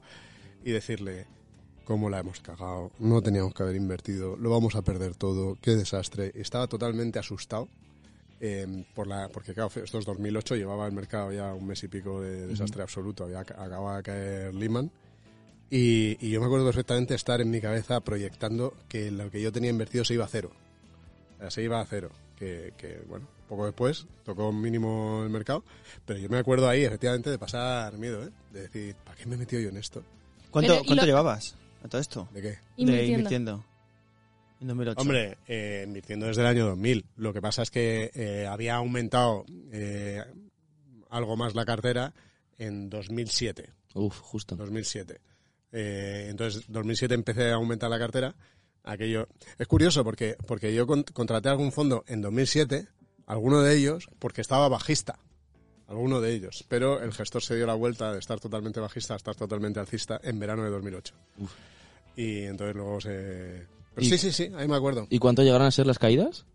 y 0.64 0.70
decirle, 0.72 1.26
cómo 1.84 2.08
la 2.08 2.20
hemos 2.20 2.40
cagado, 2.40 2.92
no 2.98 3.20
teníamos 3.20 3.52
que 3.52 3.62
haber 3.62 3.76
invertido, 3.76 4.36
lo 4.36 4.48
vamos 4.50 4.74
a 4.74 4.82
perder 4.82 5.16
todo, 5.16 5.58
qué 5.60 5.72
desastre. 5.72 6.32
Estaba 6.34 6.66
totalmente 6.66 7.18
asustado. 7.18 7.68
eh, 8.42 8.84
por 8.94 9.06
la, 9.06 9.28
porque 9.28 9.52
claro, 9.52 9.70
esto 9.84 9.98
es 9.98 10.04
2008, 10.06 10.56
llevaba 10.56 10.86
el 10.86 10.92
mercado 10.92 11.30
ya 11.30 11.52
un 11.52 11.66
mes 11.66 11.82
y 11.84 11.88
pico 11.88 12.22
de 12.22 12.46
desastre 12.46 12.82
absoluto, 12.82 13.24
había, 13.24 13.40
acababa 13.40 13.98
de 13.98 14.02
caer 14.02 14.54
Lehman. 14.54 14.90
Y, 15.68 16.16
y 16.26 16.30
yo 16.30 16.40
me 16.40 16.46
acuerdo 16.46 16.64
perfectamente 16.64 17.14
estar 17.14 17.40
en 17.42 17.50
mi 17.50 17.60
cabeza 17.60 18.00
proyectando 18.00 18.72
que 18.88 19.10
lo 19.10 19.30
que 19.30 19.42
yo 19.42 19.52
tenía 19.52 19.68
invertido 19.70 20.04
se 20.06 20.14
iba 20.14 20.24
a 20.24 20.28
cero. 20.28 20.52
Se 21.50 21.62
iba 21.62 21.80
a 21.80 21.86
cero. 21.86 22.10
Que, 22.40 22.72
que, 22.76 23.02
bueno, 23.06 23.28
poco 23.48 23.66
después 23.66 24.06
tocó 24.24 24.50
mínimo 24.52 25.20
el 25.22 25.30
mercado. 25.30 25.62
Pero 26.06 26.18
yo 26.18 26.28
me 26.30 26.38
acuerdo 26.38 26.68
ahí, 26.68 26.84
efectivamente, 26.84 27.28
de 27.30 27.38
pasar 27.38 27.96
miedo, 27.98 28.24
¿eh? 28.24 28.30
De 28.52 28.62
decir, 28.62 28.96
¿para 29.04 29.16
qué 29.16 29.26
me 29.26 29.34
he 29.36 29.38
metido 29.38 29.60
yo 29.62 29.68
en 29.68 29.76
esto? 29.76 30.02
¿Cuánto, 30.50 30.72
Pero, 30.72 30.82
¿y 30.82 30.86
cuánto 30.86 31.02
lo- 31.02 31.06
llevabas 31.06 31.54
a 31.84 31.88
todo 31.88 32.00
esto? 32.00 32.28
¿De 32.32 32.40
qué? 32.42 32.48
De 32.48 32.58
Invirtiendo. 32.78 33.12
invirtiendo. 33.12 33.64
En 34.62 34.68
2008. 34.68 35.00
Hombre, 35.02 35.38
eh, 35.46 35.84
invirtiendo 35.86 36.26
desde 36.26 36.40
el 36.42 36.48
año 36.48 36.66
2000. 36.66 37.04
Lo 37.16 37.32
que 37.32 37.40
pasa 37.42 37.62
es 37.62 37.70
que 37.70 38.10
eh, 38.14 38.46
había 38.46 38.74
aumentado 38.76 39.44
eh, 39.70 40.24
algo 41.10 41.36
más 41.36 41.54
la 41.54 41.64
cartera 41.64 42.12
en 42.58 42.88
2007. 42.90 43.70
Uf, 43.94 44.18
justo. 44.20 44.56
2007. 44.56 45.20
Eh, 45.72 46.26
entonces, 46.30 46.64
2007 46.68 47.14
empecé 47.14 47.50
a 47.50 47.54
aumentar 47.54 47.88
la 47.90 47.98
cartera. 47.98 48.34
Aquello 48.84 49.28
es 49.58 49.66
curioso 49.66 50.02
porque 50.04 50.36
porque 50.46 50.74
yo 50.74 50.86
con- 50.86 51.02
contraté 51.02 51.48
algún 51.48 51.70
fondo 51.72 52.04
en 52.08 52.22
2007, 52.22 52.88
alguno 53.26 53.60
de 53.60 53.76
ellos 53.76 54.08
porque 54.18 54.40
estaba 54.40 54.68
bajista, 54.68 55.18
alguno 55.86 56.20
de 56.20 56.32
ellos, 56.34 56.64
pero 56.68 57.02
el 57.02 57.12
gestor 57.12 57.42
se 57.42 57.56
dio 57.56 57.66
la 57.66 57.74
vuelta 57.74 58.12
de 58.12 58.18
estar 58.18 58.40
totalmente 58.40 58.80
bajista 58.80 59.14
a 59.14 59.16
estar 59.16 59.34
totalmente 59.34 59.80
alcista 59.80 60.20
en 60.22 60.38
verano 60.38 60.64
de 60.64 60.70
2008. 60.70 61.14
Y 62.16 62.42
entonces 62.44 62.74
luego 62.76 63.00
se 63.00 63.66
pero 63.94 64.06
sí, 64.06 64.16
sí, 64.18 64.32
sí, 64.32 64.50
ahí 64.56 64.66
me 64.68 64.76
acuerdo. 64.76 65.06
¿Y 65.10 65.18
cuánto 65.18 65.42
llegaron 65.42 65.66
a 65.66 65.70
ser 65.70 65.86
las 65.86 65.98
caídas? 65.98 66.46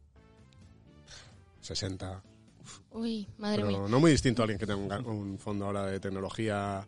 60. 1.62 2.22
Uy, 2.92 3.28
madre 3.38 3.58
Pero 3.64 3.68
mía. 3.80 3.88
no 3.90 4.00
muy 4.00 4.12
distinto 4.12 4.42
a 4.42 4.44
alguien 4.46 4.60
que 4.60 4.66
tenga 4.68 5.00
un, 5.00 5.06
un 5.08 5.38
fondo 5.40 5.66
ahora 5.66 5.86
de 5.88 6.00
tecnología 6.00 6.88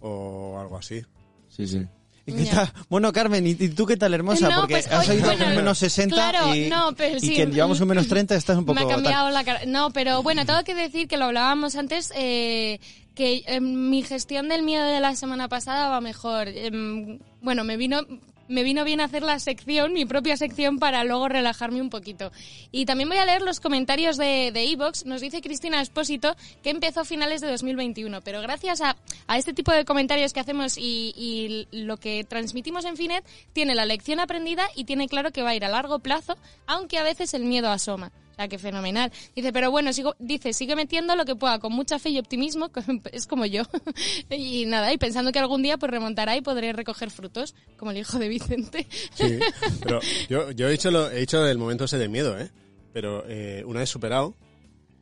o 0.00 0.58
algo 0.60 0.76
así. 0.78 1.02
Sí, 1.48 1.66
sí. 1.66 1.86
¿Y 2.28 2.32
qué 2.32 2.44
Ya. 2.44 2.50
tal? 2.52 2.72
Bueno, 2.88 3.12
Carmen, 3.12 3.46
¿y 3.46 3.54
tú 3.54 3.86
qué 3.86 3.96
tal, 3.96 4.12
hermosa? 4.14 4.48
No, 4.48 4.60
Porque 4.60 4.74
pues, 4.74 4.86
has 4.88 5.08
oído 5.08 5.24
bueno, 5.24 5.46
un 5.46 5.56
menos 5.56 5.78
60 5.78 6.14
claro, 6.14 6.54
y, 6.54 6.68
no, 6.68 6.94
pero 6.94 7.16
y 7.16 7.20
sí, 7.20 7.34
que 7.34 7.46
llevamos 7.46 7.80
un 7.80 7.88
menos 7.88 8.06
mm, 8.06 8.10
30, 8.10 8.34
estás 8.36 8.58
un 8.58 8.64
poco... 8.66 8.74
Me 8.74 8.80
ha 8.82 8.86
tal. 8.86 8.96
cambiado 8.96 9.30
la 9.30 9.44
cara. 9.44 9.60
No, 9.66 9.90
pero 9.90 10.22
bueno, 10.22 10.44
tengo 10.44 10.62
que 10.64 10.74
decir 10.74 11.08
que 11.08 11.16
lo 11.16 11.24
hablábamos 11.24 11.74
antes, 11.76 12.12
eh, 12.14 12.80
que 13.14 13.42
eh, 13.46 13.60
mi 13.60 14.02
gestión 14.02 14.48
del 14.48 14.62
miedo 14.62 14.84
de 14.84 15.00
la 15.00 15.16
semana 15.16 15.48
pasada 15.48 15.88
va 15.88 16.00
mejor. 16.00 16.48
Em, 16.48 17.18
bueno, 17.40 17.64
me 17.64 17.76
vino 17.76 18.02
me 18.48 18.62
vino 18.62 18.84
bien 18.84 19.00
hacer 19.00 19.22
la 19.22 19.38
sección, 19.38 19.92
mi 19.92 20.04
propia 20.04 20.36
sección, 20.36 20.78
para 20.78 21.04
luego 21.04 21.28
relajarme 21.28 21.80
un 21.80 21.90
poquito. 21.90 22.32
Y 22.72 22.86
también 22.86 23.08
voy 23.08 23.18
a 23.18 23.26
leer 23.26 23.42
los 23.42 23.60
comentarios 23.60 24.16
de 24.16 24.48
Evox. 24.48 25.04
Nos 25.06 25.20
dice 25.20 25.40
Cristina 25.40 25.80
Espósito 25.80 26.36
que 26.62 26.70
empezó 26.70 27.00
a 27.00 27.04
finales 27.04 27.40
de 27.40 27.50
2021, 27.50 28.20
pero 28.22 28.40
gracias 28.40 28.80
a, 28.80 28.96
a 29.26 29.38
este 29.38 29.52
tipo 29.52 29.72
de 29.72 29.84
comentarios 29.84 30.32
que 30.32 30.40
hacemos 30.40 30.76
y, 30.78 31.12
y 31.16 31.66
lo 31.84 31.96
que 31.96 32.24
transmitimos 32.24 32.84
en 32.84 32.96
Finet, 32.96 33.24
tiene 33.52 33.74
la 33.74 33.84
lección 33.84 34.20
aprendida 34.20 34.68
y 34.74 34.84
tiene 34.84 35.08
claro 35.08 35.30
que 35.32 35.42
va 35.42 35.50
a 35.50 35.54
ir 35.54 35.64
a 35.64 35.68
largo 35.68 35.98
plazo, 35.98 36.36
aunque 36.66 36.98
a 36.98 37.02
veces 37.02 37.34
el 37.34 37.44
miedo 37.44 37.70
asoma. 37.70 38.12
Sea, 38.38 38.46
que 38.46 38.56
fenomenal. 38.58 39.10
Dice, 39.34 39.52
pero 39.52 39.72
bueno, 39.72 39.92
sigo, 39.92 40.14
dice, 40.20 40.52
sigue 40.52 40.76
metiendo 40.76 41.16
lo 41.16 41.24
que 41.24 41.34
pueda 41.34 41.58
con 41.58 41.72
mucha 41.72 41.98
fe 41.98 42.10
y 42.10 42.20
optimismo, 42.20 42.70
es 43.12 43.26
como 43.26 43.44
yo. 43.46 43.64
y 44.30 44.64
nada, 44.66 44.92
y 44.92 44.96
pensando 44.96 45.32
que 45.32 45.40
algún 45.40 45.60
día 45.60 45.76
pues 45.76 45.90
remontará 45.90 46.36
y 46.36 46.40
podré 46.40 46.72
recoger 46.72 47.10
frutos, 47.10 47.56
como 47.76 47.90
el 47.90 47.96
hijo 47.96 48.16
de 48.20 48.28
Vicente. 48.28 48.86
Sí, 49.14 49.40
pero 49.82 49.98
yo, 50.28 50.52
yo 50.52 50.68
he 50.68 50.70
dicho 50.70 50.92
lo, 50.92 51.10
he 51.10 51.18
dicho 51.18 51.44
el 51.44 51.58
momento 51.58 51.86
ese 51.86 51.98
de 51.98 52.08
miedo, 52.08 52.38
¿eh? 52.38 52.48
Pero 52.92 53.24
eh, 53.26 53.64
una 53.66 53.80
vez 53.80 53.88
superado, 53.90 54.36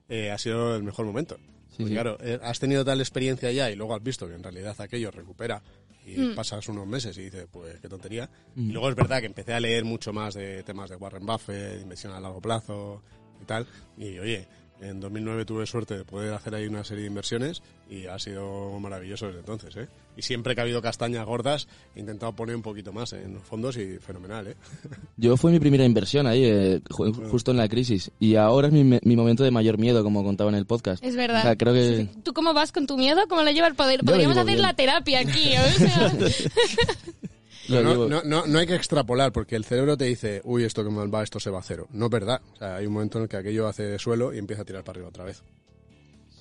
eh, 0.08 0.30
ha 0.30 0.38
sido 0.38 0.74
el 0.74 0.82
mejor 0.82 1.04
momento. 1.04 1.36
Sí, 1.36 1.82
Porque 1.82 1.88
sí. 1.88 1.92
claro, 1.92 2.16
eh, 2.22 2.38
has 2.42 2.58
tenido 2.58 2.86
tal 2.86 3.00
experiencia 3.00 3.52
ya 3.52 3.70
y 3.70 3.76
luego 3.76 3.94
has 3.94 4.02
visto 4.02 4.26
que 4.26 4.34
en 4.34 4.42
realidad 4.42 4.74
aquello 4.80 5.10
recupera 5.10 5.62
y 6.06 6.16
Mm. 6.18 6.34
pasas 6.36 6.66
unos 6.68 6.86
meses 6.86 7.18
y 7.18 7.24
dices, 7.24 7.46
pues 7.50 7.80
qué 7.80 7.88
tontería. 7.88 8.30
Y 8.56 8.70
luego 8.70 8.88
es 8.88 8.94
verdad 8.94 9.20
que 9.20 9.26
empecé 9.26 9.52
a 9.52 9.60
leer 9.60 9.84
mucho 9.84 10.12
más 10.12 10.34
de 10.34 10.62
temas 10.62 10.88
de 10.88 10.94
Warren 10.96 11.26
Buffett, 11.26 11.74
de 11.74 11.82
inversión 11.82 12.12
a 12.14 12.20
largo 12.20 12.40
plazo 12.40 13.02
y 13.40 13.44
tal. 13.44 13.66
Y 13.98 14.18
oye, 14.18 14.46
en 14.80 15.00
2009 15.00 15.44
tuve 15.46 15.64
suerte 15.66 15.96
de 15.96 16.04
poder 16.04 16.34
hacer 16.34 16.54
ahí 16.54 16.66
una 16.66 16.84
serie 16.84 17.02
de 17.04 17.08
inversiones 17.08 17.62
y 17.88 18.06
ha 18.06 18.18
sido 18.18 18.78
maravilloso 18.78 19.26
desde 19.26 19.38
entonces, 19.40 19.74
¿eh? 19.76 19.88
Y 20.18 20.22
siempre 20.22 20.54
que 20.54 20.60
ha 20.60 20.64
habido 20.64 20.82
castañas 20.82 21.24
gordas, 21.24 21.66
he 21.94 22.00
intentado 22.00 22.34
poner 22.34 22.56
un 22.56 22.62
poquito 22.62 22.92
más 22.92 23.12
en 23.14 23.34
los 23.34 23.42
fondos 23.42 23.76
y 23.78 23.98
fenomenal, 23.98 24.48
¿eh? 24.48 24.56
Yo 25.16 25.36
fue 25.36 25.50
mi 25.52 25.60
primera 25.60 25.84
inversión 25.84 26.26
ahí, 26.26 26.44
eh, 26.44 26.80
ju- 26.90 27.30
justo 27.30 27.50
en 27.52 27.56
la 27.58 27.68
crisis. 27.68 28.10
Y 28.18 28.34
ahora 28.36 28.68
es 28.68 28.72
mi, 28.74 28.84
mi 29.02 29.16
momento 29.16 29.44
de 29.44 29.50
mayor 29.50 29.78
miedo, 29.78 30.02
como 30.02 30.22
contaba 30.24 30.50
en 30.50 30.56
el 30.56 30.66
podcast. 30.66 31.02
Es 31.04 31.16
verdad. 31.16 31.40
O 31.40 31.42
sea, 31.42 31.56
creo 31.56 31.72
que... 31.72 32.08
¿Tú 32.22 32.32
cómo 32.34 32.52
vas 32.54 32.72
con 32.72 32.86
tu 32.86 32.96
miedo? 32.98 33.22
¿Cómo 33.28 33.42
lo 33.42 33.50
llevas? 33.50 33.74
Poder- 33.74 34.00
Yo 34.00 34.04
lo 34.06 34.12
Podríamos 34.12 34.36
hacer 34.36 34.46
bien. 34.54 34.62
la 34.62 34.74
terapia 34.74 35.20
aquí. 35.20 35.54
o 35.56 35.78
sea. 35.78 36.12
no, 37.68 38.08
no, 38.08 38.22
no, 38.22 38.46
no 38.46 38.58
hay 38.58 38.66
que 38.66 38.74
extrapolar 38.74 39.32
porque 39.32 39.56
el 39.56 39.64
cerebro 39.64 39.96
te 39.96 40.04
dice, 40.04 40.40
uy, 40.44 40.64
esto 40.64 40.84
que 40.84 40.90
mal 40.90 41.12
va, 41.14 41.22
esto 41.22 41.40
se 41.40 41.50
va 41.50 41.60
a 41.60 41.62
cero. 41.62 41.86
No 41.90 42.06
es 42.06 42.10
verdad. 42.10 42.40
O 42.54 42.56
sea, 42.56 42.76
hay 42.76 42.86
un 42.86 42.92
momento 42.92 43.18
en 43.18 43.24
el 43.24 43.28
que 43.28 43.36
aquello 43.36 43.66
hace 43.66 43.98
suelo 43.98 44.32
y 44.32 44.38
empieza 44.38 44.62
a 44.62 44.64
tirar 44.64 44.84
para 44.84 44.96
arriba 44.96 45.08
otra 45.08 45.24
vez. 45.24 45.42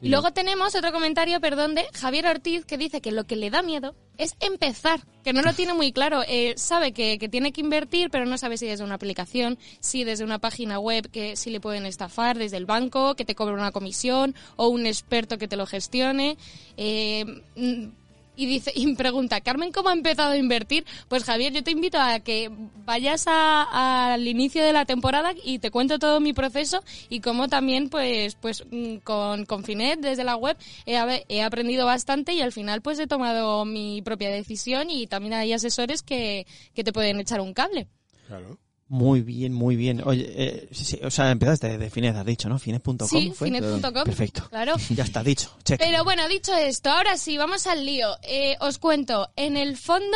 Y 0.01 0.09
luego 0.09 0.31
tenemos 0.31 0.75
otro 0.75 0.91
comentario, 0.91 1.39
perdón, 1.39 1.73
de 1.73 1.85
Javier 1.93 2.27
Ortiz, 2.27 2.65
que 2.65 2.77
dice 2.77 3.01
que 3.01 3.11
lo 3.11 3.23
que 3.23 3.37
le 3.37 3.49
da 3.49 3.61
miedo 3.61 3.95
es 4.17 4.35
empezar, 4.41 4.99
que 5.23 5.31
no 5.31 5.41
lo 5.41 5.53
tiene 5.53 5.73
muy 5.73 5.93
claro. 5.93 6.21
Eh, 6.27 6.53
sabe 6.57 6.91
que, 6.91 7.17
que 7.17 7.29
tiene 7.29 7.53
que 7.53 7.61
invertir, 7.61 8.09
pero 8.09 8.25
no 8.25 8.37
sabe 8.37 8.57
si 8.57 8.67
desde 8.67 8.83
una 8.83 8.95
aplicación, 8.95 9.57
si 9.79 10.03
desde 10.03 10.25
una 10.25 10.39
página 10.39 10.79
web, 10.79 11.09
que 11.09 11.37
si 11.37 11.49
le 11.49 11.61
pueden 11.61 11.85
estafar, 11.85 12.37
desde 12.37 12.57
el 12.57 12.65
banco, 12.65 13.15
que 13.15 13.25
te 13.25 13.35
cobre 13.35 13.53
una 13.53 13.71
comisión, 13.71 14.35
o 14.57 14.67
un 14.67 14.85
experto 14.85 15.37
que 15.37 15.47
te 15.47 15.55
lo 15.55 15.65
gestione. 15.65 16.37
Eh, 16.75 17.41
y 18.35 18.45
dice 18.45 18.71
y 18.75 18.93
pregunta, 18.95 19.41
Carmen, 19.41 19.71
¿cómo 19.71 19.89
ha 19.89 19.93
empezado 19.93 20.31
a 20.31 20.37
invertir? 20.37 20.85
Pues 21.07 21.23
Javier, 21.23 21.53
yo 21.53 21.63
te 21.63 21.71
invito 21.71 21.99
a 21.99 22.19
que 22.19 22.51
vayas 22.85 23.25
al 23.27 24.27
inicio 24.27 24.63
de 24.63 24.73
la 24.73 24.85
temporada 24.85 25.33
y 25.43 25.59
te 25.59 25.71
cuento 25.71 25.99
todo 25.99 26.19
mi 26.19 26.33
proceso 26.33 26.83
y 27.09 27.19
cómo 27.19 27.47
también, 27.47 27.89
pues, 27.89 28.35
pues 28.35 28.63
mm, 28.69 28.97
con, 28.97 29.45
con 29.45 29.63
Finet 29.63 29.99
desde 29.99 30.23
la 30.23 30.35
web 30.35 30.57
he, 30.85 31.25
he 31.29 31.41
aprendido 31.41 31.85
bastante 31.85 32.33
y 32.33 32.41
al 32.41 32.51
final 32.51 32.81
pues 32.81 32.99
he 32.99 33.07
tomado 33.07 33.65
mi 33.65 34.01
propia 34.01 34.29
decisión 34.29 34.89
y 34.89 35.07
también 35.07 35.33
hay 35.33 35.53
asesores 35.53 36.01
que, 36.01 36.45
que 36.73 36.83
te 36.83 36.93
pueden 36.93 37.19
echar 37.19 37.41
un 37.41 37.53
cable. 37.53 37.87
Claro. 38.27 38.57
Muy 38.87 39.21
bien, 39.21 39.51
muy 39.51 39.75
bien. 39.75 40.01
Oye, 40.05 40.31
eh, 40.35 40.69
sí, 40.71 40.85
sí, 40.85 40.99
o 41.03 41.09
sea, 41.09 41.31
empezaste 41.31 41.77
de 41.77 41.89
Finez, 41.89 42.15
has 42.15 42.25
dicho, 42.25 42.47
¿no? 42.49 42.59
Finez.com 42.59 43.07
Sí, 43.07 43.31
fue. 43.35 43.47
finet.com. 43.47 44.03
Perfecto. 44.03 44.47
Claro. 44.49 44.75
Ya 44.89 45.03
está 45.03 45.23
dicho. 45.23 45.49
Check. 45.63 45.79
Pero 45.79 46.03
bueno, 46.03 46.27
dicho 46.27 46.53
esto, 46.55 46.91
ahora 46.91 47.17
sí, 47.17 47.37
vamos 47.37 47.65
al 47.65 47.83
lío. 47.85 48.09
Eh, 48.21 48.55
os 48.59 48.77
cuento, 48.77 49.29
en 49.35 49.57
el 49.57 49.75
fondo 49.77 50.15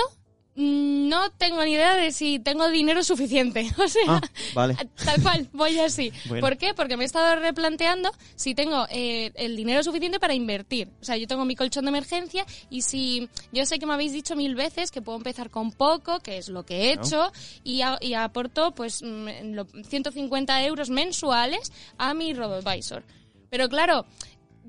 no 0.61 1.29
tengo 1.31 1.63
ni 1.63 1.71
idea 1.71 1.95
de 1.95 2.11
si 2.11 2.37
tengo 2.39 2.69
dinero 2.69 3.03
suficiente. 3.03 3.69
O 3.79 3.87
sea, 3.87 4.01
Ah, 4.07 4.21
vale. 4.53 4.75
tal 5.05 5.21
cual, 5.21 5.47
voy 5.53 5.79
así. 5.79 6.11
Bueno. 6.25 6.45
¿Por 6.45 6.57
qué? 6.57 6.73
Porque 6.73 6.97
me 6.97 7.03
he 7.03 7.05
estado 7.05 7.39
replanteando 7.39 8.11
si 8.35 8.53
tengo 8.53 8.85
eh, 8.89 9.31
el 9.35 9.55
dinero 9.55 9.81
suficiente 9.83 10.19
para 10.19 10.33
invertir. 10.33 10.89
O 11.01 11.05
sea, 11.05 11.15
yo 11.17 11.27
tengo 11.27 11.45
mi 11.45 11.55
colchón 11.55 11.85
de 11.85 11.89
emergencia 11.89 12.45
y 12.69 12.81
si 12.81 13.29
yo 13.53 13.65
sé 13.65 13.79
que 13.79 13.85
me 13.85 13.93
habéis 13.93 14.11
dicho 14.11 14.35
mil 14.35 14.55
veces 14.55 14.91
que 14.91 15.01
puedo 15.01 15.17
empezar 15.17 15.49
con 15.49 15.71
poco, 15.71 16.19
que 16.19 16.37
es 16.37 16.49
lo 16.49 16.65
que 16.65 16.75
he 16.89 16.93
hecho, 16.93 17.31
y, 17.63 17.81
a- 17.81 17.97
y 18.01 18.13
aporto 18.15 18.75
pues 18.75 19.01
mm, 19.01 19.53
lo- 19.53 19.65
150 19.87 20.63
euros 20.65 20.89
mensuales 20.89 21.71
a 21.97 22.13
mi 22.13 22.33
RoboAdvisor. 22.33 23.03
Pero 23.49 23.69
claro, 23.69 24.05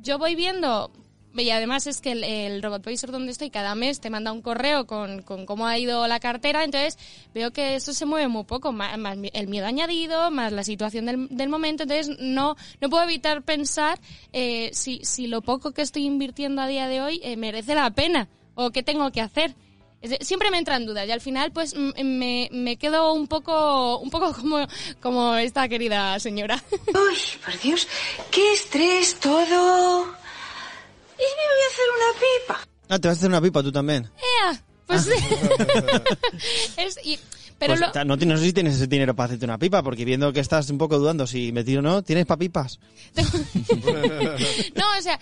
yo 0.03 0.19
voy 0.19 0.35
viendo, 0.37 0.91
y 1.35 1.51
además 1.51 1.87
es 1.87 2.01
que 2.01 2.13
el, 2.13 2.25
el 2.25 2.63
RobotAdvisor 2.63 3.13
donde 3.13 3.31
estoy 3.33 3.51
cada 3.51 3.75
mes 3.75 4.01
te 4.01 4.11
manda 4.11 4.33
un 4.33 4.43
correo 4.43 4.87
con, 4.87 5.23
con 5.23 5.47
cómo 5.47 5.67
ha 5.67 5.79
ido 5.79 6.07
la 6.09 6.19
cartera, 6.21 6.65
entonces 6.65 6.99
veo 7.33 7.53
que 7.53 7.77
eso 7.77 7.93
se 7.95 8.05
mueve 8.05 8.27
muy 8.29 8.45
poco, 8.45 8.73
más, 8.73 8.99
más 8.99 9.17
el 9.33 9.47
miedo 9.47 9.67
añadido, 9.67 10.31
más 10.31 10.53
la 10.53 10.65
situación 10.65 11.07
del, 11.07 11.29
del 11.31 11.49
momento, 11.49 11.85
entonces 11.85 12.17
no, 12.19 12.57
no 12.81 12.91
puedo 12.91 13.05
evitar 13.05 13.43
pensar 13.43 14.01
eh, 14.33 14.71
si, 14.73 15.01
si 15.05 15.27
lo 15.29 15.41
poco 15.43 15.71
que 15.73 15.83
estoy 15.83 16.05
invirtiendo 16.05 16.63
a 16.63 16.67
día 16.67 16.89
de 16.89 17.01
hoy 17.01 17.21
eh, 17.23 17.37
merece 17.37 17.75
la 17.75 17.91
pena 17.91 18.29
o 18.55 18.71
qué 18.71 18.83
tengo 18.83 19.11
que 19.13 19.21
hacer. 19.21 19.55
Siempre 20.23 20.51
me 20.51 20.57
entran 20.57 20.87
dudas 20.87 21.07
y 21.07 21.11
al 21.11 21.21
final 21.21 21.53
pues 21.53 21.75
m- 21.75 21.93
me, 22.03 22.49
me 22.53 22.77
quedo 22.79 23.13
un 23.13 23.29
poco, 23.29 23.99
un 23.99 24.09
poco 24.09 24.33
como, 24.41 24.67
como 25.01 25.35
esta 25.37 25.69
querida 25.69 26.19
señora. 26.19 26.63
Uy, 26.89 27.19
por 27.45 27.61
Dios, 27.61 27.87
qué 28.31 28.53
estrés 28.55 29.21
todo. 29.21 30.07
Y 31.21 31.27
me 31.37 31.45
voy 31.47 31.63
a 31.63 31.69
hacer 31.73 31.89
una 31.97 32.11
pipa. 32.21 32.69
Ah, 32.89 32.99
te 32.99 33.09
vas 33.09 33.17
a 33.17 33.19
hacer 33.19 33.29
una 33.29 33.41
pipa 33.41 33.63
tú 33.63 33.71
también. 33.71 34.11
¡Ea! 34.17 34.63
Pues 34.87 35.07
es, 36.77 36.99
y- 37.05 37.19
pero 37.59 37.75
Pues, 37.77 37.95
lo- 37.95 38.05
no, 38.07 38.17
no 38.17 38.37
sé 38.39 38.45
si 38.45 38.53
tienes 38.55 38.75
ese 38.77 38.87
dinero 38.87 39.15
para 39.15 39.27
hacerte 39.27 39.45
una 39.45 39.59
pipa, 39.59 39.83
porque 39.83 40.05
viendo 40.07 40.33
que 40.33 40.41
estás 40.41 40.71
un 40.71 40.79
poco 40.79 40.99
dudando 40.99 41.27
si 41.27 41.53
metido 41.53 41.81
o 41.81 41.83
no, 41.83 42.03
¿tienes 42.03 42.25
para 42.27 42.39
pipas? 42.39 42.81
no, 44.75 44.85
o 44.99 45.03
sea, 45.03 45.21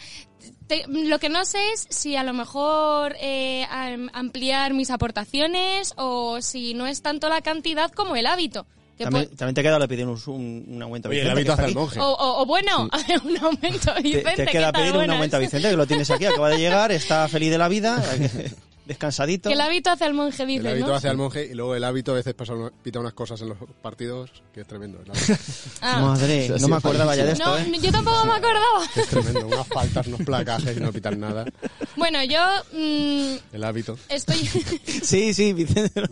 te- 0.68 0.84
lo 0.88 1.18
que 1.18 1.28
no 1.28 1.44
sé 1.44 1.72
es 1.72 1.86
si 1.90 2.16
a 2.16 2.22
lo 2.22 2.32
mejor 2.32 3.16
eh, 3.20 3.64
am- 3.70 4.09
ampliar 4.12 4.72
mis 4.74 4.90
aportaciones 4.90 5.92
o 5.96 6.40
si 6.40 6.74
no 6.74 6.86
es 6.86 7.03
tanto 7.03 7.28
la 7.28 7.40
cantidad 7.40 7.90
como 7.90 8.16
el 8.16 8.26
hábito. 8.26 8.66
También, 9.05 9.28
también 9.36 9.55
te 9.55 9.62
queda 9.62 9.78
le 9.78 9.88
pedir 9.88 10.07
un, 10.07 10.18
un, 10.26 10.64
un 10.68 10.82
aumento 10.82 11.09
a 11.09 11.11
Oye, 11.11 11.20
el 11.22 11.28
Vicente, 11.28 11.53
hace 11.53 11.62
el 11.62 11.66
aquí. 11.68 11.74
monje. 11.74 12.01
o, 12.01 12.05
o- 12.12 12.42
o 12.42 12.46
bueno, 12.46 12.88
un 13.24 13.36
aumento, 13.38 13.94
Te, 13.94 14.03
Vicente. 14.03 14.30
te 14.36 14.44
¿qué 14.46 14.53
queda 14.53 14.72
pedir 14.72 14.96
un 14.96 15.11
aumento 15.11 15.36
a 15.36 15.40
Vicente, 15.40 15.70
que 15.70 15.76
lo 15.76 15.86
tienes 15.86 16.11
aquí, 16.11 16.26
acaba 16.26 16.51
de 16.51 16.59
llegar, 16.59 16.92
está 16.92 17.28
feliz 17.28 17.51
de 17.51 17.59
la 17.59 17.68
vida, 17.68 18.03
descansadito. 18.89 19.49
Que 19.49 19.55
el 19.55 19.61
hábito 19.61 19.91
hace 19.91 20.05
al 20.05 20.14
monje, 20.14 20.43
El 20.43 20.49
dices, 20.49 20.66
hábito 20.66 20.86
¿no? 20.89 20.95
hace 20.95 21.09
al 21.09 21.16
monje 21.16 21.47
y 21.47 21.55
luego 21.55 21.76
el 21.76 21.84
hábito 21.84 22.11
a 22.12 22.14
veces 22.16 22.34
pasa 22.34 22.55
una- 22.55 22.70
pita 22.70 22.99
unas 22.99 23.12
cosas 23.12 23.41
en 23.43 23.51
los 23.51 23.59
partidos 23.80 24.30
que 24.53 24.62
es 24.62 24.66
tremendo. 24.66 25.01
el 25.05 25.11
hábito. 25.11 25.34
Ah. 25.80 26.01
Madre, 26.01 26.49
no 26.61 26.66
me 26.68 26.76
acordaba 26.76 27.14
ya 27.14 27.24
de 27.24 27.32
esto, 27.32 27.45
No, 27.47 27.57
¿eh? 27.57 27.72
yo 27.80 27.93
tampoco 27.93 28.24
me 28.26 28.32
acordaba. 28.32 28.84
Es 28.97 29.07
tremendo. 29.07 29.47
Unas 29.47 29.66
faltas, 29.68 30.07
unos 30.09 30.22
placajes 30.22 30.76
y 30.76 30.80
no 30.80 30.93
pitan 30.93 31.20
nada. 31.20 31.45
Bueno, 31.97 32.22
yo 32.24 32.41
mm, 32.72 33.36
El 33.55 33.64
hábito. 33.64 33.97
estoy... 34.09 34.36
Sí, 35.03 35.32
sí, 35.34 35.53
Vicente. 35.53 36.01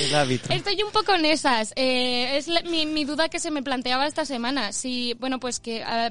el 0.00 0.14
hábito. 0.14 0.52
Estoy 0.52 0.82
un 0.82 0.90
poco 0.92 1.14
en 1.14 1.24
esas. 1.26 1.72
Eh, 1.76 2.36
es 2.36 2.48
la- 2.48 2.62
mi, 2.62 2.86
mi 2.86 3.04
duda 3.04 3.28
que 3.28 3.38
se 3.38 3.50
me 3.50 3.62
planteaba 3.62 4.06
esta 4.06 4.24
semana. 4.24 4.72
Si, 4.72 5.14
bueno, 5.14 5.38
pues 5.40 5.60
que 5.60 5.82
a, 5.82 6.10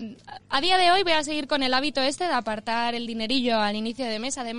a 0.50 0.62
día 0.62 0.78
de 0.78 0.92
hoy 0.92 1.04
voy 1.04 1.14
a 1.14 1.24
seguir 1.24 1.48
con 1.48 1.64
el 1.64 1.74
hábito 1.74 2.02
este 2.02 2.26
de 2.26 2.34
apartar 2.34 2.96
el 2.96 3.06
dinerillo 3.08 3.60
al 3.60 3.76
inicio 3.76 4.06
de 4.06 4.20
mes. 4.20 4.38
Además, 4.38 4.59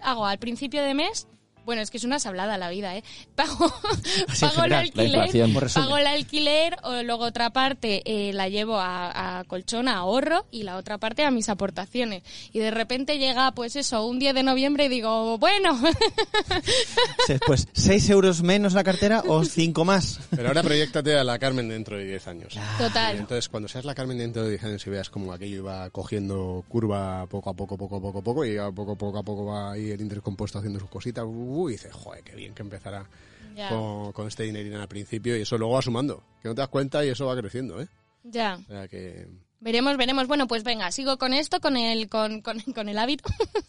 hago 0.00 0.26
al 0.26 0.38
principio 0.38 0.82
de 0.82 0.94
mes. 0.94 1.26
Bueno, 1.68 1.82
es 1.82 1.90
que 1.90 1.98
es 1.98 2.04
una 2.04 2.18
sablada 2.18 2.56
la 2.56 2.70
vida, 2.70 2.96
¿eh? 2.96 3.04
Pago, 3.34 3.68
pago 4.40 4.64
el 4.64 4.70
general, 4.70 4.70
la 4.70 4.78
alquiler, 5.24 5.54
resumen. 5.60 5.86
pago 5.86 5.98
el 5.98 6.06
alquiler, 6.06 6.76
o 6.82 7.02
luego 7.02 7.24
otra 7.24 7.50
parte 7.50 8.00
eh, 8.06 8.32
la 8.32 8.48
llevo 8.48 8.78
a, 8.78 9.40
a 9.40 9.44
colchón, 9.44 9.86
a 9.86 9.98
ahorro, 9.98 10.46
y 10.50 10.62
la 10.62 10.78
otra 10.78 10.96
parte 10.96 11.24
a 11.24 11.30
mis 11.30 11.50
aportaciones. 11.50 12.22
Y 12.54 12.60
de 12.60 12.70
repente 12.70 13.18
llega, 13.18 13.52
pues 13.52 13.76
eso, 13.76 14.06
un 14.06 14.18
10 14.18 14.36
de 14.36 14.42
noviembre 14.44 14.86
y 14.86 14.88
digo, 14.88 15.36
bueno, 15.36 15.78
Pues, 17.46 17.68
¿6 17.74 18.10
euros 18.12 18.42
menos 18.42 18.72
la 18.72 18.82
cartera 18.82 19.22
o 19.26 19.44
5 19.44 19.84
más? 19.84 20.20
Pero 20.30 20.48
ahora 20.48 20.62
proyectate 20.62 21.18
a 21.18 21.24
la 21.24 21.38
Carmen 21.38 21.68
dentro 21.68 21.98
de 21.98 22.06
10 22.06 22.28
años. 22.28 22.54
Y 22.56 22.82
total. 22.82 23.18
entonces, 23.18 23.50
cuando 23.50 23.68
seas 23.68 23.84
la 23.84 23.94
Carmen 23.94 24.16
dentro 24.16 24.42
de 24.42 24.50
10 24.50 24.64
años 24.64 24.86
y 24.86 24.90
veas 24.90 25.10
como 25.10 25.34
aquello 25.34 25.56
iba 25.56 25.90
cogiendo 25.90 26.64
curva 26.66 27.26
poco 27.26 27.50
a 27.50 27.54
poco, 27.54 27.76
poco 27.76 27.96
a 27.96 28.00
poco, 28.00 28.22
poco, 28.22 28.44
y 28.46 28.56
poco, 28.74 28.96
poco 28.96 29.18
a 29.18 29.22
poco 29.22 29.44
va 29.44 29.72
ahí 29.72 29.90
el 29.90 30.00
intercompuesto 30.00 30.58
haciendo 30.58 30.80
sus 30.80 30.88
cositas, 30.88 31.24
uh, 31.26 31.57
y 31.68 31.72
dices, 31.72 31.92
joder, 31.92 32.22
qué 32.22 32.34
bien 32.36 32.54
que 32.54 32.62
empezará 32.62 33.08
Ya. 33.54 33.68
con, 33.70 34.12
con 34.12 34.26
este 34.28 34.44
dinerín 34.44 34.74
al 34.74 34.88
principio, 34.88 35.36
y 35.36 35.42
eso 35.42 35.56
luego 35.58 35.74
va 35.74 35.82
sumando, 35.82 36.22
que 36.42 36.48
no 36.48 36.54
te 36.54 36.60
das 36.60 36.68
cuenta 36.68 37.04
y 37.04 37.08
eso 37.08 37.26
va 37.26 37.36
creciendo, 37.36 37.80
¿eh? 37.80 37.88
Ya. 38.24 38.58
O 38.62 38.70
sea 38.70 38.86
que... 38.88 39.26
Veremos, 39.60 39.96
veremos. 39.96 40.28
Bueno, 40.28 40.46
pues 40.46 40.62
venga, 40.62 40.90
sigo 40.92 41.18
con 41.18 41.34
esto, 41.34 41.60
con 41.60 41.76
el, 41.76 42.08
con, 42.08 42.42
con, 42.42 42.60
con 42.60 42.88
el 42.88 42.96
hábito. 42.98 43.24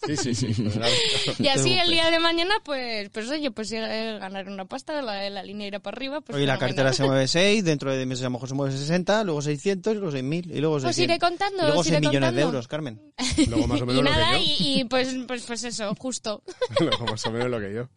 Sí, 0.06 0.16
sí, 0.18 0.36
sí. 0.36 0.70
y 1.40 1.48
así 1.48 1.74
el 1.74 1.90
día 1.90 2.12
de 2.12 2.20
mañana, 2.20 2.54
pues, 2.64 3.10
pues 3.10 3.28
oye, 3.30 3.50
pues 3.52 3.72
eh, 3.72 4.18
ganar 4.20 4.48
una 4.48 4.66
pasta, 4.66 5.02
la, 5.02 5.28
la 5.32 5.42
línea 5.44 5.66
irá 5.68 5.80
para 5.80 5.96
arriba. 5.96 6.22
Pues 6.22 6.38
Hoy 6.38 6.46
la 6.46 6.58
cartera 6.60 6.94
se 6.94 7.04
mueve 7.04 7.28
6, 7.28 7.64
dentro 7.64 7.92
de 7.92 8.06
meses 8.06 8.22
a 8.24 8.26
lo 8.28 8.32
mejor 8.32 8.50
se 8.50 8.56
mueve 8.56 8.78
60, 8.78 9.24
luego 9.24 9.42
600, 9.42 9.96
luego 9.98 10.12
6.000 10.16 10.46
y 10.56 10.60
luego 10.60 10.76
Pues 10.80 10.96
600. 10.96 11.00
iré 11.04 11.20
contando, 11.20 11.58
Y 11.64 11.66
luego 11.66 11.80
os 11.82 11.88
iré 11.88 11.98
6 11.98 12.08
millones 12.08 12.20
de 12.22 12.42
contando. 12.42 12.42
euros, 12.50 12.68
Carmen. 12.68 13.02
Luego 13.48 13.68
más 13.68 13.82
o 13.82 13.84
Y 13.86 13.88
menos 13.88 14.04
lo 14.04 14.10
nada, 14.12 14.32
que 14.34 14.46
yo. 14.46 14.54
y, 14.60 14.80
y 14.82 14.84
pues, 14.86 15.16
pues, 15.28 15.44
pues 15.44 15.64
eso, 15.64 15.96
justo. 15.96 16.44
Luego 16.80 17.06
más 17.08 17.26
o 17.26 17.32
menos 17.32 17.50
lo 17.50 17.60
que 17.60 17.74
yo. 17.74 17.90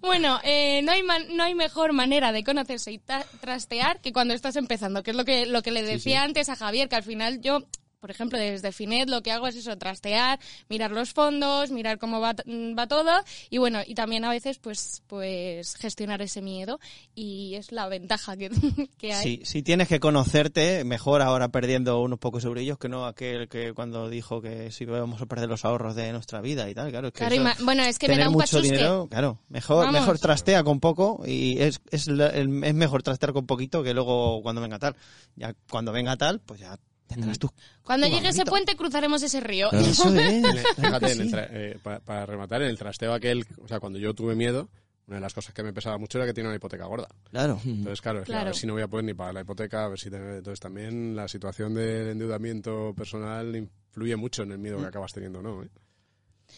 Bueno, 0.00 0.38
eh, 0.44 0.80
no, 0.82 0.92
hay 0.92 1.02
man- 1.02 1.26
no 1.36 1.42
hay 1.42 1.54
mejor 1.54 1.92
manera 1.92 2.30
de 2.32 2.44
conocerse 2.44 2.92
y 2.92 2.98
ta- 2.98 3.26
trastear 3.40 4.00
que 4.00 4.12
cuando 4.12 4.32
estás 4.34 4.54
empezando, 4.56 5.02
que 5.02 5.10
es 5.10 5.16
lo 5.16 5.24
que, 5.24 5.46
lo 5.46 5.62
que 5.62 5.70
le 5.72 5.82
decía 5.82 6.03
antes 6.12 6.50
a 6.50 6.56
Javier, 6.56 6.88
que 6.88 6.96
al 6.96 7.02
final 7.02 7.40
yo, 7.40 7.66
por 8.04 8.10
ejemplo, 8.10 8.38
desde 8.38 8.70
Finet 8.70 9.08
lo 9.08 9.22
que 9.22 9.32
hago 9.32 9.46
es 9.46 9.56
eso, 9.56 9.78
trastear, 9.78 10.38
mirar 10.68 10.90
los 10.90 11.14
fondos, 11.14 11.70
mirar 11.70 11.96
cómo 11.98 12.20
va, 12.20 12.34
t- 12.34 12.42
va 12.78 12.86
todo 12.86 13.10
y 13.48 13.56
bueno, 13.56 13.78
y 13.86 13.94
también 13.94 14.26
a 14.26 14.28
veces 14.30 14.58
pues, 14.58 15.02
pues 15.06 15.74
gestionar 15.76 16.20
ese 16.20 16.42
miedo 16.42 16.78
y 17.14 17.54
es 17.54 17.72
la 17.72 17.88
ventaja 17.88 18.36
que, 18.36 18.50
que 18.98 19.14
hay. 19.14 19.22
Sí, 19.22 19.40
si 19.46 19.62
tienes 19.62 19.88
que 19.88 20.00
conocerte, 20.00 20.84
mejor 20.84 21.22
ahora 21.22 21.48
perdiendo 21.48 22.02
unos 22.02 22.18
pocos 22.18 22.44
eurillos 22.44 22.76
que 22.76 22.90
no 22.90 23.06
aquel 23.06 23.48
que 23.48 23.72
cuando 23.72 24.10
dijo 24.10 24.42
que 24.42 24.70
si 24.70 24.84
vamos 24.84 25.22
a 25.22 25.24
perder 25.24 25.48
los 25.48 25.64
ahorros 25.64 25.94
de 25.94 26.12
nuestra 26.12 26.42
vida 26.42 26.68
y 26.68 26.74
tal, 26.74 26.90
claro. 26.90 27.06
Es 27.08 27.14
que 27.14 27.26
Claro, 27.26 27.48
eso- 27.48 27.64
bueno, 27.64 27.84
es 27.84 27.98
que 27.98 28.08
me 28.08 28.12
tener 28.14 28.24
da 28.26 28.28
un 28.28 28.34
mucho 28.34 28.60
dinero, 28.60 29.06
claro, 29.08 29.38
mejor, 29.48 29.86
Vamos. 29.86 30.00
mejor 30.02 30.18
trastea 30.18 30.62
con 30.62 30.78
poco 30.78 31.22
y 31.26 31.58
es, 31.62 31.80
es, 31.90 32.06
es 32.08 32.46
mejor 32.74 33.02
trastear 33.02 33.32
con 33.32 33.46
poquito 33.46 33.82
que 33.82 33.94
luego 33.94 34.42
cuando 34.42 34.60
venga 34.60 34.78
tal. 34.78 34.94
Ya 35.36 35.54
cuando 35.70 35.90
venga 35.90 36.18
tal, 36.18 36.40
pues 36.40 36.60
ya 36.60 36.78
tendrás 37.06 37.38
tú. 37.38 37.50
Cuando 37.82 38.06
tu 38.06 38.12
llegue 38.14 38.28
ese 38.28 38.44
puente 38.44 38.76
cruzaremos 38.76 39.22
ese 39.22 39.40
río. 39.40 39.70
Eso 39.72 40.14
es. 40.14 40.44
Fíjate, 40.76 41.12
en 41.12 41.20
el 41.20 41.30
tra- 41.32 41.48
eh, 41.50 41.78
pa- 41.82 42.00
para, 42.00 42.26
rematar, 42.26 42.62
en 42.62 42.68
el 42.68 42.78
trasteo 42.78 43.12
aquel, 43.12 43.44
o 43.62 43.68
sea, 43.68 43.80
cuando 43.80 43.98
yo 43.98 44.14
tuve 44.14 44.34
miedo, 44.34 44.68
una 45.06 45.16
de 45.16 45.20
las 45.20 45.34
cosas 45.34 45.52
que 45.52 45.62
me 45.62 45.72
pesaba 45.72 45.98
mucho 45.98 46.16
era 46.18 46.26
que 46.26 46.32
tenía 46.32 46.48
una 46.48 46.56
hipoteca 46.56 46.86
gorda. 46.86 47.08
Claro. 47.30 47.60
Entonces, 47.64 48.00
claro, 48.00 48.20
es 48.20 48.24
que 48.26 48.32
a 48.32 48.36
Claro. 48.36 48.46
ver 48.46 48.54
si 48.56 48.66
no 48.66 48.72
voy 48.72 48.82
a 48.82 48.88
poder 48.88 49.04
ni 49.04 49.12
pagar 49.14 49.34
la 49.34 49.42
hipoteca, 49.42 49.84
a 49.84 49.88
ver 49.88 49.98
si 49.98 50.10
te- 50.10 50.16
entonces 50.16 50.60
también 50.60 51.14
la 51.14 51.28
situación 51.28 51.74
de 51.74 52.12
endeudamiento 52.12 52.94
personal 52.96 53.54
influye 53.54 54.16
mucho 54.16 54.42
en 54.44 54.52
el 54.52 54.58
miedo 54.58 54.78
que 54.80 54.86
acabas 54.86 55.12
teniendo, 55.12 55.42
¿no? 55.42 55.62
¿Eh? 55.62 55.68
Ya 55.74 56.54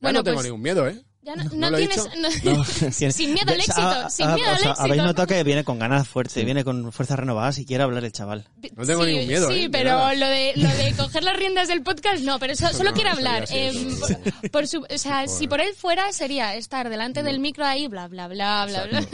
Bueno, 0.00 0.18
no 0.20 0.24
tengo 0.24 0.36
pues- 0.36 0.44
ningún 0.46 0.60
miedo, 0.62 0.86
¿eh? 0.86 1.02
Ya 1.26 1.34
no, 1.34 1.42
¿No 1.50 1.50
no 1.56 1.70
lo 1.70 1.78
he 1.78 1.88
tienes... 1.88 2.08
no- 2.44 2.64
sin 3.10 3.34
miedo 3.34 3.50
al 3.50 3.56
éxito, 3.58 3.74
ah, 3.78 4.08
sin 4.08 4.26
ah, 4.28 4.34
miedo 4.36 4.48
o 4.48 4.52
al 4.52 4.58
sea, 4.60 4.70
éxito. 4.70 4.84
Habéis 4.86 5.02
notado 5.02 5.26
que 5.26 5.42
viene 5.42 5.64
con 5.64 5.76
ganas 5.80 6.06
fuertes, 6.06 6.44
viene 6.44 6.62
con 6.62 6.92
fuerza 6.92 7.16
renovada 7.16 7.50
si 7.50 7.66
quiere 7.66 7.82
hablar 7.82 8.04
el 8.04 8.12
chaval. 8.12 8.46
No 8.76 8.86
tengo 8.86 9.04
sí, 9.04 9.10
ningún 9.10 9.26
miedo, 9.26 9.48
Sí, 9.50 9.64
¿eh? 9.64 9.68
Pero 9.70 10.14
lo 10.14 10.26
de, 10.28 10.52
lo 10.54 10.68
de 10.68 10.92
coger 10.96 11.24
las 11.24 11.36
riendas 11.36 11.66
del 11.66 11.82
podcast 11.82 12.22
no, 12.22 12.38
pero 12.38 12.52
eso, 12.52 12.68
solo 12.68 12.90
no, 12.90 12.94
quiere 12.94 13.10
hablar. 13.10 13.44
Em, 13.50 13.88
no. 13.88 14.06
por, 14.06 14.50
por 14.52 14.68
su, 14.68 14.86
o 14.88 14.98
sea, 14.98 15.26
si 15.26 15.48
por 15.48 15.60
él 15.60 15.74
fuera 15.74 16.12
sería 16.12 16.54
estar 16.54 16.88
delante 16.88 17.24
del 17.24 17.40
micro 17.40 17.64
ahí, 17.64 17.88
bla, 17.88 18.06
bla, 18.06 18.28
bla, 18.28 18.66
bla, 18.66 18.84
bla, 18.86 19.06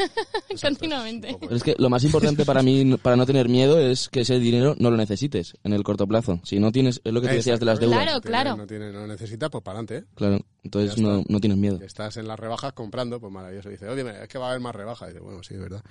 continuamente. 0.61 1.35
Pero 1.41 1.57
es 1.57 1.63
que 1.63 1.77
lo 1.79 1.89
más 1.89 2.05
importante 2.05 2.45
para 2.45 2.63
mí, 2.63 2.95
para 2.99 3.17
no 3.17 3.25
tener 3.25 3.49
miedo, 3.49 3.79
es 3.79 4.11
que 4.11 4.21
ese 4.21 4.39
dinero 4.39 4.75
no 4.79 4.91
lo 4.91 4.99
necesites 4.99 5.55
en 5.65 5.73
el 5.73 5.83
corto 5.83 6.07
plazo. 6.07 6.41
Si 6.45 6.59
no 6.61 6.73
tienes, 6.73 7.01
es 7.05 7.13
lo 7.13 7.23
que 7.23 7.29
te 7.29 7.35
decías 7.37 7.59
de 7.59 7.65
las 7.65 7.81
deudas. 7.81 8.03
Claro, 8.03 8.21
claro. 8.21 8.57
No, 8.59 8.67
tiene, 8.67 8.93
no 8.93 9.07
necesita, 9.07 9.49
pues 9.49 9.65
para 9.65 9.79
adelante, 9.79 9.97
¿eh? 9.99 10.05
Claro, 10.15 10.45
entonces 10.63 10.99
no, 10.99 11.21
está. 11.21 11.33
no 11.33 11.41
tienes 11.41 11.59
miedo. 11.59 11.79
Que 11.79 11.87
estás 12.05 12.17
en 12.19 12.29
las 12.29 12.39
rebajas 12.39 12.73
comprando, 12.73 13.21
pues 13.21 13.33
maravilloso. 13.33 13.69
Dice, 13.69 13.89
oye, 13.89 14.05
es 14.23 14.29
que 14.29 14.39
va 14.39 14.47
a 14.47 14.49
haber 14.51 14.61
más 14.61 14.75
rebajas. 14.75 15.09
Dice, 15.09 15.21
bueno, 15.21 15.43
sí, 15.43 15.55
es 15.55 15.61
verdad. 15.61 15.83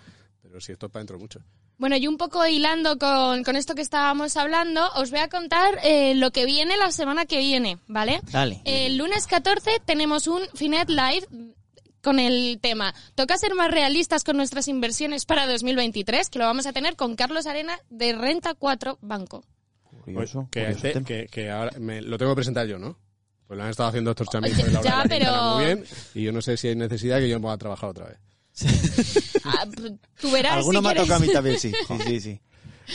Pero 0.41 0.59
si 0.61 0.71
esto 0.71 0.87
es 0.87 0.91
para 0.91 1.01
dentro 1.01 1.19
mucho. 1.19 1.39
Bueno, 1.77 1.95
y 1.97 2.07
un 2.07 2.17
poco 2.17 2.45
hilando 2.45 2.97
con, 2.99 3.43
con 3.43 3.55
esto 3.55 3.73
que 3.73 3.81
estábamos 3.81 4.37
hablando, 4.37 4.87
os 4.95 5.09
voy 5.11 5.19
a 5.19 5.29
contar 5.29 5.79
eh, 5.83 6.13
lo 6.15 6.31
que 6.31 6.45
viene 6.45 6.77
la 6.77 6.91
semana 6.91 7.25
que 7.25 7.39
viene, 7.39 7.79
¿vale? 7.87 8.21
Dale. 8.31 8.61
El 8.65 8.97
lunes 8.97 9.25
14 9.27 9.81
tenemos 9.85 10.27
un 10.27 10.41
Finet 10.53 10.89
Live 10.89 11.27
con 12.03 12.17
el 12.19 12.59
tema 12.61 12.93
Toca 13.15 13.37
ser 13.37 13.53
más 13.55 13.69
realistas 13.71 14.23
con 14.23 14.35
nuestras 14.37 14.67
inversiones 14.67 15.25
para 15.25 15.47
2023, 15.47 16.29
que 16.29 16.39
lo 16.39 16.45
vamos 16.45 16.65
a 16.67 16.73
tener 16.73 16.95
con 16.95 17.15
Carlos 17.15 17.45
Arena 17.47 17.79
de 17.89 18.13
Renta 18.13 18.53
4 18.55 18.97
Banco. 19.01 19.43
Curioso, 20.03 20.47
que, 20.51 20.63
curioso 20.65 20.87
este- 20.87 21.03
que, 21.03 21.27
que 21.27 21.49
ahora 21.51 21.71
me- 21.79 22.01
lo 22.01 22.17
tengo 22.17 22.31
que 22.31 22.35
presentar 22.37 22.65
yo, 22.67 22.79
¿no? 22.79 22.97
Pues 23.51 23.57
lo 23.57 23.63
han 23.65 23.69
estado 23.71 23.89
haciendo 23.89 24.11
estos 24.11 24.29
chamitos 24.29 24.63
de 24.63 24.71
la 24.71 24.81
Ya, 24.81 25.03
pero- 25.09 25.55
muy 25.55 25.65
bien. 25.65 25.83
Y 26.13 26.23
yo 26.23 26.31
no 26.31 26.41
sé 26.41 26.55
si 26.55 26.69
hay 26.69 26.75
necesidad 26.77 27.19
que 27.19 27.27
yo 27.27 27.35
me 27.37 27.41
pueda 27.41 27.57
trabajar 27.57 27.89
otra 27.89 28.05
vez. 28.05 28.17
Ah, 29.43 29.65
p- 29.65 29.97
Tú 30.21 30.31
verás 30.31 30.53
Alguno 30.53 30.79
si 30.79 30.83
me 30.85 30.89
ha 30.89 30.93
quieres. 30.93 31.03
tocado 31.09 31.21
a 31.21 31.27
mí 31.27 31.33
también, 31.33 31.59
sí. 31.59 31.73
Sí, 31.89 31.97
sí, 32.07 32.19
sí. 32.21 32.41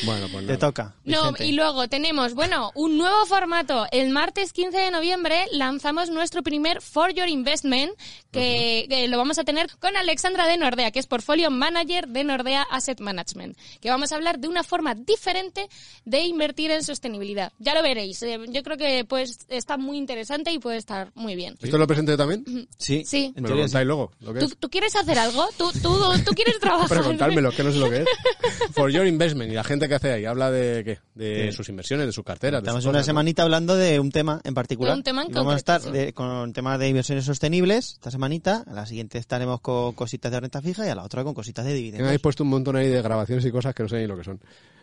Bueno, 0.05 0.27
pues 0.31 0.47
Te 0.47 0.57
toca. 0.57 0.95
No, 1.05 1.23
Vicente. 1.33 1.47
y 1.47 1.53
luego 1.53 1.89
tenemos, 1.89 2.35
bueno, 2.35 2.71
un 2.75 2.99
nuevo 2.99 3.25
formato. 3.27 3.87
El 3.93 4.11
martes 4.11 4.53
15 4.53 4.77
de 4.77 4.91
noviembre 4.91 5.45
lanzamos 5.53 6.11
nuestro 6.11 6.43
primer 6.43 6.81
For 6.83 7.13
Your 7.13 7.29
Investment, 7.29 7.93
que, 8.31 8.87
que 8.89 9.09
lo 9.09 9.17
vamos 9.19 9.39
a 9.39 9.45
tener 9.45 9.69
con 9.79 9.97
Alexandra 9.97 10.47
de 10.47 10.57
Nordea, 10.57 10.91
que 10.91 10.99
es 10.99 11.07
Portfolio 11.07 11.51
Manager 11.51 12.09
de 12.09 12.25
Nordea 12.25 12.63
Asset 12.71 13.01
Management, 13.01 13.57
que 13.81 13.91
vamos 13.91 14.13
a 14.13 14.17
hablar 14.17 14.39
de 14.39 14.49
una 14.49 14.63
forma 14.63 14.95
diferente 14.95 15.69
de 16.05 16.21
invertir 16.23 16.71
en 16.71 16.83
sostenibilidad. 16.83 17.53
Ya 17.59 17.75
lo 17.75 17.83
veréis. 17.83 18.23
eh, 18.23 18.39
yo 18.49 18.63
creo 18.63 18.77
que 18.77 19.05
pues 19.05 19.47
está 19.49 19.77
muy 19.77 19.97
interesante 19.97 20.53
y 20.53 20.59
puede 20.59 20.77
estar 20.79 21.11
muy 21.15 21.35
bien. 21.37 21.57
¿Esto 21.63 21.79
lo 21.79 21.87
presenté 21.87 22.17
también? 22.17 22.45
Sí, 22.79 23.05
Sí. 23.05 23.33
Me 23.37 23.49
lo 23.49 23.57
contáis 23.57 23.87
luego. 23.87 24.13
¿Lo 24.21 24.33
que 24.33 24.41
¿Tú, 24.41 24.47
es? 24.47 24.57
tú 24.59 24.69
quieres 24.71 24.97
hacer 24.97 25.19
algo? 25.19 25.47
¿Tú, 25.59 25.71
tú, 25.83 25.99
tú 26.25 26.33
quieres 26.35 26.59
trabajar? 26.61 26.89
Preguntármelo, 26.89 27.51
que 27.53 27.63
no 27.63 27.73
sé 27.73 27.79
lo 27.79 27.91
que 27.91 27.99
es. 28.03 28.07
For 28.73 28.91
your 28.91 29.07
investment. 29.07 29.53
Y 29.53 29.55
la 29.55 29.65
gente 29.65 29.76
gente 29.77 29.89
que 29.89 29.95
hace 29.95 30.13
ahí 30.13 30.25
habla 30.25 30.51
de 30.51 30.83
qué? 30.85 30.99
De 31.15 31.51
Sí. 31.51 31.57
sus 31.57 31.69
inversiones, 31.69 32.07
de 32.07 32.13
sus 32.13 32.25
carteras. 32.25 32.61
de 32.63 32.67
Estamos 32.67 32.83
sus 32.83 32.91
una 32.91 32.99
cosas, 32.99 33.07
¿no? 33.09 33.11
semanita 33.13 33.43
hablando 33.43 33.77
de 33.77 34.01
un 34.01 34.11
tema 34.11 34.41
en 34.45 34.55
particular. 34.55 34.93
De 34.95 34.99
un 34.99 35.03
tema 35.05 35.23
en 35.25 35.33
Vamos 35.33 35.55
a 35.55 35.57
estar 35.57 35.81
sí. 35.81 35.91
de- 35.91 36.13
con 36.13 36.53
temas 36.53 36.79
de 36.79 36.89
inversiones 36.89 37.25
sostenibles 37.25 37.93
esta 37.95 38.11
semanita. 38.11 38.65
A 38.67 38.73
la 38.73 38.87
siguiente 38.87 39.19
estaremos 39.19 39.61
con 39.61 39.93
cositas 39.93 40.33
de 40.33 40.41
renta 40.41 40.61
fija 40.61 40.87
y 40.87 40.91
a 40.91 40.95
la 40.95 41.05
otra 41.05 41.23
con 41.25 41.35
cositas 41.35 41.65
de 41.65 41.71
Que 41.71 41.75
me 41.75 41.79
dividendos. 41.79 42.07
habéis 42.09 42.21
puesto 42.21 42.43
un 42.45 42.51
montón 42.51 42.77
ahí 42.77 42.89
de 42.89 43.03
grabaciones 43.03 43.45
y 43.45 43.51
cosas 43.51 43.75
que 43.75 43.83
no 43.83 43.89
sé 43.89 43.97
ni 43.99 44.07
lo 44.07 44.17
que 44.17 44.25
son. 44.25 44.41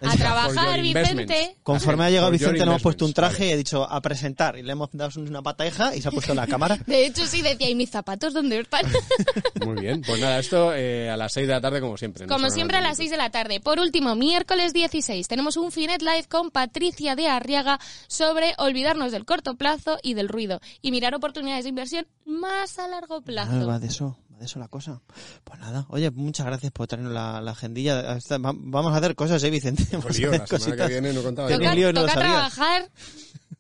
A 0.10 0.16
trabajar. 0.16 0.82
Vicente. 0.82 1.56
Conforme 1.64 2.06
ha 2.06 2.10
llegado 2.10 2.32
Vicente, 2.32 2.58
le 2.60 2.64
hemos 2.64 2.82
puesto 2.82 3.06
un 3.06 3.14
traje 3.14 3.48
y 3.48 3.50
he 3.52 3.58
dicho 3.58 3.84
a 3.84 4.02
presentar. 4.02 4.58
Y 4.58 4.64
le 4.64 4.72
hemos 4.74 4.90
dado 4.92 5.20
una 5.22 5.42
pataeja 5.42 5.96
y 5.96 6.02
se 6.02 6.08
ha 6.08 6.12
puesto 6.12 6.34
la 6.34 6.48
cámara. 6.48 6.78
De 6.88 7.06
hecho, 7.06 7.26
sí 7.26 7.42
decía, 7.42 7.70
¿y 7.70 7.76
mis 7.76 7.90
zapatos 7.90 8.34
dónde 8.34 8.60
están? 8.60 8.86
Muy 9.66 9.82
bien. 9.82 10.02
Pues 10.06 10.20
nada, 10.20 10.40
esto 10.40 10.74
eh, 10.74 11.10
a 11.10 11.18
las 11.18 11.34
6 11.34 11.48
de 11.48 11.54
la 11.54 11.62
tarde 11.62 11.82
como 11.82 11.98
siempre. 11.98 12.28
Como 12.28 12.50
siempre 12.50 12.78
a 12.78 12.82
las 12.82 12.98
de 12.98 13.04
6 13.04 13.12
de 13.12 13.18
la 13.18 13.30
tarde. 13.30 13.60
Por 13.60 13.80
último, 13.80 14.16
miércoles 14.16 14.74
16 14.74 15.28
tenemos 15.28 15.58
un 15.58 15.72
Finet 15.72 16.02
Live 16.02 16.26
con 16.30 16.52
Patricia 16.52 17.16
de 17.16 17.28
Arriaga 17.28 17.80
sobre 18.08 18.54
olvidarnos 18.58 19.12
del 19.12 19.26
corto 19.26 19.56
plazo 19.56 19.98
y 20.04 20.14
del 20.14 20.28
ruido 20.30 20.60
y 20.82 20.92
mirar 20.92 21.16
oportunidades 21.16 21.64
de 21.64 21.70
inversión 21.70 22.08
más 22.26 22.80
a 22.80 22.88
largo 22.88 23.18
Ah, 23.18 23.22
plazo. 23.24 23.68
va 23.68 23.80
de 23.80 23.88
eso, 23.88 24.18
eso 24.44 24.60
la 24.60 24.68
cosa. 24.68 25.02
Pues 25.44 25.60
nada, 25.60 25.86
oye, 25.90 26.12
muchas 26.12 26.46
gracias 26.46 26.72
por 26.72 26.88
traernos 26.88 27.14
la, 27.14 27.42
la 27.42 27.52
agendilla. 27.52 28.16
Esta- 28.18 28.38
va- 28.38 28.54
Vamos 28.56 28.94
a 28.94 28.98
hacer 28.98 29.16
cosas, 29.16 29.44
¿eh, 29.44 29.50
Vicente? 29.50 29.84
YouTube. 29.84 29.92
Vamos 29.94 30.06
Pues 30.06 30.18
a 30.18 30.20
lío, 30.20 30.30
hacer 30.32 30.52
la 30.52 30.60
semana 30.60 30.84
que 30.88 30.94
viene 30.94 31.14
no 31.14 31.24
contaba. 31.24 31.50
Toca, 31.50 31.76
lío 31.76 31.94
no 31.94 32.02
toca 32.02 32.14
trabajar. 32.14 32.90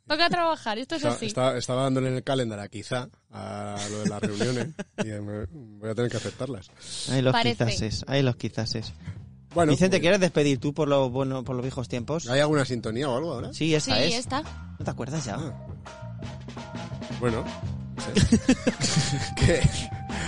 Toca 0.05 0.29
trabajar, 0.29 0.77
esto 0.79 0.95
es 0.95 0.99
Estaba, 0.99 1.15
así. 1.15 1.25
estaba- 1.27 1.57
estaba 1.57 1.83
dándole 1.83 2.09
en 2.09 2.15
el 2.15 2.23
calendar 2.23 2.59
a 2.59 2.67
quizá 2.67 3.07
a 3.31 3.77
lo 3.89 3.99
de 4.03 4.09
las 4.09 4.21
reuniones 4.21 4.67
y 5.01 5.07
me- 5.07 5.45
voy 5.45 5.89
a 5.89 5.95
tener 5.95 6.11
que 6.11 6.17
aceptarlas. 6.17 6.69
Ahí 7.09 7.21
los 7.21 7.31
Parece. 7.31 7.65
quizases, 7.65 8.03
ahí 8.07 8.21
los 8.21 8.35
quizases. 8.35 8.93
Bueno, 9.55 9.71
Vicente, 9.71 9.97
muy 9.97 10.01
¿quieres 10.01 10.19
despedir 10.19 10.59
tú 10.59 10.73
por 10.73 10.87
los, 10.87 11.09
bueno, 11.11 11.43
por 11.43 11.55
los 11.55 11.61
viejos 11.63 11.87
tiempos? 11.87 12.27
¿hay 12.27 12.39
alguna 12.41 12.65
sintonía 12.65 13.07
o 13.09 13.15
algo 13.15 13.33
ahora? 13.33 13.49
Sí, 13.53 13.67
Sí, 13.67 13.75
esa 13.75 13.99
es. 14.03 14.15
está. 14.15 14.41
¿No 14.77 14.83
te 14.83 14.91
acuerdas 14.91 15.23
ya? 15.23 15.35
Ah. 15.39 15.67
Bueno, 17.19 17.45
no 17.95 18.01
sé. 18.01 18.37
¿Qué? 19.37 19.61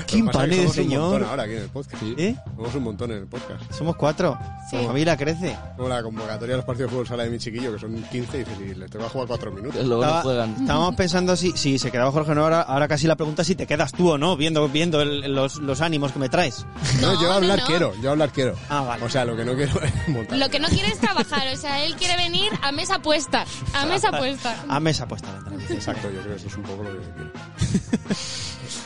Que 0.08 0.18
impane 0.18 0.48
de 0.50 0.56
somos 0.64 0.70
un 0.78 0.84
señor. 0.84 1.02
montón 1.12 1.24
ahora 1.30 1.44
aquí 1.44 1.54
en 1.54 1.62
el 1.64 1.70
podcast. 1.70 2.04
¿Eh? 2.18 2.36
Somos 2.56 2.76
un 2.76 2.84
montón 2.84 3.12
en 3.12 3.18
el 3.20 3.28
podcast. 3.28 3.72
Somos 3.72 3.96
cuatro. 3.96 4.38
Sí. 4.70 4.78
La 4.78 4.84
familia 4.84 5.18
crece. 5.18 5.58
Como 5.78 5.90
la 5.90 6.02
convocatoria 6.04 6.54
de 6.54 6.58
los 6.58 6.66
partidos 6.66 6.90
de 6.92 6.94
fútbol 6.96 7.08
sala 7.08 7.24
de 7.24 7.30
mi 7.30 7.38
chiquillo, 7.38 7.74
que 7.74 7.80
son 7.80 7.96
15, 8.04 8.38
y 8.38 8.44
dices, 8.44 8.60
y 8.62 8.76
le 8.76 8.88
tengo 8.90 9.06
que 9.06 9.12
jugar 9.12 9.28
4 9.28 9.52
minutos. 9.52 9.86
Luego 9.86 10.02
no 10.04 10.08
Estaba- 10.08 10.22
juegan. 10.24 10.56
estábamos 10.62 10.96
pensando 10.98 11.36
si, 11.36 11.52
si 11.58 11.78
se 11.80 11.92
quedaba 11.92 12.12
Jorge 12.12 12.34
no 12.36 12.44
ahora, 12.44 12.62
ahora 12.62 12.88
casi 12.88 13.08
la 13.08 13.16
pregunta 13.16 13.42
es 13.44 13.48
si 13.48 13.56
te 13.56 13.68
quedas 13.68 13.92
tú 13.92 14.12
o 14.12 14.18
no, 14.18 14.36
viendo, 14.38 14.68
viendo 14.70 15.02
el- 15.02 15.34
los, 15.34 15.58
los 15.58 15.82
ánimos 15.82 16.12
que 16.12 16.20
me 16.20 16.30
traes. 16.30 16.66
No, 17.02 17.14
No, 17.14 17.22
yo 17.22 17.32
hablar 17.32 17.60
no. 17.60 17.66
quiero, 17.66 17.94
yo 18.02 18.12
hablar 18.12 18.30
quiero. 18.32 18.56
Ah, 18.70 18.82
vale. 18.82 19.04
O 19.04 19.10
sea, 19.10 19.26
lo 19.26 19.36
que 19.36 19.46
no 19.46 19.56
quiero 19.56 19.82
es 19.82 20.08
montar. 20.10 20.38
Lo 20.38 20.50
que 20.50 20.60
no 20.60 20.68
quiere 20.68 20.88
es 20.90 21.00
trabajar, 21.00 21.48
o 21.54 21.58
sea, 21.58 21.84
él 21.84 21.96
quiere 21.96 22.16
venir 22.18 22.52
a 22.62 22.72
mesa 22.72 23.00
puesta. 23.00 23.46
A 23.74 23.86
mesa 23.86 24.12
puesta. 24.12 24.56
A 24.68 24.80
mesa 24.80 25.08
puesta. 25.08 25.30
Exacto, 25.70 26.10
yo 26.12 26.22
creo 26.22 26.36
que 26.36 26.40
eso 26.42 26.48
es 26.48 26.58
un 26.58 26.64
poco 26.64 26.84
lo 26.84 26.92
que 26.92 26.98
quiero. 26.98 27.32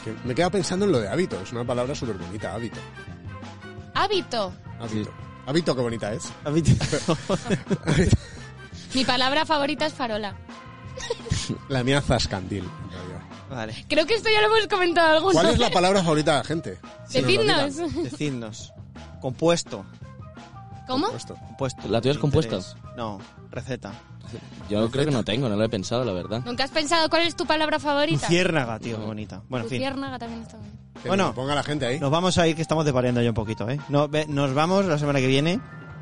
Que 0.04 0.14
me 0.26 0.36
queda 0.36 0.50
pensando 0.50 0.86
en 0.86 0.92
lo 0.92 1.00
de 1.00 1.08
hábito, 1.10 1.40
es 1.42 1.52
una 1.52 1.64
palabra 1.66 1.96
súper 1.96 2.18
bonita, 2.18 2.54
hábito. 2.54 2.80
Hábito. 3.94 4.54
Hábito. 4.80 5.12
Hábito, 5.46 5.76
qué 5.76 5.82
bonita 5.82 6.14
es. 6.14 6.32
Mi 8.94 9.06
palabra 9.06 9.46
favorita 9.46 9.86
es 9.86 9.94
farola. 9.94 10.36
La 11.70 11.84
mía 11.84 12.02
zascandil, 12.02 12.64
en 12.64 12.92
realidad. 12.92 13.20
Vale, 13.50 13.86
Creo 13.90 14.06
que 14.06 14.14
esto 14.16 14.30
ya 14.30 14.42
lo 14.42 14.56
hemos 14.56 14.68
comentado 14.68 15.18
alguna 15.18 15.34
¿Cuál 15.34 15.54
es 15.54 15.60
la 15.60 15.72
palabra 15.72 16.04
favorita 16.04 16.34
de 16.34 16.38
la 16.38 16.44
gente? 16.44 16.78
Si 17.08 17.22
Decidnos. 17.22 17.78
decidnos. 18.04 18.74
Compuesto. 19.22 19.86
¿Cómo? 20.90 21.08
Puesto. 21.12 21.36
compuesto. 21.36 21.88
¿La 21.88 22.02
tuya 22.02 22.14
es 22.14 22.18
compuesta? 22.18 22.58
No, 22.98 23.20
receta. 23.52 23.94
Yo 24.70 24.90
creo 24.92 25.06
que 25.06 25.12
no 25.12 25.24
tengo, 25.24 25.48
no 25.50 25.56
lo 25.56 25.64
he 25.64 25.70
pensado, 25.70 26.04
la 26.04 26.12
verdad. 26.12 26.42
¿Nunca 26.46 26.64
has 26.64 26.72
pensado 26.72 27.10
cuál 27.10 27.24
es 27.24 27.36
tu 27.36 27.46
palabra 27.46 27.80
favorita? 27.80 28.28
Luciérnaga, 28.28 28.80
tío, 28.80 29.00
qué 29.00 29.06
bonita. 29.06 29.42
Bueno, 29.50 29.66
en 29.66 29.70
fin. 29.70 29.78
Luciérnaga 29.80 30.20
también 30.20 30.42
está 30.42 30.58
bien. 30.58 30.72
Que 31.02 31.08
Bueno. 31.08 31.34
ponga 31.34 31.56
la 31.56 31.64
gente 31.64 31.86
ahí. 31.86 32.00
Nos 32.00 32.12
vamos 32.12 32.38
a 32.38 32.48
ir, 32.48 32.56
que 32.56 32.62
estamos 32.62 32.86
desvariando 32.86 33.22
ya 33.22 33.30
un 33.30 33.36
poquito, 33.36 33.70
¿eh? 33.70 33.80
No, 33.90 34.10
nos 34.28 34.54
vamos 34.54 34.86
la 34.86 34.98
semana 34.98 35.20
que 35.20 35.28
viene. 35.28 35.60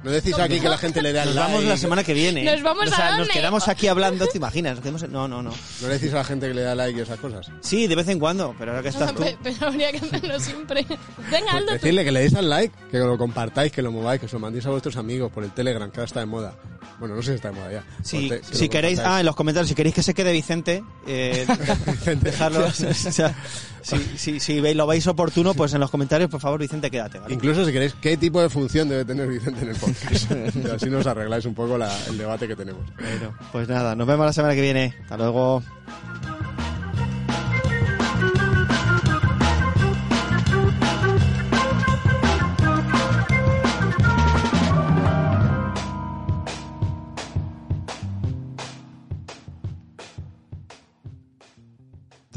No 0.08 0.14
decís 0.14 0.40
aquí 0.40 0.60
que 0.62 0.70
la 0.70 0.78
gente 0.78 1.02
le 1.02 1.12
dé 1.12 1.20
al 1.20 1.26
Nos 1.28 1.36
like. 1.36 1.52
vamos 1.52 1.66
la 1.66 1.76
semana 1.78 2.02
que 2.04 2.14
viene. 2.14 2.44
¿Nos 2.46 2.62
vamos 2.64 2.88
o 2.90 2.96
sea, 2.96 3.16
a 3.16 3.18
nos 3.18 3.28
quedamos 3.28 3.68
aquí 3.68 3.88
hablando, 3.88 4.26
¿te 4.28 4.38
imaginas? 4.38 4.76
Nos 4.76 4.82
quedamos 4.82 5.04
en- 5.04 5.12
No, 5.12 5.28
no, 5.28 5.44
no. 5.44 5.52
No 5.82 5.88
le 5.90 5.94
decís 5.96 6.14
a 6.14 6.18
la 6.18 6.24
gente 6.24 6.48
que 6.48 6.54
le 6.54 6.62
da 6.62 6.76
like 6.76 6.98
y 6.98 7.02
esas 7.02 7.20
cosas. 7.20 7.52
Sí, 7.60 7.88
de 7.88 7.96
vez 7.96 8.08
en 8.08 8.18
cuando, 8.20 8.56
pero 8.58 8.72
ahora 8.72 8.82
que 8.84 8.90
estás 8.90 9.14
tú... 9.14 9.22
Pe- 9.24 9.38
Pero 9.44 9.68
habría 9.68 9.92
que 9.92 9.98
hacerlo 9.98 10.40
siempre. 10.40 10.86
Venga, 11.30 11.52
Aldo, 11.52 11.68
tú. 11.68 11.74
Decirle 11.74 12.06
que 12.06 12.12
le 12.14 12.20
deis 12.22 12.36
al 12.36 12.50
like, 12.50 12.74
que 12.90 12.98
lo 13.00 13.18
compartáis, 13.18 13.72
que 13.74 13.82
lo 13.82 13.92
mováis, 13.92 14.22
que 14.22 14.28
se 14.30 14.34
lo 14.36 14.40
mandéis 14.40 14.66
a 14.66 14.70
vuestros 14.70 14.96
amigos 14.96 15.30
por 15.32 15.44
el 15.44 15.52
Telegram, 15.52 15.92
que 15.92 16.00
ahora 16.00 16.06
está 16.08 16.22
de 16.22 16.26
moda. 16.26 16.56
Bueno, 17.00 17.16
no 17.16 17.22
sé 17.22 17.30
si 17.32 17.36
está 17.36 17.50
de 17.52 17.56
moda 17.60 17.72
ya. 17.72 17.84
Si, 18.04 18.28
te- 18.30 18.70
queréis, 18.70 19.00
ah, 19.00 19.20
en 19.20 19.26
los 19.26 19.36
comentarios, 19.36 19.70
si 19.70 19.76
queréis 19.76 19.94
que 19.94 20.02
se 20.04 20.14
quede 20.14 20.32
Vicente, 20.34 20.84
eh, 21.06 21.46
dejarlo. 22.22 22.66
o 22.66 22.72
sea, 22.72 23.36
si, 23.84 23.98
si, 24.18 24.40
si 24.40 24.74
lo 24.74 24.88
veis 24.88 25.06
oportuno, 25.08 25.54
pues 25.54 25.74
en 25.74 25.80
los 25.80 25.92
comentarios, 25.92 26.30
por 26.30 26.42
favor, 26.42 26.60
Vicente, 26.60 26.90
quédate, 26.90 27.20
¿vale? 27.20 27.34
Incluso 27.34 27.66
si 27.66 27.72
queréis, 27.72 27.94
¿qué 28.02 28.18
tipo 28.18 28.42
de 28.42 28.50
función 28.50 28.90
debe 28.90 29.06
tener 29.06 29.28
Vicente 29.28 29.62
en 29.62 29.70
el 29.70 29.76
podcast? 29.76 30.32
Y 30.56 30.70
así 30.70 30.90
nos 30.90 31.06
arregláis 31.06 31.46
un 31.46 31.54
poco 31.54 31.78
la- 31.78 31.96
el 32.08 32.18
debate 32.18 32.48
que 32.48 32.56
tenemos. 32.56 32.82
Bueno, 32.98 33.36
pues 33.52 33.68
nada, 33.70 33.96
nos 33.96 34.08
vemos 34.08 34.26
la 34.26 34.34
semana 34.34 34.56
que 34.56 34.62
viene. 34.62 34.96
Hasta 35.04 35.18
luego. 35.18 35.62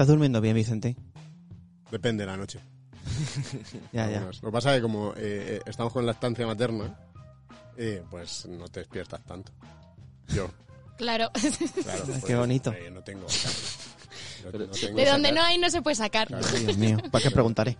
¿Estás 0.00 0.08
durmiendo 0.14 0.40
bien, 0.40 0.54
Vicente? 0.54 0.96
Depende 1.90 2.24
de 2.24 2.30
la 2.30 2.38
noche. 2.38 2.58
Ya, 3.92 4.10
ya. 4.10 4.20
Lo 4.22 4.30
que 4.48 4.50
pasa 4.50 4.70
es 4.70 4.76
que 4.78 4.82
como 4.82 5.10
eh, 5.10 5.16
eh, 5.18 5.60
estamos 5.66 5.92
con 5.92 6.06
la 6.06 6.12
estancia 6.12 6.46
materna, 6.46 6.98
eh, 7.76 8.02
pues 8.10 8.46
no 8.46 8.66
te 8.68 8.80
despiertas 8.80 9.22
tanto. 9.26 9.52
Yo, 10.28 10.50
Claro. 10.96 11.30
claro. 11.84 12.02
Qué 12.06 12.18
pues, 12.22 12.34
bonito. 12.38 12.72
eh, 12.72 12.90
no 12.90 13.02
tengo... 13.02 13.26
no- 14.44 14.50
De 14.52 14.58
donde 15.04 15.04
sacar- 15.04 15.34
no 15.34 15.42
hay 15.42 15.58
no 15.58 15.68
se 15.68 15.82
puede 15.82 15.96
sacar. 15.96 16.28
Dios 16.60 16.78
mío, 16.78 16.96
¿para 17.10 17.22
qué 17.22 17.30
preguntaré? 17.30 17.76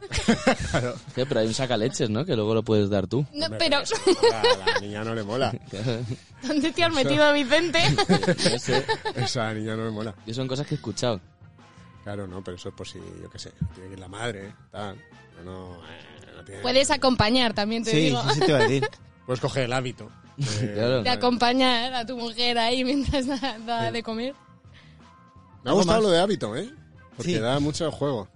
Claro. 0.73 0.97
Sí, 1.14 1.23
pero 1.27 1.41
hay 1.41 1.47
un 1.47 1.55
sacaleches, 1.55 2.11
¿no? 2.11 2.27
Que 2.27 2.37
luego 2.37 2.53
lo 2.53 2.62
puedes 2.62 2.91
dar 2.91 3.07
tú. 3.07 3.25
No, 3.33 3.47
pero, 3.59 3.81
eso 3.81 3.95
A 4.31 4.73
la 4.75 4.81
niña 4.81 5.03
no 5.05 5.14
le 5.14 5.23
mola. 5.23 5.55
¿dónde 6.47 6.71
te 6.71 6.85
has 6.85 6.93
metido, 6.93 7.33
Vicente? 7.33 7.79
No 8.53 8.59
sé. 8.59 8.85
Eso 9.16 9.41
a 9.41 9.45
la 9.47 9.55
niña 9.55 9.75
no 9.75 9.87
le 9.87 9.91
mola. 9.91 10.14
Y 10.27 10.35
son 10.35 10.47
cosas 10.47 10.66
que 10.66 10.75
he 10.75 10.77
escuchado. 10.77 11.18
Claro, 12.05 12.26
no, 12.26 12.42
pero 12.42 12.57
eso 12.57 12.70
es 12.70 12.74
por 12.74 12.88
si, 12.88 12.98
yo 13.22 13.28
qué 13.30 13.38
sé, 13.38 13.53
tiene 13.74 13.88
que 13.88 13.92
ir 13.94 14.01
la 14.01 14.09
madre, 14.09 14.55
tal. 14.70 14.96
Pero 15.32 15.44
no, 15.44 15.74
eh, 15.86 16.32
no 16.36 16.44
tiene... 16.44 16.62
Puedes 16.62 16.90
acompañar, 16.90 17.53
también 17.55 17.84
te 17.84 17.90
Sí, 17.90 17.96
digo. 17.98 18.22
sí, 18.28 18.34
sí 18.34 18.40
te 18.40 18.48
iba 18.48 18.59
a 18.59 18.62
decir. 18.62 18.88
Puedes 19.26 19.40
coger 19.40 19.64
el 19.64 19.72
hábito. 19.72 20.11
Eh, 20.40 20.72
Claro. 20.74 21.03
De 21.03 21.11
acompañar 21.11 21.92
a 21.92 22.07
tu 22.07 22.16
mujer 22.16 22.57
ahí 22.59 22.82
mientras 22.86 23.26
da, 23.26 23.59
da 23.59 23.92
de 23.92 24.03
comer. 24.03 24.34
Me 25.62 25.68
ha 25.68 25.72
¿Algo 25.72 25.76
gustado 25.76 25.98
más? 25.98 26.05
lo 26.05 26.11
de 26.11 26.20
hábito, 26.20 26.57
¿eh? 26.57 26.72
Porque 27.16 27.34
Sí. 27.34 27.38
da 27.38 27.61
mucho 27.61 27.90
juego. 27.92 28.26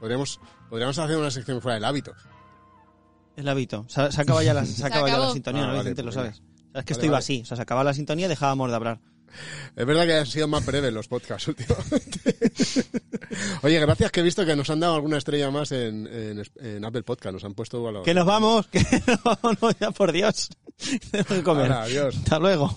Podríamos, 0.00 0.40
podríamos 0.70 0.98
hacer 0.98 1.16
una 1.18 1.30
sección 1.30 1.60
fuera 1.60 1.74
del 1.74 1.84
hábito. 1.84 2.14
El 3.36 3.48
hábito. 3.48 3.84
Se, 3.88 4.10
se 4.10 4.20
acaba 4.22 4.42
ya 4.42 4.54
la, 4.54 4.64
se 4.64 4.84
acaba 4.86 5.08
ya 5.08 5.18
la 5.18 5.30
sintonía, 5.32 5.62
Ah, 5.64 5.66
¿no, 5.66 5.72
vale, 5.76 5.90
Vicente? 5.90 6.02
pues 6.02 6.16
lo 6.16 6.22
venga. 6.22 6.34
sabes. 6.34 6.48
Sabes 6.72 6.72
que 6.72 6.72
Vale, 6.72 6.92
esto 6.92 7.04
iba 7.06 7.12
vale. 7.12 7.18
así. 7.24 7.40
O 7.42 7.44
sea, 7.44 7.56
se 7.56 7.62
acababa 7.62 7.84
la 7.84 7.94
sintonía 7.94 8.26
y 8.26 8.28
dejábamos 8.28 8.70
de 8.70 8.76
hablar. 8.76 9.00
Es 9.76 9.86
verdad 9.86 10.06
que 10.06 10.14
han 10.14 10.26
sido 10.26 10.48
más 10.48 10.64
breves 10.64 10.92
los 10.92 11.08
podcasts 11.08 11.48
últimamente. 11.48 12.36
Oye, 13.62 13.78
gracias 13.80 14.10
que 14.10 14.20
he 14.20 14.22
visto 14.22 14.44
que 14.44 14.56
nos 14.56 14.70
han 14.70 14.80
dado 14.80 14.94
alguna 14.94 15.18
estrella 15.18 15.50
más 15.50 15.72
en, 15.72 16.06
en, 16.06 16.42
en 16.56 16.84
Apple 16.84 17.02
Podcast. 17.02 17.34
Nos 17.34 17.44
han 17.44 17.54
puesto 17.54 17.82
valor. 17.82 18.04
¡Que 18.04 18.14
nos 18.14 18.26
vamos! 18.26 18.66
¡Que 18.68 18.80
nos 19.06 19.22
vamos! 19.22 19.62
No, 19.62 19.70
ya 19.78 19.90
por 19.90 20.12
Dios! 20.12 20.48
Tengo 21.10 21.24
que 21.28 21.42
comer. 21.42 21.72
Ahora, 21.72 21.82
adiós. 21.82 22.16
Hasta 22.16 22.38
luego. 22.38 22.74